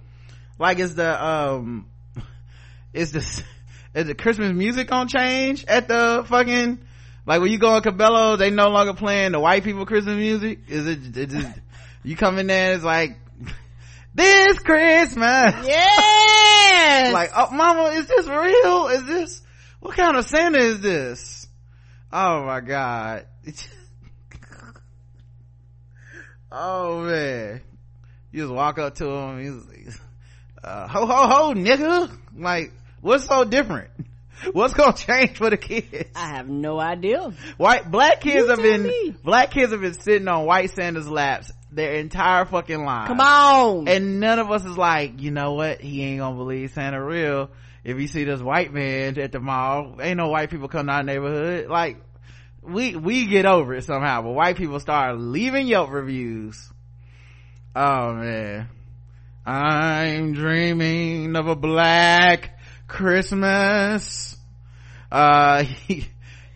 [0.58, 1.88] Like is the um,
[2.92, 3.18] is the
[3.94, 6.80] is the Christmas music on change at the fucking
[7.26, 10.60] like when you go on Cabela's, they no longer playing the white people Christmas music.
[10.68, 11.16] Is it?
[11.16, 11.58] It just,
[12.04, 13.18] you come in there, and it's like
[14.14, 15.66] this Christmas.
[15.66, 17.12] Yes.
[17.12, 18.88] like, oh, mama, is this real?
[18.88, 19.42] Is this,
[19.80, 21.46] what kind of Santa is this?
[22.12, 23.26] Oh my God.
[26.52, 27.62] oh man.
[28.30, 30.00] You just walk up to him, he's
[30.64, 32.10] uh, ho ho ho nigga.
[32.36, 33.90] Like, what's so different?
[34.52, 36.10] What's gonna change for the kids?
[36.14, 37.32] I have no idea.
[37.56, 39.14] White, black kids you have been, me.
[39.22, 43.08] black kids have been sitting on white Santa's laps their entire fucking life.
[43.08, 43.88] Come on.
[43.88, 45.80] And none of us is like, you know what?
[45.80, 47.50] He ain't gonna believe Santa real.
[47.84, 50.92] If you see this white man at the mall, ain't no white people come to
[50.92, 51.68] our neighborhood.
[51.68, 51.98] Like,
[52.62, 56.70] we, we get over it somehow, but white people start leaving Yelp reviews.
[57.74, 58.68] Oh man.
[59.44, 62.56] I'm dreaming of a black
[62.86, 64.31] Christmas.
[65.12, 66.06] Uh, he,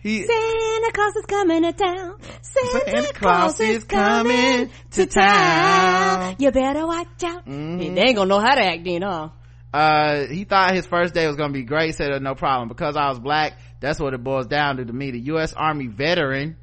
[0.01, 2.15] he, Santa Claus is coming to town.
[2.41, 6.35] Santa, Santa Claus is coming to town.
[6.39, 7.45] You better watch out.
[7.45, 7.93] Mm-hmm.
[7.93, 9.29] They ain't gonna know how to act then, huh?
[9.71, 11.93] Uh, he thought his first day was gonna be great.
[11.93, 13.59] Said no problem because I was black.
[13.79, 15.11] That's what it boils down to to me.
[15.11, 15.53] The U.S.
[15.53, 16.57] Army veteran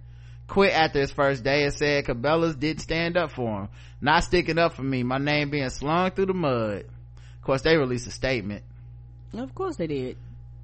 [0.48, 3.68] quit after his first day and said Cabela's didn't stand up for him.
[4.00, 5.04] Not sticking up for me.
[5.04, 6.86] My name being slung through the mud.
[7.36, 8.64] Of course, they released a statement.
[9.32, 10.16] Of course they did.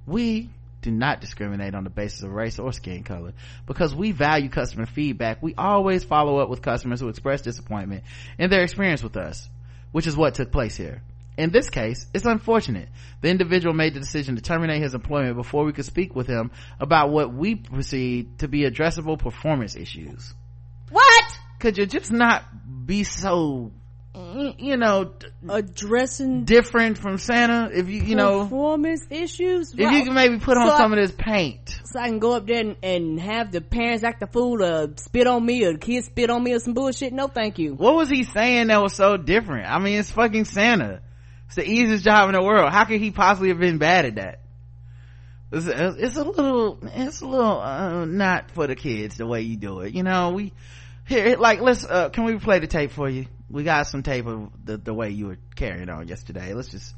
[0.05, 0.49] We
[0.81, 3.33] do not discriminate on the basis of race or skin color.
[3.65, 5.41] Because we value customer feedback.
[5.41, 8.03] We always follow up with customers who express disappointment
[8.37, 9.49] in their experience with us
[9.91, 11.01] which is what took place here.
[11.37, 12.89] In this case it's unfortunate.
[13.21, 16.51] The individual made the decision to terminate his employment before we could speak with him
[16.79, 20.33] about what we perceive to be addressable performance issues.
[20.89, 21.39] What?
[21.59, 22.43] Could you just not
[22.85, 23.71] be so
[24.13, 25.13] you know
[25.47, 28.43] addressing different from santa if you you know.
[28.43, 29.73] performance issues?
[29.73, 31.79] If you can maybe put on so some of this paint.
[31.85, 34.93] So i can go up there and, and, have the parents act the fool or
[34.97, 37.13] spit on me or the kids spit on me or some bullshit?
[37.13, 37.73] No thank you.
[37.73, 39.71] What was he saying that was so different?
[39.71, 41.01] I mean it's fucking santa.
[41.47, 42.71] It's the easiest job in the world.
[42.71, 44.39] How could he possibly have been bad at that?
[45.53, 49.55] It's, it's a little it's a little uh, not for the kids the way you
[49.55, 50.31] do it you know?
[50.31, 50.51] We
[51.07, 54.25] here like let's uh, can we play the tape for you we got some tape
[54.25, 56.53] of the, the way you were carrying on yesterday.
[56.53, 56.95] Let's just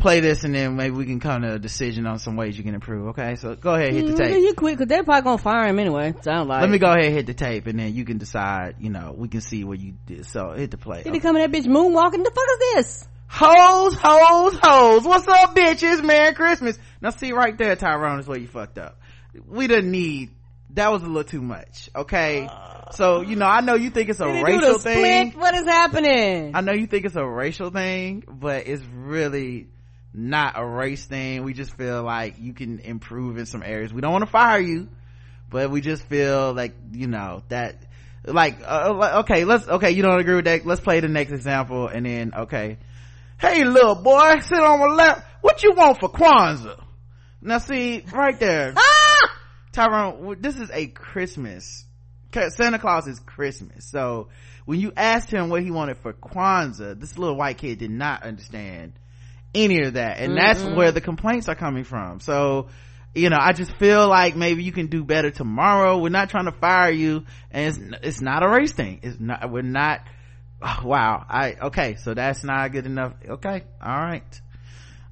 [0.00, 2.64] play this and then maybe we can come to a decision on some ways you
[2.64, 3.08] can improve.
[3.08, 4.42] Okay, so go ahead, hit the mm, tape.
[4.42, 6.14] You quit because they're probably gonna fire him anyway.
[6.22, 6.62] Sound like.
[6.62, 8.76] Let me go ahead, and hit the tape, and then you can decide.
[8.80, 10.26] You know, we can see what you did.
[10.26, 11.02] So hit the play.
[11.02, 12.24] Did he come in that bitch moonwalking?
[12.24, 13.08] The fuck is this?
[13.28, 15.04] Hoes, hoes, hoes.
[15.04, 16.02] What's up, bitches?
[16.02, 16.78] Merry Christmas.
[17.00, 18.98] Now see right there, Tyrone, is where you fucked up.
[19.46, 20.30] We didn't need.
[20.74, 21.90] That was a little too much.
[21.94, 22.48] Okay.
[22.50, 25.32] Uh, so you know i know you think it's a racial thing.
[25.32, 26.52] What is happening?
[26.54, 29.68] I know you think it's a racial thing but it's really
[30.12, 31.44] not a race thing.
[31.44, 33.92] We just feel like you can improve in some areas.
[33.92, 34.88] We don't want to fire you
[35.48, 37.76] but we just feel like you know that
[38.24, 40.66] like uh, okay let's okay you don't agree with that.
[40.66, 42.78] Let's play the next example and then okay.
[43.38, 45.26] Hey little boy sit on my lap.
[45.40, 46.82] What you want for kwanzaa?
[47.40, 48.74] Now see right there.
[48.76, 49.00] Ah!
[49.72, 51.86] tyrone this is a christmas
[52.32, 53.86] Santa Claus is Christmas.
[53.86, 54.28] So
[54.64, 58.22] when you asked him what he wanted for Kwanzaa, this little white kid did not
[58.22, 58.92] understand
[59.54, 60.18] any of that.
[60.18, 62.20] And mm that's where the complaints are coming from.
[62.20, 62.68] So,
[63.14, 65.98] you know, I just feel like maybe you can do better tomorrow.
[65.98, 69.00] We're not trying to fire you and it's, it's not a race thing.
[69.02, 70.00] It's not, we're not,
[70.62, 71.24] oh, wow.
[71.28, 71.96] I, okay.
[71.96, 73.14] So that's not good enough.
[73.28, 73.64] Okay.
[73.82, 74.40] All right.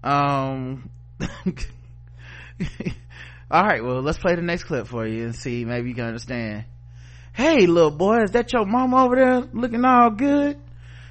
[0.04, 0.88] Um,
[3.50, 3.82] all right.
[3.82, 6.64] Well, let's play the next clip for you and see maybe you can understand
[7.38, 10.58] hey little boy is that your mom over there looking all good?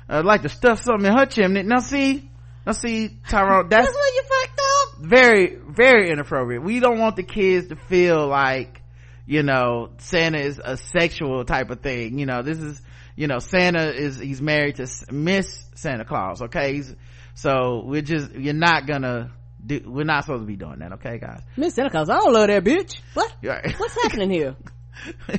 [0.09, 1.63] I'd like to stuff something in her chimney.
[1.63, 2.29] Now see
[2.65, 5.05] now see tyrone that's, that's where you fucked up.
[5.05, 6.61] very very inappropriate.
[6.61, 8.81] We don't want the kids to feel like
[9.25, 12.19] you know santa is a sexual type of thing.
[12.19, 12.81] You know this is
[13.15, 16.73] you know santa is he's married to miss santa claus okay?
[16.73, 16.93] He's,
[17.35, 19.31] so we're just you're not gonna
[19.65, 21.39] do we're not supposed to be doing that okay guys?
[21.55, 22.99] Miss santa claus i don't love that bitch.
[23.13, 23.33] What?
[23.41, 24.57] What's happening here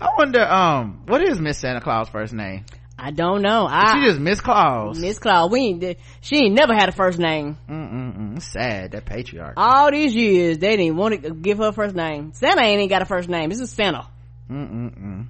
[0.00, 2.64] i wonder um what is miss santa claus first name
[2.98, 3.66] I don't know.
[3.68, 4.98] I, she just Miss Claus.
[4.98, 5.50] Miss Claus.
[5.50, 7.58] We ain't, she ain't never had a first name.
[7.68, 8.40] Mm-mm-mm.
[8.40, 9.52] Sad, that patriarch.
[9.58, 12.32] All these years, they didn't want to give her a first name.
[12.32, 13.50] Santa ain't even got a first name.
[13.50, 14.08] This is Santa.
[14.50, 15.26] Mm-mm-mm.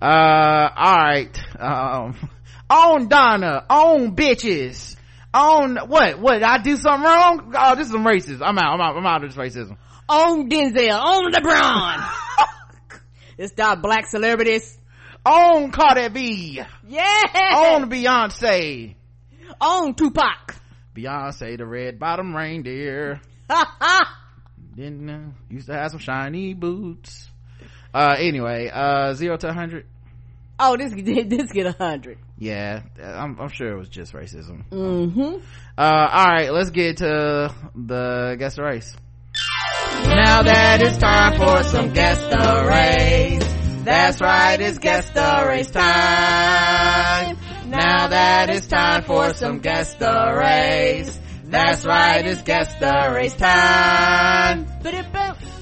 [0.00, 1.40] Uh, alright.
[1.58, 2.16] Um,
[2.70, 4.96] on Donna, on bitches,
[5.32, 6.20] on what?
[6.20, 6.42] What?
[6.42, 7.54] I do something wrong?
[7.56, 8.42] Oh, this is some racist.
[8.42, 8.74] I'm out.
[8.74, 8.96] I'm out.
[8.96, 9.76] I'm out of this racism.
[10.08, 12.10] On Denzel, on LeBron.
[13.40, 14.76] it's our black celebrities
[15.24, 16.62] on Cardi B.
[16.86, 17.54] Yeah.
[17.54, 18.94] On Beyonce.
[19.58, 20.56] On Tupac.
[20.94, 23.20] Beyonce, the red bottom reindeer.
[24.76, 27.30] Didn't uh, used to have some shiny boots.
[27.94, 29.86] Uh, anyway, uh, zero to hundred.
[30.58, 30.92] Oh, this
[31.26, 32.18] this get a hundred.
[32.38, 34.68] Yeah, I'm, I'm sure it was just racism.
[34.70, 35.38] Mm-hmm.
[35.78, 38.94] Uh, all right, let's get to the guest race.
[40.06, 43.84] Now that it's time for some guest the race.
[43.84, 47.36] That's right, it's guest stories time.
[47.66, 51.18] Now that it's time for some guest stories.
[51.44, 54.66] That's right, it's guest stories time.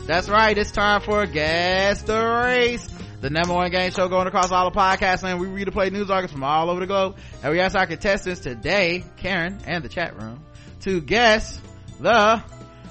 [0.06, 2.89] That's right, it's time for guest stories.
[3.20, 5.90] The number one game show going across all the podcasts and we read and play
[5.90, 7.16] news articles from all over the globe.
[7.43, 10.40] And we ask our contestants today, Karen and the chat room,
[10.82, 11.60] to guess
[11.98, 12.43] the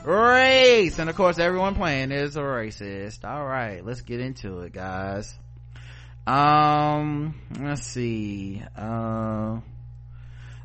[0.07, 0.99] race.
[0.99, 3.25] And of course everyone playing is a racist.
[3.25, 5.35] All right let's get into it guys.
[6.25, 8.63] Um let's see.
[8.77, 9.59] Uh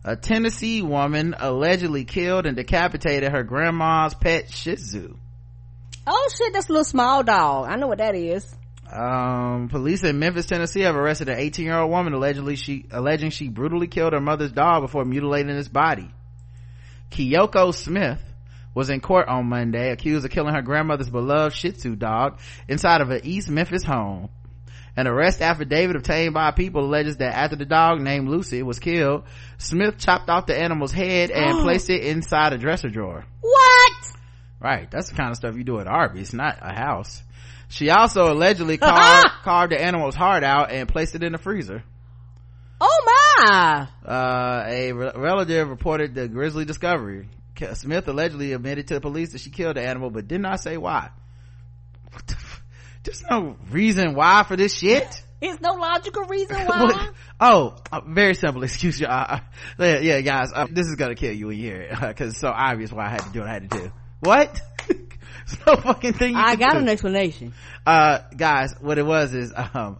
[0.04, 5.16] a tennessee woman allegedly killed and decapitated her grandma's pet shih tzu.
[6.06, 7.68] Oh shit that's a little small dog.
[7.68, 8.54] I know what that is.
[8.92, 13.30] Um police in memphis tennessee have arrested an 18 year old woman allegedly she alleging
[13.30, 16.10] she brutally killed her mother's dog before mutilating its body.
[17.10, 18.20] Kyoko smith
[18.74, 22.38] was in court on Monday, accused of killing her grandmother's beloved Shih Tzu dog
[22.68, 24.28] inside of an East Memphis home.
[24.94, 29.24] An arrest affidavit obtained by people alleges that after the dog named Lucy was killed,
[29.56, 33.24] Smith chopped off the animal's head and placed it inside a dresser drawer.
[33.40, 33.92] What?
[34.60, 37.22] Right, that's the kind of stuff you do at Arby's, not a house.
[37.68, 41.82] She also allegedly carved, carved the animal's heart out and placed it in the freezer.
[42.78, 43.88] Oh my!
[44.04, 47.28] Uh, a re- relative reported the grisly discovery.
[47.74, 50.76] Smith allegedly admitted to the police that she killed the animal, but did not say
[50.76, 51.10] why.
[53.04, 55.22] There's no reason why for this shit.
[55.40, 57.08] There's no logical reason why.
[57.40, 59.00] oh, uh, very simple excuse.
[59.00, 59.06] You.
[59.06, 59.40] Uh,
[59.78, 62.92] uh, yeah, guys, uh, this is gonna kill you hear it because it's so obvious
[62.92, 63.92] why I had to do what I had to do.
[64.20, 64.60] What?
[65.66, 66.36] no fucking thing.
[66.36, 66.78] I got do.
[66.78, 67.54] an explanation.
[67.84, 69.98] Uh, guys, what it was is um,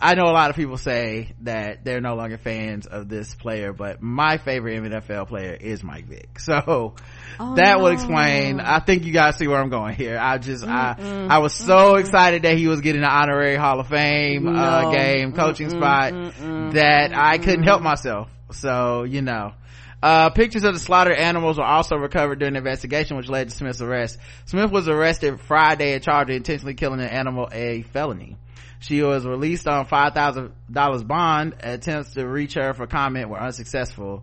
[0.00, 3.72] I know a lot of people say that they're no longer fans of this player,
[3.72, 6.38] but my favorite NFL player is Mike Vick.
[6.48, 6.94] So
[7.38, 8.58] oh, that would explain.
[8.58, 10.18] I think you guys see where I'm going here.
[10.18, 11.28] I just, Mm-mm.
[11.30, 12.00] I, I was so Mm-mm.
[12.00, 14.60] excited that he was getting an honorary Hall of Fame, uh, no.
[14.60, 15.78] uh, game coaching Mm-mm.
[15.78, 18.30] spot that I couldn't help myself.
[18.52, 19.52] So, you know.
[20.00, 23.54] Uh, pictures of the slaughtered animals were also recovered during the investigation, which led to
[23.54, 24.16] Smith's arrest.
[24.46, 28.36] Smith was arrested Friday and charged with intentionally killing an animal, a felony.
[28.80, 31.54] She was released on $5,000 bond.
[31.60, 34.22] Attempts to reach her for comment were unsuccessful.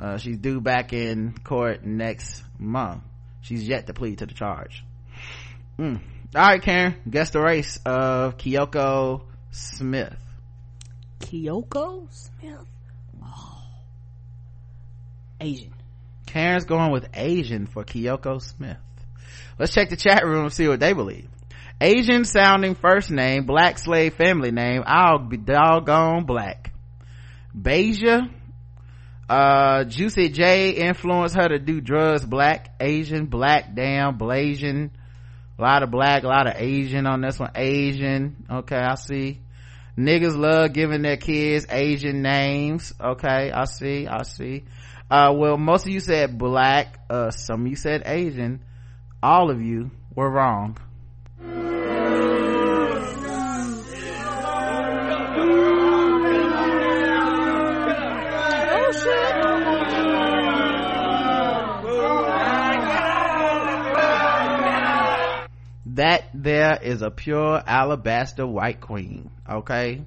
[0.00, 3.02] Uh, she's due back in court next month.
[3.40, 4.84] She's yet to plead to the charge.
[5.78, 6.00] Mm.
[6.34, 10.16] All right, Karen, guess the race of Kyoko Smith.
[11.20, 12.66] Kyoko Smith?
[13.22, 13.62] Oh.
[15.40, 15.72] Asian.
[16.26, 18.76] Karen's going with Asian for Kyoko Smith.
[19.58, 21.28] Let's check the chat room and see what they believe.
[21.80, 24.82] Asian sounding first name, black slave family name.
[24.86, 26.72] I'll be doggone black.
[27.56, 28.30] Beja,
[29.28, 32.24] uh, Juicy J influenced her to do drugs.
[32.24, 34.90] Black, Asian, black, damn, Blasian.
[35.58, 37.50] A lot of black, a lot of Asian on this one.
[37.54, 38.46] Asian.
[38.50, 39.40] Okay, I see.
[39.96, 42.94] Niggas love giving their kids Asian names.
[43.00, 44.64] Okay, I see, I see.
[45.10, 46.98] Uh, well, most of you said black.
[47.10, 48.64] Uh, some of you said Asian.
[49.22, 50.78] All of you were wrong.
[65.98, 70.02] That there is a pure alabaster white queen okay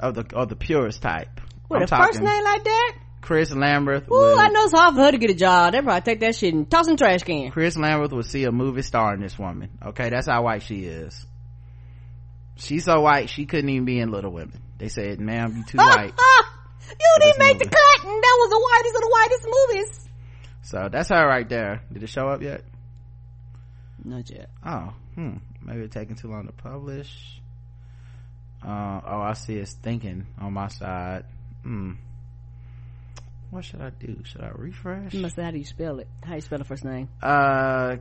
[0.00, 2.92] of the of the purest type what a first name like that
[3.22, 4.04] Chris Lambert.
[4.08, 5.72] Ooh, I know it's hard for her to get a job.
[5.72, 7.50] They probably take that shit and toss in trash can.
[7.50, 9.68] Chris Lambert would see a movie star in this woman.
[9.84, 11.26] Okay, that's how white she is.
[12.56, 15.76] she's so white she couldn't even be in little women they said ma'am you too
[15.78, 16.12] white
[16.88, 17.64] you didn't make movie.
[17.64, 20.08] the cut and that was the whitest of the whitest movies
[20.62, 22.62] so that's her right there did it show up yet
[24.06, 27.40] not yet oh hmm maybe it's taking too long to publish
[28.64, 31.24] uh, oh i see it's thinking on my side
[31.62, 31.92] hmm
[33.50, 34.18] what should I do?
[34.24, 35.14] Should I refresh?
[35.14, 36.08] You must say how do you spell it?
[36.22, 37.08] How you spell the first name?
[37.22, 37.96] Uh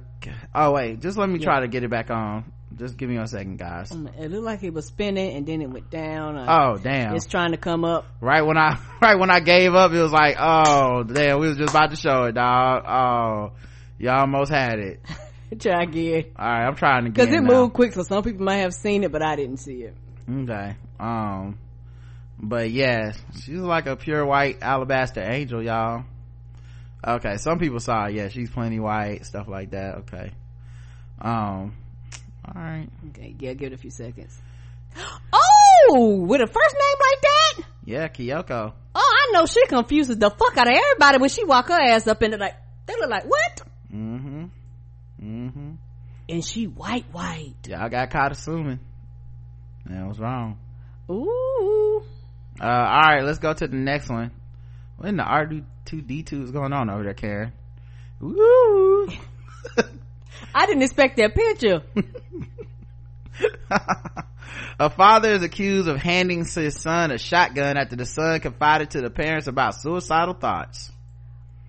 [0.54, 1.46] oh wait, just let me yeah.
[1.46, 2.52] try to get it back on.
[2.76, 3.92] Just give me a second, guys.
[3.92, 6.36] Um, it looked like it was spinning and then it went down.
[6.36, 7.16] Uh, oh damn!
[7.16, 8.06] It's trying to come up.
[8.20, 11.58] Right when I right when I gave up, it was like, oh damn, we was
[11.58, 12.84] just about to show it, dog.
[12.86, 13.56] Oh,
[14.00, 15.06] y'all almost had it.
[15.60, 16.26] Try again.
[16.36, 18.74] All right, I'm trying to get because it moved quick, so some people might have
[18.74, 19.96] seen it, but I didn't see it.
[20.30, 20.76] Okay.
[21.00, 21.60] Um
[22.38, 23.14] but yeah
[23.44, 26.04] she's like a pure white alabaster angel y'all
[27.06, 28.14] okay some people saw it.
[28.14, 30.32] yeah she's plenty white stuff like that okay
[31.22, 31.74] um
[32.46, 34.38] all right okay yeah give it a few seconds
[35.34, 40.30] oh with a first name like that yeah kyoko oh i know she confuses the
[40.30, 42.56] fuck out of everybody when she walk her ass up into like
[42.86, 43.62] they look like what
[45.26, 45.72] mm-hmm
[46.28, 48.80] and she white white y'all got caught assuming
[49.86, 50.58] that was wrong
[51.10, 52.04] ooh
[52.60, 54.32] uh, all right, let's go to the next one.
[54.98, 57.52] What in the R2D2 is going on over there, Karen?
[58.22, 59.08] Woo!
[60.56, 61.82] I didn't expect that picture.
[64.80, 69.02] a father is accused of handing his son a shotgun after the son confided to
[69.02, 70.94] the parents about suicidal thoughts.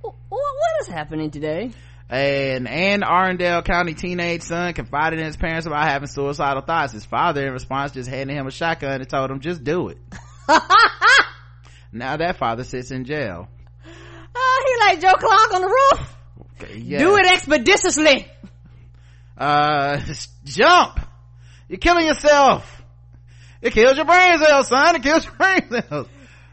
[0.02, 1.72] What is happening today?
[2.08, 6.92] An Anne Arundel County teenage son confided in his parents about having suicidal thoughts.
[6.92, 9.98] His father, in response, just handed him a shotgun and told him, just do it.
[11.92, 13.48] now that father sits in jail.
[14.36, 16.16] Oh, he like Joe Clark on the roof.
[16.62, 16.98] Okay, yeah.
[16.98, 18.28] Do it expeditiously.
[19.36, 20.00] Uh,
[20.44, 21.00] jump.
[21.68, 22.82] You're killing yourself.
[23.60, 24.96] It kills your brain cells, son.
[24.96, 26.06] It kills your brain cells.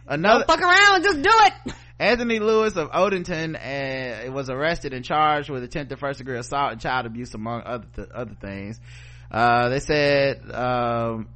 [0.08, 0.46] Another.
[0.46, 1.04] Don't fuck around.
[1.04, 1.74] Just do it.
[2.04, 6.82] Anthony Lewis of Odenton uh, was arrested and charged with attempted first degree assault and
[6.82, 8.78] child abuse among other th- other things.
[9.32, 11.30] Uh, they said um,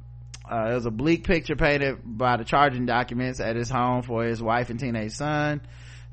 [0.44, 4.24] uh, it was a bleak picture painted by the charging documents at his home for
[4.24, 5.62] his wife and teenage son.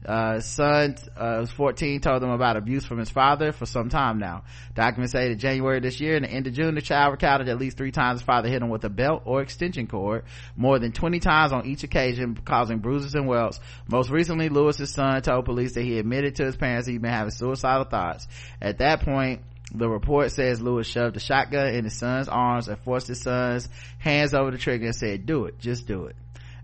[0.06, 4.19] Uh, son, uh, was 14, told them about abuse from his father for some time
[4.19, 4.44] now.
[4.76, 7.57] Documents say that January this year and the end of June, the child recounted at
[7.57, 10.26] least three times his father hit him with a belt or extension cord,
[10.56, 13.60] more than 20 times on each occasion, causing bruises and welts.
[13.88, 17.32] Most recently, Lewis's son told police that he admitted to his parents he'd been having
[17.32, 18.27] suicidal thoughts.
[18.61, 19.41] At that point,
[19.73, 23.68] the report says Lewis shoved a shotgun in his son's arms and forced his son's
[23.98, 26.15] hands over the trigger and said, do it, just do it.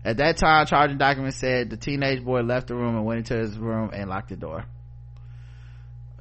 [0.04, 3.36] At that time, charging documents said the teenage boy left the room and went into
[3.36, 4.64] his room and locked the door.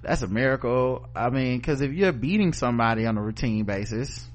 [0.03, 1.07] That's a miracle.
[1.15, 4.27] I mean, cause if you're beating somebody on a routine basis,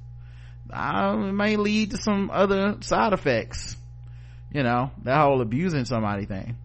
[0.73, 3.77] um, it may lead to some other side effects.
[4.53, 6.57] You know, that whole abusing somebody thing.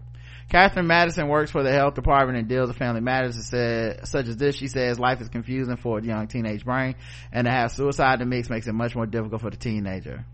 [0.49, 4.35] Catherine Madison works for the health department and deals with family matters said, such as
[4.35, 6.95] this, she says life is confusing for a young teenage brain
[7.31, 10.25] and to have suicide in the mix makes it much more difficult for the teenager.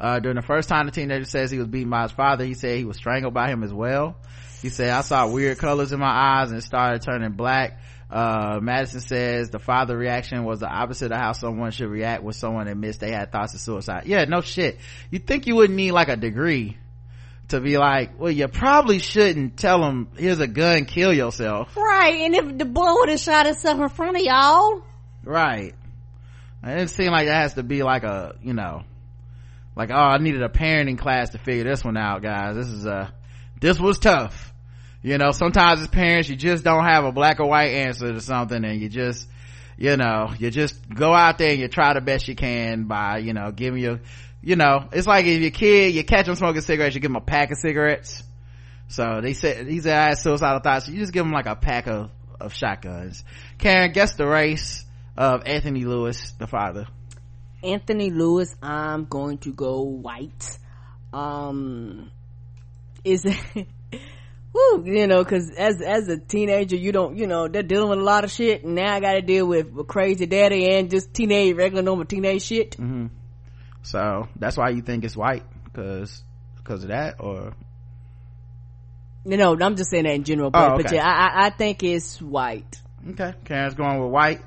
[0.00, 2.54] Uh, during the first time the teenager says he was beaten by his father, he
[2.54, 4.16] said he was strangled by him as well.
[4.60, 7.80] He said, I saw weird colors in my eyes and started turning black.
[8.10, 12.32] Uh, Madison says the father reaction was the opposite of how someone should react when
[12.32, 14.04] someone admits they had thoughts of suicide.
[14.06, 14.78] Yeah, no shit.
[15.10, 16.78] You think you wouldn't need like a degree
[17.48, 21.76] to be like, well, you probably shouldn't tell him, here's a gun, kill yourself.
[21.76, 22.20] Right.
[22.20, 24.82] And if the boy would have shot himself in front of y'all.
[25.24, 25.74] Right.
[26.62, 28.84] It didn't seem like that has to be like a, you know,
[29.76, 32.56] like, oh, I needed a parenting class to figure this one out, guys.
[32.56, 33.12] This is a,
[33.60, 34.52] this was tough.
[35.02, 38.20] You know, sometimes as parents, you just don't have a black or white answer to
[38.20, 39.28] something and you just,
[39.76, 43.18] you know, you just go out there and you try the best you can by,
[43.18, 44.00] you know, giving your,
[44.40, 47.16] you know, it's like if your kid, you catch them smoking cigarettes, you give them
[47.16, 48.22] a pack of cigarettes.
[48.88, 50.86] So they said, he said I had suicidal thoughts.
[50.86, 52.10] So you just give them like a pack of,
[52.40, 53.24] of shotguns.
[53.58, 54.84] Karen, guess the race
[55.16, 56.86] of Anthony Lewis, the father.
[57.64, 60.58] Anthony Lewis, I'm going to go white.
[61.12, 62.10] Um,
[63.04, 63.66] is it,
[64.84, 68.02] you know, cause as, as a teenager, you don't, you know, they're dealing with a
[68.02, 68.64] lot of shit.
[68.64, 72.42] And now I gotta deal with a crazy daddy and just teenage, regular normal teenage
[72.42, 72.72] shit.
[72.72, 73.06] Mm-hmm
[73.84, 76.22] so that's why you think it's white because
[76.56, 77.54] because of that or
[79.26, 80.82] you know i'm just saying that in general but, oh, okay.
[80.84, 82.80] but yeah I, I think it's white
[83.10, 84.42] okay karen's going with white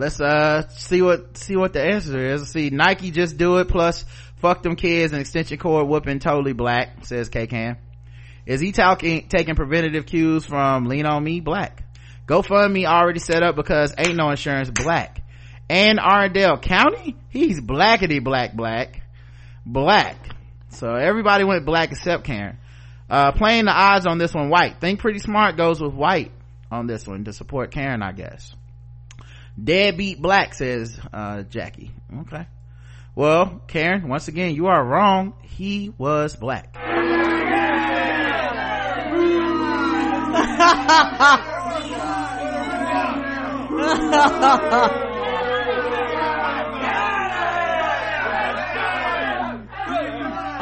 [0.00, 4.04] let's uh see what see what the answer is see nike just do it plus
[4.36, 7.76] fuck them kids and extension cord whooping totally black says k can
[8.46, 11.84] is he talking taking preventative cues from lean on me black
[12.26, 15.20] gofundme already set up because ain't no insurance black
[15.70, 17.14] Anne Arundel County.
[17.28, 19.02] He's blackety black black.
[19.64, 20.16] Black.
[20.70, 22.58] So everybody went black except Karen.
[23.08, 24.80] Uh, playing the odds on this one white.
[24.80, 26.32] Think pretty smart goes with white
[26.72, 28.52] on this one to support Karen, I guess.
[29.62, 31.90] Deadbeat black says, uh, Jackie.
[32.20, 32.46] Okay.
[33.14, 35.34] Well, Karen, once again, you are wrong.
[35.42, 36.76] He was black.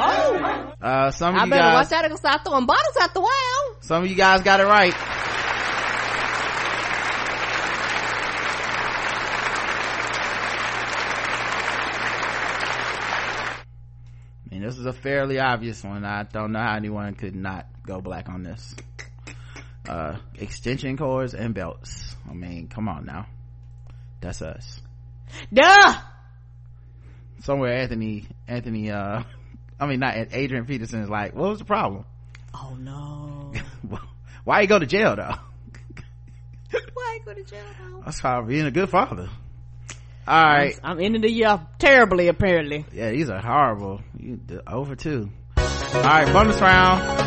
[0.01, 0.75] oh.
[0.81, 3.21] Uh, some of I you better guys, watch out and start throwing bottles out the
[3.21, 3.77] well.
[3.81, 4.95] some of you guys got it right.
[14.69, 16.05] This is a fairly obvious one.
[16.05, 18.77] I don't know how anyone could not go black on this.
[19.89, 22.15] Uh, extension cords and belts.
[22.29, 23.25] I mean, come on now.
[24.21, 24.83] That's us.
[25.51, 25.95] Duh!
[27.41, 29.23] Somewhere Anthony, Anthony, uh,
[29.81, 32.05] I mean, not Adrian Peterson is like, what was the problem?
[32.53, 33.55] Oh no.
[34.45, 35.35] Why you go to jail though?
[36.93, 38.03] Why go to jail though?
[38.05, 39.31] That's called being a good father.
[40.29, 40.79] All right.
[40.85, 42.85] I'm, I'm ending the year terribly apparently.
[42.93, 44.03] Yeah, these are horrible.
[44.19, 45.31] You over two.
[45.57, 47.19] All right, bonus round.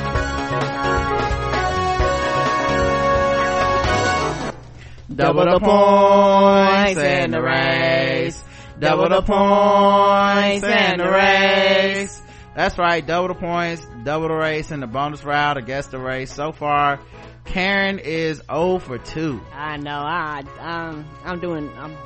[5.15, 8.43] Double the points and the race.
[8.77, 12.21] Double the points and the race.
[12.55, 16.31] That's right, double the points, double the race, and the bonus round against the race.
[16.31, 16.99] So far,
[17.45, 19.41] Karen is 0 for 2.
[19.53, 19.89] I know.
[19.91, 21.67] I um, I'm doing.
[21.77, 21.97] I'm,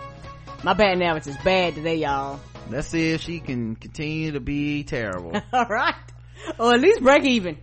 [0.65, 2.39] my bad average is bad today, y'all.
[2.71, 5.39] Let's see if she can continue to be terrible.
[5.53, 5.93] All right,
[6.57, 7.59] or at least break even.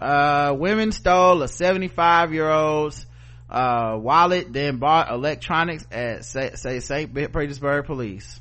[0.00, 3.04] Uh, women stole a 75 year old's
[3.50, 7.12] uh, wallet, then bought electronics at say, say St.
[7.12, 8.40] Petersburg police.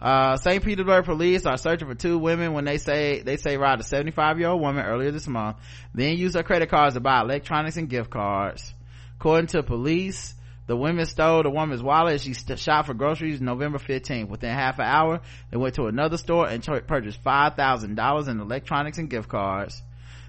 [0.00, 0.64] Uh, St.
[0.64, 4.38] Petersburg police are searching for two women when they say, they say robbed a 75
[4.38, 5.58] year old woman earlier this month,
[5.94, 8.72] then used her credit cards to buy electronics and gift cards.
[9.18, 10.34] According to police,
[10.70, 14.28] the women stole the woman's wallet as she st- shot for groceries November 15th.
[14.28, 15.20] Within half an hour,
[15.50, 19.82] they went to another store and ch- purchased $5,000 in electronics and gift cards.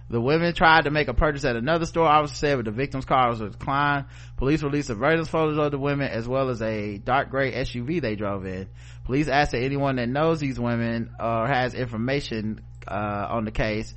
[0.10, 3.06] The women tried to make a purchase at another store, officer said, but the victim's
[3.06, 4.06] car was declined.
[4.38, 8.16] Police released surveillance photos of the women as well as a dark gray SUV they
[8.16, 8.68] drove in.
[9.04, 13.94] Police asked that anyone that knows these women or has information uh, on the case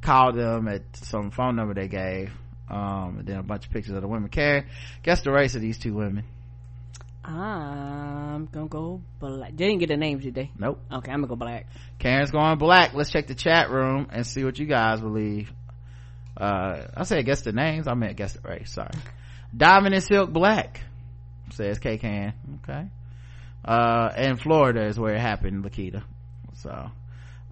[0.00, 2.30] call them at some phone number they gave.
[2.70, 4.66] Um, and then a bunch of pictures of the women carrying.
[5.02, 6.24] Guess the race of these two women.
[7.24, 9.50] I'm gonna go black.
[9.50, 10.50] They didn't get the names, did they?
[10.58, 10.80] Nope.
[10.90, 11.66] Okay, I'm gonna go black.
[11.98, 12.94] Karen's going black.
[12.94, 15.52] Let's check the chat room and see what you guys believe.
[16.36, 17.86] Uh, I said guess the names.
[17.86, 18.72] I meant guess the race.
[18.72, 18.90] Sorry.
[19.54, 20.80] Diamond and Silk Black
[21.52, 22.32] says K Can.
[22.62, 22.86] Okay.
[23.64, 26.02] Uh, and Florida is where it happened, Lakita.
[26.54, 26.90] So,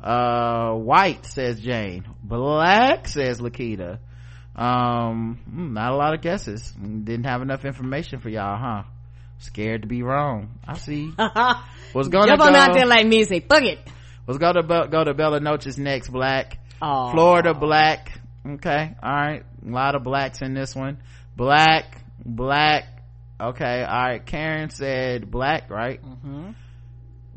[0.02, 2.04] uh, white says Jane.
[2.22, 3.98] Black says Lakita.
[4.56, 6.72] Um, hmm, not a lot of guesses.
[6.72, 8.82] Didn't have enough information for y'all, huh?
[9.38, 10.58] Scared to be wrong.
[10.66, 11.10] I see.
[11.92, 13.78] what's gonna Jump go, on out there like me and say, fuck it.
[14.26, 16.58] was go to Be- go to Bella Noche's next black.
[16.80, 17.10] Oh.
[17.10, 18.18] Florida black.
[18.46, 18.94] Okay.
[19.02, 19.44] All right.
[19.66, 21.02] A lot of blacks in this one.
[21.36, 22.84] Black, black.
[23.38, 23.84] Okay.
[23.86, 24.24] All right.
[24.24, 26.02] Karen said black, right?
[26.02, 26.52] Mm-hmm.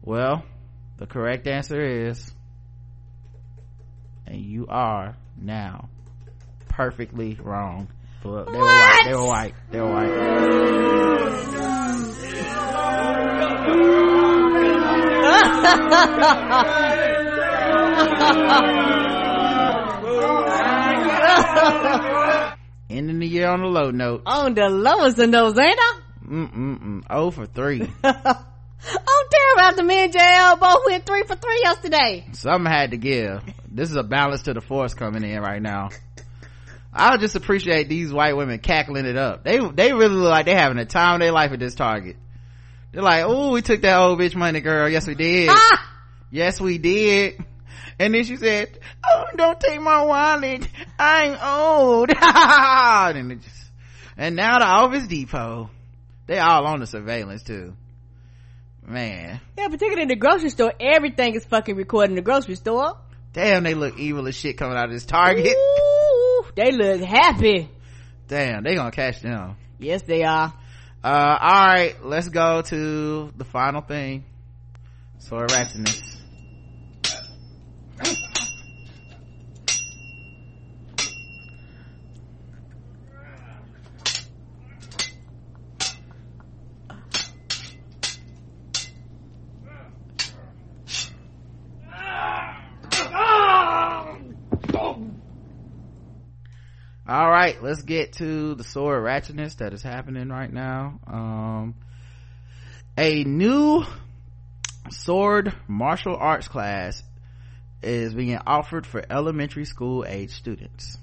[0.02, 0.44] Well,
[0.98, 2.32] the correct answer is,
[4.26, 5.90] and you are now
[6.80, 7.90] perfectly wrong.
[8.24, 9.04] But They were white.
[9.04, 9.54] They were white.
[9.70, 11.20] They were white.
[22.90, 24.24] Ending the year on a low note.
[24.26, 26.00] on the lowest of those, ain't I?
[26.26, 27.04] Mm-mm-mm.
[27.10, 27.82] Oh for three.
[28.04, 32.26] I'm terrible after me and JL both went three for three yesterday.
[32.32, 33.44] Something had to give.
[33.70, 35.90] This is a balance to the force coming in right now.
[36.92, 39.44] I just appreciate these white women cackling it up.
[39.44, 42.18] They they really look like they're having a time of their life at this Target.
[42.92, 44.90] They're like, oh, we took that old bitch money, girl.
[44.90, 45.50] Yes, we did.
[45.52, 45.88] Ah!
[46.32, 47.44] Yes, we did.
[48.00, 50.68] And then she said, oh, don't take my wallet.
[50.98, 52.10] I'm old.
[52.22, 53.72] and, it just,
[54.18, 55.70] and now the Office Depot.
[56.26, 57.76] They all on the surveillance too.
[58.86, 59.40] Man.
[59.58, 62.98] Yeah, particularly in the grocery store, everything is fucking recorded in the grocery store.
[63.34, 65.56] Damn, they look evil as shit coming out of this Target.
[65.56, 65.89] Ooh,
[66.56, 67.70] they look happy.
[68.28, 69.56] Damn, they gonna catch them.
[69.80, 70.54] Yes, they are.
[71.04, 74.26] Uh, alright, let's go to the final thing.
[75.20, 76.19] So ratchetness.
[97.10, 101.76] Right let's get to the sword ratchetness that is happening right now um
[102.98, 103.84] a new
[104.92, 107.04] sword martial arts class
[107.82, 110.98] is being offered for elementary school age students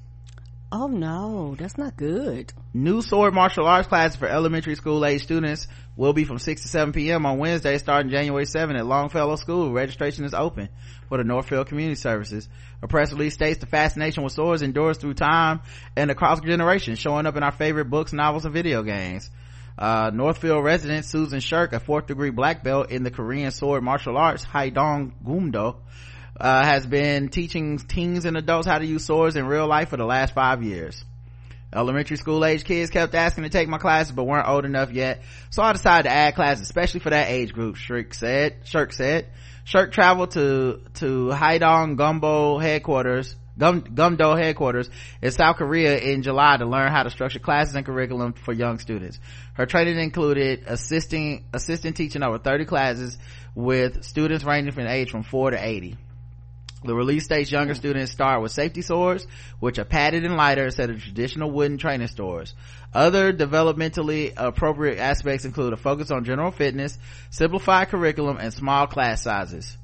[0.72, 2.52] Oh no, that's not good.
[2.74, 6.68] New sword martial arts class for elementary school age students will be from 6 to
[6.68, 7.24] 7 p.m.
[7.24, 9.72] on Wednesday starting January 7 at Longfellow School.
[9.72, 10.68] Registration is open
[11.08, 12.48] for the Northfield Community Services.
[12.82, 15.60] A press release states the fascination with swords endures through time
[15.96, 19.30] and across generations, showing up in our favorite books, novels, and video games.
[19.78, 24.16] Uh, Northfield resident Susan Shirk, a fourth degree black belt in the Korean sword martial
[24.16, 25.76] arts, Haidong Gumdo,
[26.38, 29.96] uh, has been teaching teens and adults how to use swords in real life for
[29.96, 31.04] the last five years.
[31.74, 35.22] Elementary school age kids kept asking to take my classes but weren't old enough yet,
[35.50, 38.56] so I decided to add classes especially for that age group, Shirk said.
[38.64, 39.26] Shirk said.
[39.64, 44.88] Shirk traveled to, to Haidong Gumdo headquarters, Gum, Gumdo headquarters
[45.20, 48.78] in South Korea in July to learn how to structure classes and curriculum for young
[48.78, 49.18] students.
[49.54, 53.18] Her training included assisting, assistant teaching over 30 classes
[53.56, 55.96] with students ranging from age from 4 to 80.
[56.86, 59.26] The release states younger students start with safety swords,
[59.58, 62.54] which are padded and lighter instead of traditional wooden training swords.
[62.94, 66.98] Other developmentally appropriate aspects include a focus on general fitness,
[67.30, 69.76] simplified curriculum, and small class sizes.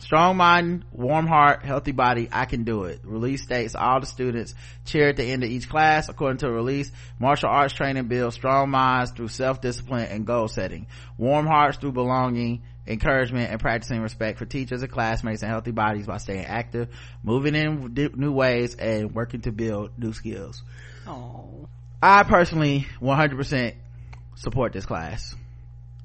[0.00, 3.00] Strong mind, warm heart, healthy body, I can do it.
[3.04, 4.54] Release states all the students
[4.86, 6.08] cheer at the end of each class.
[6.08, 10.86] According to a release, martial arts training builds strong minds through self-discipline and goal setting,
[11.18, 16.06] warm hearts through belonging, encouragement and practicing respect for teachers and classmates and healthy bodies
[16.06, 16.88] by staying active,
[17.22, 20.62] moving in new ways, and working to build new skills.
[21.06, 21.68] Oh.
[22.02, 23.74] I personally 100%
[24.36, 25.34] support this class.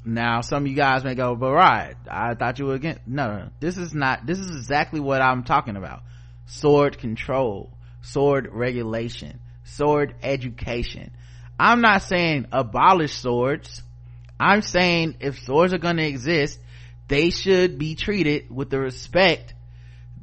[0.04, 3.08] Now, some of you guys may go, but right, I thought you were against.
[3.08, 6.04] No, no, no, this is not, this is exactly what I'm talking about.
[6.46, 7.72] Sword control,
[8.02, 11.12] sword regulation, sword education.
[11.60, 13.82] I'm not saying abolish swords.
[14.40, 16.60] I'm saying if swords are going to exist,
[17.08, 19.54] they should be treated with the respect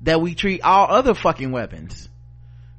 [0.03, 2.09] that we treat all other fucking weapons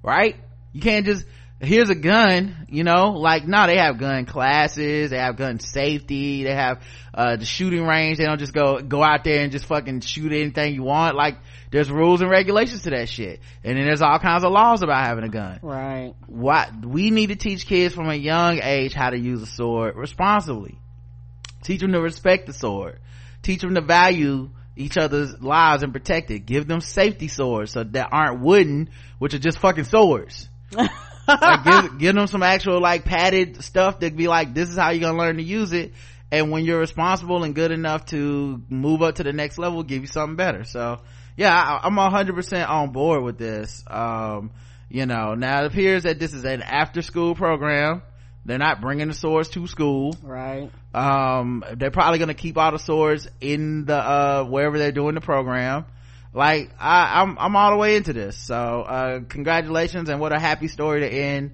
[0.03, 0.35] right?
[0.73, 1.25] You can't just
[1.59, 3.11] here's a gun you know?
[3.11, 7.85] Like no they have gun classes they have gun safety they have uh, the shooting
[7.85, 8.17] range.
[8.17, 11.15] They don't just go go out there and just fucking shoot anything you want.
[11.15, 11.37] Like
[11.71, 13.39] there's rules and regulations to that shit.
[13.63, 15.59] And then there's all kinds of laws about having a gun.
[15.61, 16.13] Right.
[16.27, 19.95] What we need to teach kids from a young age how to use a sword
[19.95, 20.79] responsibly.
[21.63, 22.99] Teach them to respect the sword
[23.43, 26.45] teach them to value each other's lives and protect it.
[26.45, 28.89] Give them safety swords so that aren't wooden
[29.19, 30.49] which are just fucking swords.
[31.25, 34.89] Like give, give them some actual like padded stuff that be like this is how
[34.89, 35.93] you're gonna learn to use it.
[36.31, 40.01] And when you're responsible and good enough to move up to the next level give
[40.01, 40.65] you something better.
[40.65, 40.99] So
[41.37, 43.85] yeah I, i'm 100% on board with this.
[43.87, 44.51] Um,
[44.89, 48.01] you know now it appears that this is an after school program
[48.45, 50.15] they're not bringing the swords to school.
[50.21, 50.69] Right.
[50.93, 55.21] Um they're probably gonna keep all the swords in the uh wherever they're doing the
[55.21, 55.85] program.
[56.33, 58.37] Like i i'm i'm all the way into this.
[58.37, 61.51] So uh congratulations and what a happy story to end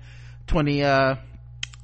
[0.48, 1.16] 20 uh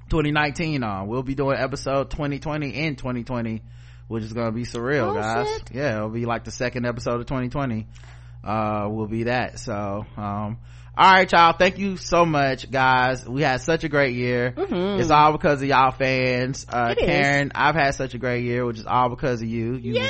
[0.09, 1.07] 2019 on.
[1.07, 3.61] We'll be doing episode 2020 in 2020
[4.07, 5.47] which is gonna be surreal oh, guys.
[5.47, 5.71] shit.
[5.73, 7.87] yeah it'll be like the second episode of 2020
[8.43, 9.59] uh will be that.
[9.59, 10.57] So um
[10.97, 14.99] all right y'all thank you so much guys we had such a great year Mhm.
[14.99, 17.05] it's all because of y'all fans uh It is.
[17.05, 20.09] karen i've had such a great year which is all because of you you Yay!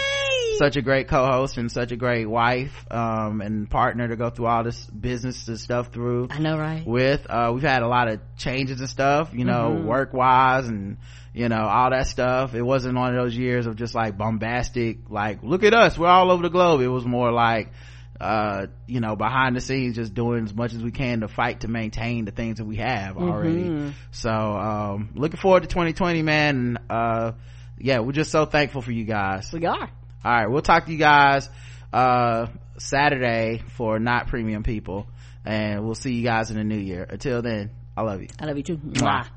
[0.60, 4.45] such a great co-host and such a great wife um and partner to go through
[4.45, 6.86] all this business and stuff through I know, right?
[6.86, 9.86] with uh we've had a lot of changes and stuff you know Mhm.
[9.86, 10.98] work wise and
[11.34, 15.10] you know all that stuff it wasn't one of those years of just like bombastic
[15.10, 17.72] like look at us we're all over the globe it was more like
[18.22, 21.62] uh you know behind the scenes just doing as much as we can to fight
[21.62, 23.94] to maintain the things that we have already Mhm.
[24.12, 27.34] so um looking forward to 2020 man uh
[27.78, 29.76] yeah we're just so thankful for you guys We are.
[29.76, 29.90] all
[30.24, 31.50] right we'll talk to you guys
[31.92, 32.48] uh
[32.78, 35.08] saturday for not premium people
[35.44, 38.46] and we'll see you guys in the new year until then i love you I
[38.46, 38.78] love you too.
[38.78, 39.28] Mwah.